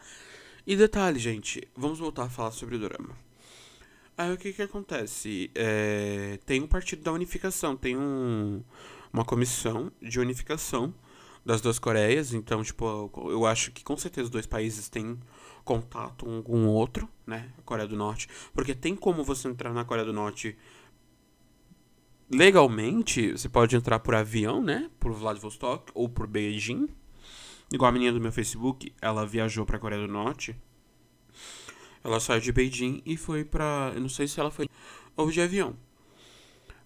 [0.67, 3.17] E detalhe, gente, vamos voltar a falar sobre o drama.
[4.17, 5.51] Aí o que que acontece?
[5.55, 8.63] É, tem um partido da unificação, tem um,
[9.13, 10.95] uma comissão de unificação
[11.45, 15.19] das duas Coreias, então, tipo, eu acho que com certeza os dois países têm
[15.65, 17.51] contato um com o outro, né?
[17.59, 18.29] A Coreia do Norte.
[18.53, 20.57] Porque tem como você entrar na Coreia do Norte
[22.31, 24.91] legalmente, você pode entrar por avião, né?
[24.99, 26.89] Por Vladivostok ou por Beijing.
[27.73, 30.57] Igual a menina do meu Facebook, ela viajou pra Coreia do Norte.
[32.05, 33.93] Ela saiu de Beijing e foi pra.
[33.95, 34.69] Eu não sei se ela foi.
[35.17, 35.75] Ou de avião.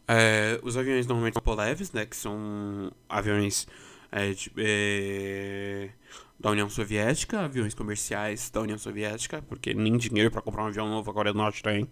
[0.06, 2.06] É, os aviões normalmente são Poleves, né?
[2.06, 3.66] Que são aviões
[4.12, 5.90] é, de, é,
[6.38, 10.88] da União Soviética, aviões comerciais da União Soviética, porque nem dinheiro para comprar um avião
[10.88, 11.88] novo a Coreia do Norte tem.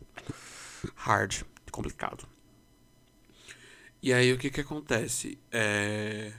[0.94, 2.26] Hard, complicado.
[4.02, 5.38] E aí o que que acontece?
[5.50, 6.32] É...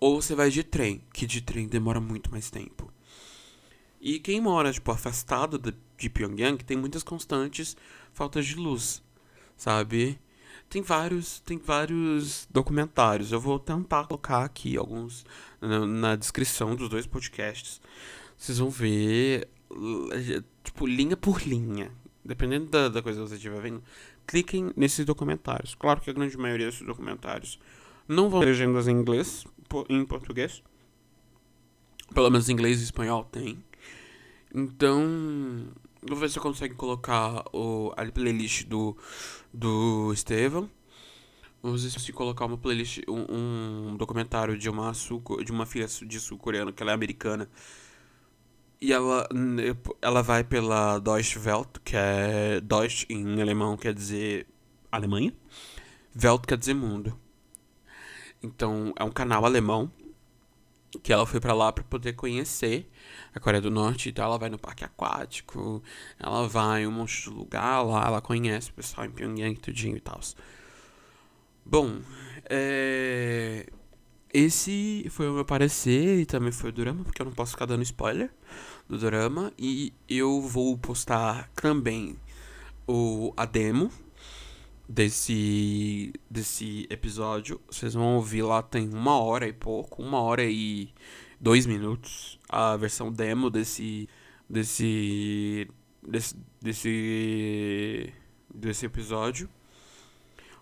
[0.00, 2.92] Ou você vai de trem, que de trem demora muito mais tempo.
[4.04, 7.76] E quem mora, tipo, afastado de, de Pyongyang tem muitas constantes
[8.12, 9.00] faltas de luz,
[9.56, 10.18] sabe?
[10.68, 13.30] Tem vários, tem vários documentários.
[13.30, 15.24] Eu vou tentar colocar aqui alguns
[15.60, 17.80] na, na descrição dos dois podcasts.
[18.36, 19.48] Vocês vão ver,
[20.64, 21.92] tipo, linha por linha.
[22.24, 23.84] Dependendo da, da coisa que você estiver vendo,
[24.26, 25.76] cliquem nesses documentários.
[25.76, 27.56] Claro que a grande maioria desses documentários
[28.08, 29.44] não vão ter legendas em inglês,
[29.88, 30.60] em português.
[32.12, 33.62] Pelo menos em inglês e espanhol tem.
[34.54, 35.68] Então,
[36.02, 38.94] vou ver se eu consigo colocar o, a playlist do,
[39.52, 40.68] do Estevam.
[41.62, 45.86] Vamos ver se colocar uma playlist, um, um documentário de uma, sul, de uma filha
[45.86, 47.48] de sul-coreana, que ela é americana.
[48.80, 49.26] E ela,
[50.02, 54.46] ela vai pela Deutsche Welt, que é Deutsch em alemão quer dizer
[54.90, 55.32] Alemanha.
[56.22, 57.16] Welt quer dizer mundo.
[58.42, 59.90] Então, é um canal alemão
[61.00, 62.90] que ela foi para lá para poder conhecer
[63.34, 65.82] a Coreia do Norte, então ela vai no parque aquático,
[66.18, 69.96] ela vai em um monte de lugar lá, ela conhece o pessoal em Pyongyang tudinho
[69.96, 70.20] e tal.
[71.64, 72.00] Bom,
[72.50, 73.66] é...
[74.32, 77.66] esse foi o meu parecer e também foi o drama, porque eu não posso ficar
[77.66, 78.30] dando spoiler
[78.88, 79.52] do drama.
[79.58, 82.16] E eu vou postar também
[82.86, 83.90] o a demo
[84.92, 87.60] desse desse episódio.
[87.70, 90.90] Vocês vão ouvir lá tem uma hora e pouco, uma hora e
[91.40, 94.08] dois minutos a versão demo desse
[94.48, 95.66] desse
[96.06, 98.12] desse desse,
[98.54, 99.48] desse episódio.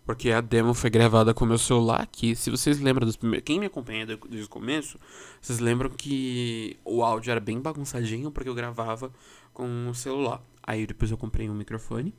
[0.07, 3.45] Porque a demo foi gravada com o meu celular, que se vocês lembram dos primeiros.
[3.45, 4.99] Quem me acompanha desde o começo,
[5.41, 9.13] vocês lembram que o áudio era bem bagunçadinho, porque eu gravava
[9.53, 10.43] com o celular.
[10.63, 12.15] Aí depois eu comprei um microfone.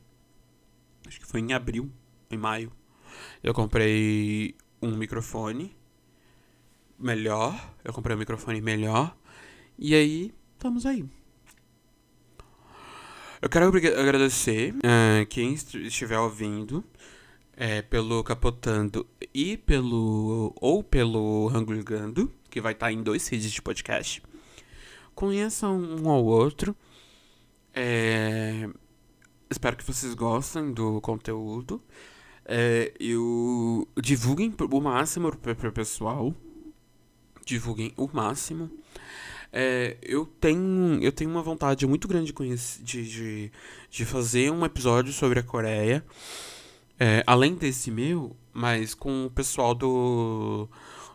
[1.06, 1.90] Acho que foi em abril,
[2.34, 2.72] em maio.
[3.42, 5.76] Eu comprei um microfone
[6.98, 7.74] melhor.
[7.84, 9.16] Eu comprei um microfone melhor.
[9.78, 11.04] E aí, estamos aí.
[13.40, 16.84] Eu quero agradecer uh, quem estiver ouvindo
[17.56, 20.54] é, pelo Capotando e pelo.
[20.60, 24.22] ou pelo Rangulgando, que vai estar tá em dois feeds de podcast.
[25.14, 26.74] Conheçam um ao outro.
[27.74, 28.68] É,
[29.50, 31.82] espero que vocês gostem do conteúdo.
[32.44, 36.34] É, eu divulguem o máximo para o pessoal
[37.44, 38.70] divulguem o máximo.
[39.52, 43.52] É, eu tenho eu tenho uma vontade muito grande de, de,
[43.90, 46.04] de, fazer um episódio sobre a Coreia.
[46.98, 50.68] É, além desse meu, mas com o pessoal do,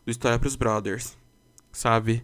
[0.05, 1.17] do História pros Brothers,
[1.71, 2.23] sabe?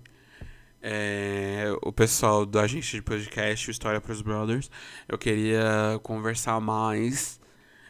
[0.81, 4.69] É, o pessoal do agente de podcast, História pros Brothers.
[5.07, 7.39] Eu queria conversar mais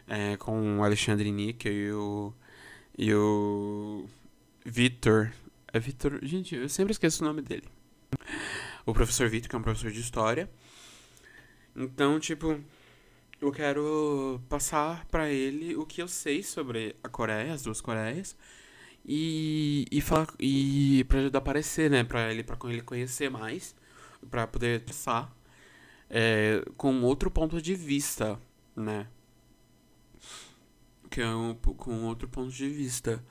[0.07, 2.33] é, com o Alexandre Nick e o,
[2.97, 4.05] e o
[4.65, 5.31] Vitor
[5.73, 6.19] é Vitor.
[6.21, 7.67] Gente, eu sempre esqueço o nome dele.
[8.85, 10.49] O professor Vitor, que é um professor de história.
[11.75, 12.59] Então, tipo,
[13.41, 18.37] eu quero passar para ele o que eu sei sobre a Coreia, as duas Coreias,
[19.03, 23.75] e, e falar e para ajudar a aparecer, né, para ele para ele conhecer mais,
[24.29, 25.35] para poder passar
[26.09, 28.39] é, com outro ponto de vista,
[28.75, 29.07] né?
[31.13, 33.23] Que é um, com outro ponto de vista.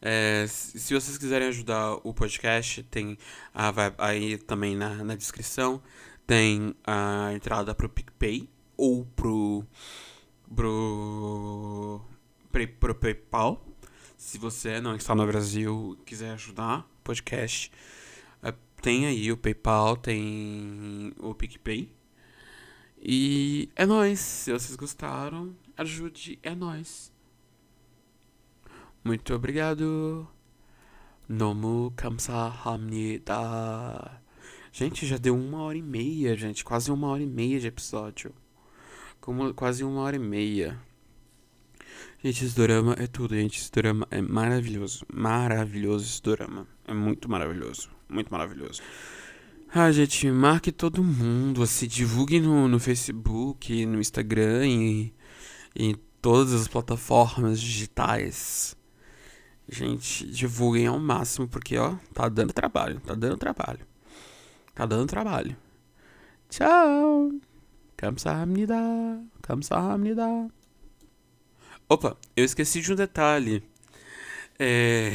[0.00, 3.18] É, se vocês quiserem ajudar o podcast, tem
[3.52, 5.82] a, aí também na, na descrição
[6.24, 9.66] tem a entrada pro PicPay ou pro
[10.54, 12.00] pro,
[12.52, 13.66] pro, pro PayPal.
[14.16, 17.72] Se você não está no Brasil quiser ajudar o podcast,
[18.44, 21.92] é, tem aí o PayPal, tem o PicPay.
[23.02, 24.20] E é nóis.
[24.20, 27.12] Se vocês gostaram, ajude, é nóis.
[29.04, 30.26] Muito obrigado.
[31.28, 33.34] Nomu kamsahamnida.
[34.72, 36.64] Gente, já deu uma hora e meia, gente.
[36.64, 38.32] Quase uma hora e meia de episódio.
[39.20, 40.80] Como, quase uma hora e meia.
[42.22, 43.60] Gente, esse drama é tudo, gente.
[43.60, 45.04] Esse drama é maravilhoso.
[45.12, 47.90] Maravilhoso esse drama É muito maravilhoso.
[48.08, 48.80] Muito maravilhoso.
[49.70, 51.66] Ah, gente, marque todo mundo.
[51.66, 55.12] se divulgue no, no Facebook, no Instagram e
[55.76, 58.74] em todas as plataformas digitais.
[59.68, 63.80] Gente, divulguem ao máximo, porque, ó, tá dando trabalho, tá dando trabalho.
[64.74, 65.56] Tá dando trabalho.
[66.50, 67.32] Tchau!
[67.96, 68.76] Kamsahamnida,
[69.40, 70.24] kamsahamnida.
[71.88, 73.62] Opa, eu esqueci de um detalhe.
[74.58, 75.12] É...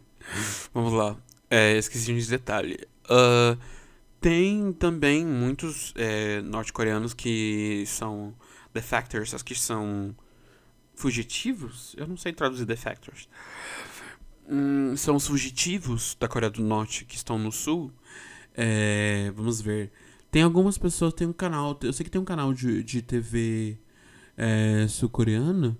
[0.74, 1.16] Vamos lá.
[1.48, 2.78] É, esqueci de um detalhe.
[3.04, 3.58] Uh,
[4.20, 8.34] tem também muitos é, norte-coreanos que são
[8.72, 10.14] defectors, as que são
[10.94, 13.28] fugitivos, eu não sei traduzir defectors.
[14.48, 17.92] Hum, são os fugitivos da Coreia do Norte que estão no sul.
[18.54, 19.90] É, vamos ver.
[20.30, 23.78] Tem algumas pessoas, tem um canal, eu sei que tem um canal de, de TV
[24.36, 25.76] é, sul-coreana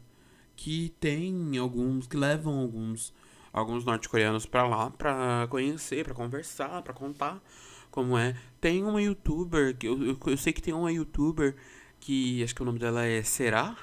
[0.54, 3.12] que tem alguns, que levam alguns,
[3.52, 7.42] alguns norte-coreanos para lá para conhecer, para conversar, para contar
[7.90, 8.36] como é.
[8.60, 11.56] Tem uma youtuber, eu, eu, eu sei que tem uma youtuber
[12.00, 13.76] que acho que o nome dela é Será?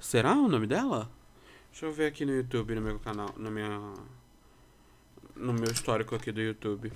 [0.00, 1.10] Será o nome dela?
[1.70, 3.92] Deixa eu ver aqui no YouTube, no meu canal, no minha
[5.36, 6.90] no meu histórico aqui do YouTube.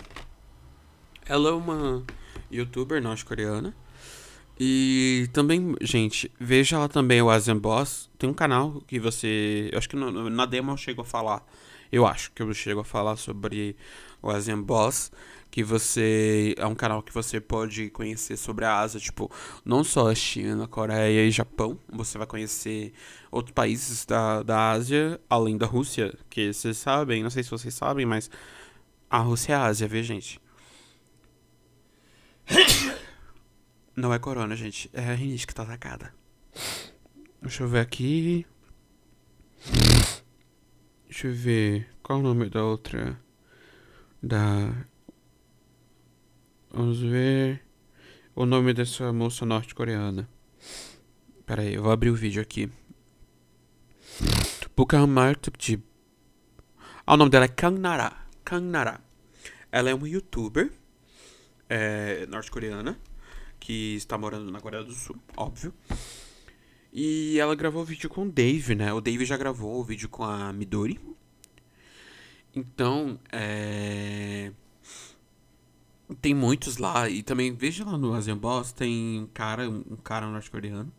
[1.26, 2.02] Ela é uma
[2.51, 3.74] youtuber norte-coreana.
[4.59, 8.10] E também, gente, veja ela também, o Asian Boss.
[8.18, 9.68] Tem um canal que você.
[9.70, 11.47] Eu acho que no, na demo eu chego a falar.
[11.94, 13.76] Eu acho que eu chego a falar sobre
[14.20, 15.12] o Asian Boss
[15.48, 19.30] que você é um canal que você pode conhecer sobre a Ásia, tipo,
[19.64, 22.92] não só a China, Coreia e Japão, você vai conhecer
[23.30, 27.72] outros países da, da Ásia, além da Rússia, que vocês sabem, não sei se vocês
[27.72, 28.28] sabem, mas
[29.08, 30.40] a Rússia é a Ásia, viu, gente?
[33.94, 36.12] Não é corona, gente, é a rinite que tá atacada.
[37.40, 38.44] Deixa eu ver aqui.
[41.14, 41.88] Deixa eu ver.
[42.02, 43.16] Qual é o nome da outra?
[44.20, 44.74] Da
[46.72, 47.64] Vamos ver
[48.34, 50.28] o nome dessa moça norte-coreana.
[51.46, 52.68] Pera aí, eu vou abrir o vídeo aqui.
[54.76, 55.80] Bukamar de
[57.06, 58.12] Ah, o nome dela é Kang Nara.
[58.44, 59.00] Kang Nara.
[59.70, 60.72] Ela é uma youtuber
[61.68, 62.98] é, norte-coreana
[63.60, 65.72] que está morando na Coreia do Sul, óbvio.
[66.94, 68.92] E ela gravou vídeo com o Dave, né?
[68.92, 71.00] O Dave já gravou o vídeo com a Midori.
[72.54, 74.52] Então, é
[76.20, 77.08] tem muitos lá.
[77.08, 80.92] E também, veja lá no Asian Boss, tem um cara, um cara norte-coreano.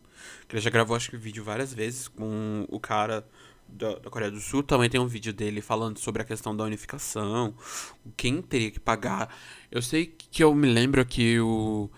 [0.48, 3.26] Que ele já gravou, acho que, vídeo várias vezes com o cara
[3.68, 4.62] da, da, Coreia do Sul.
[4.62, 7.54] Também tem um vídeo dele falando sobre a questão da unificação.
[8.16, 9.34] Quem teria que pagar.
[9.70, 11.90] Eu sei que eu me lembro que o,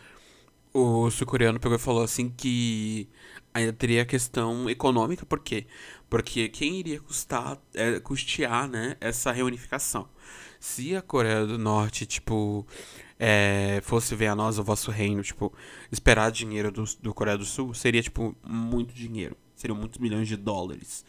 [0.72, 3.08] o sul-coreano pegou e falou assim que
[3.52, 5.24] ainda teria a questão econômica.
[5.26, 5.66] Por quê?
[6.08, 10.08] Porque quem iria custar, é, custear né, essa reunificação?
[10.60, 12.66] Se a Coreia do Norte, tipo,
[13.18, 15.52] é, fosse ver a nós, o vosso reino, tipo,
[15.90, 19.36] esperar dinheiro do, do Coreia do Sul, seria, tipo, muito dinheiro.
[19.54, 21.04] Seriam muitos milhões de dólares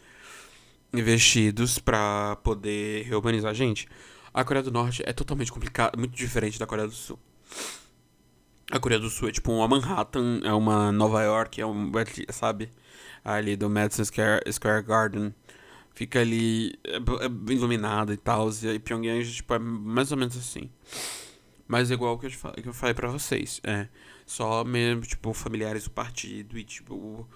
[0.92, 3.88] investidos para poder reurbanizar gente.
[4.32, 7.18] A Coreia do Norte é totalmente complicada, muito diferente da Coreia do Sul.
[8.70, 11.90] A Coreia do Sul é tipo uma Manhattan, é uma Nova York, é um,
[12.30, 12.70] sabe?
[13.24, 15.34] Ali do Madison Square, Square Garden
[16.00, 18.48] fica ali é, é iluminada e tal.
[18.50, 20.70] E Pyongyang, tipo, é mais ou menos assim.
[21.68, 23.60] Mas é igual que eu, que eu falei pra vocês.
[23.62, 23.88] É
[24.26, 27.28] só mesmo, tipo, familiares do partido e, tipo,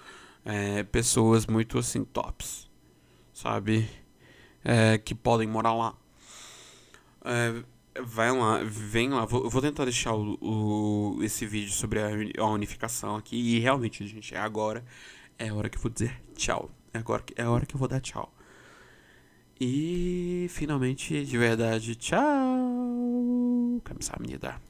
[0.44, 2.70] é, pessoas muito, assim, tops.
[3.32, 3.88] Sabe?
[4.64, 5.94] É, que podem morar lá.
[7.24, 7.62] É,
[8.01, 9.25] vai lá, vem lá.
[9.25, 12.09] Vou, eu vou tentar deixar o, o, esse vídeo sobre a,
[12.41, 13.35] a unificação aqui.
[13.35, 14.83] E realmente, gente, é agora.
[15.37, 16.69] É a hora que eu vou dizer tchau.
[16.93, 18.33] É, agora, é a hora que eu vou dar tchau.
[19.59, 22.21] E finalmente, de verdade, tchau.
[23.83, 24.61] 감사합니다.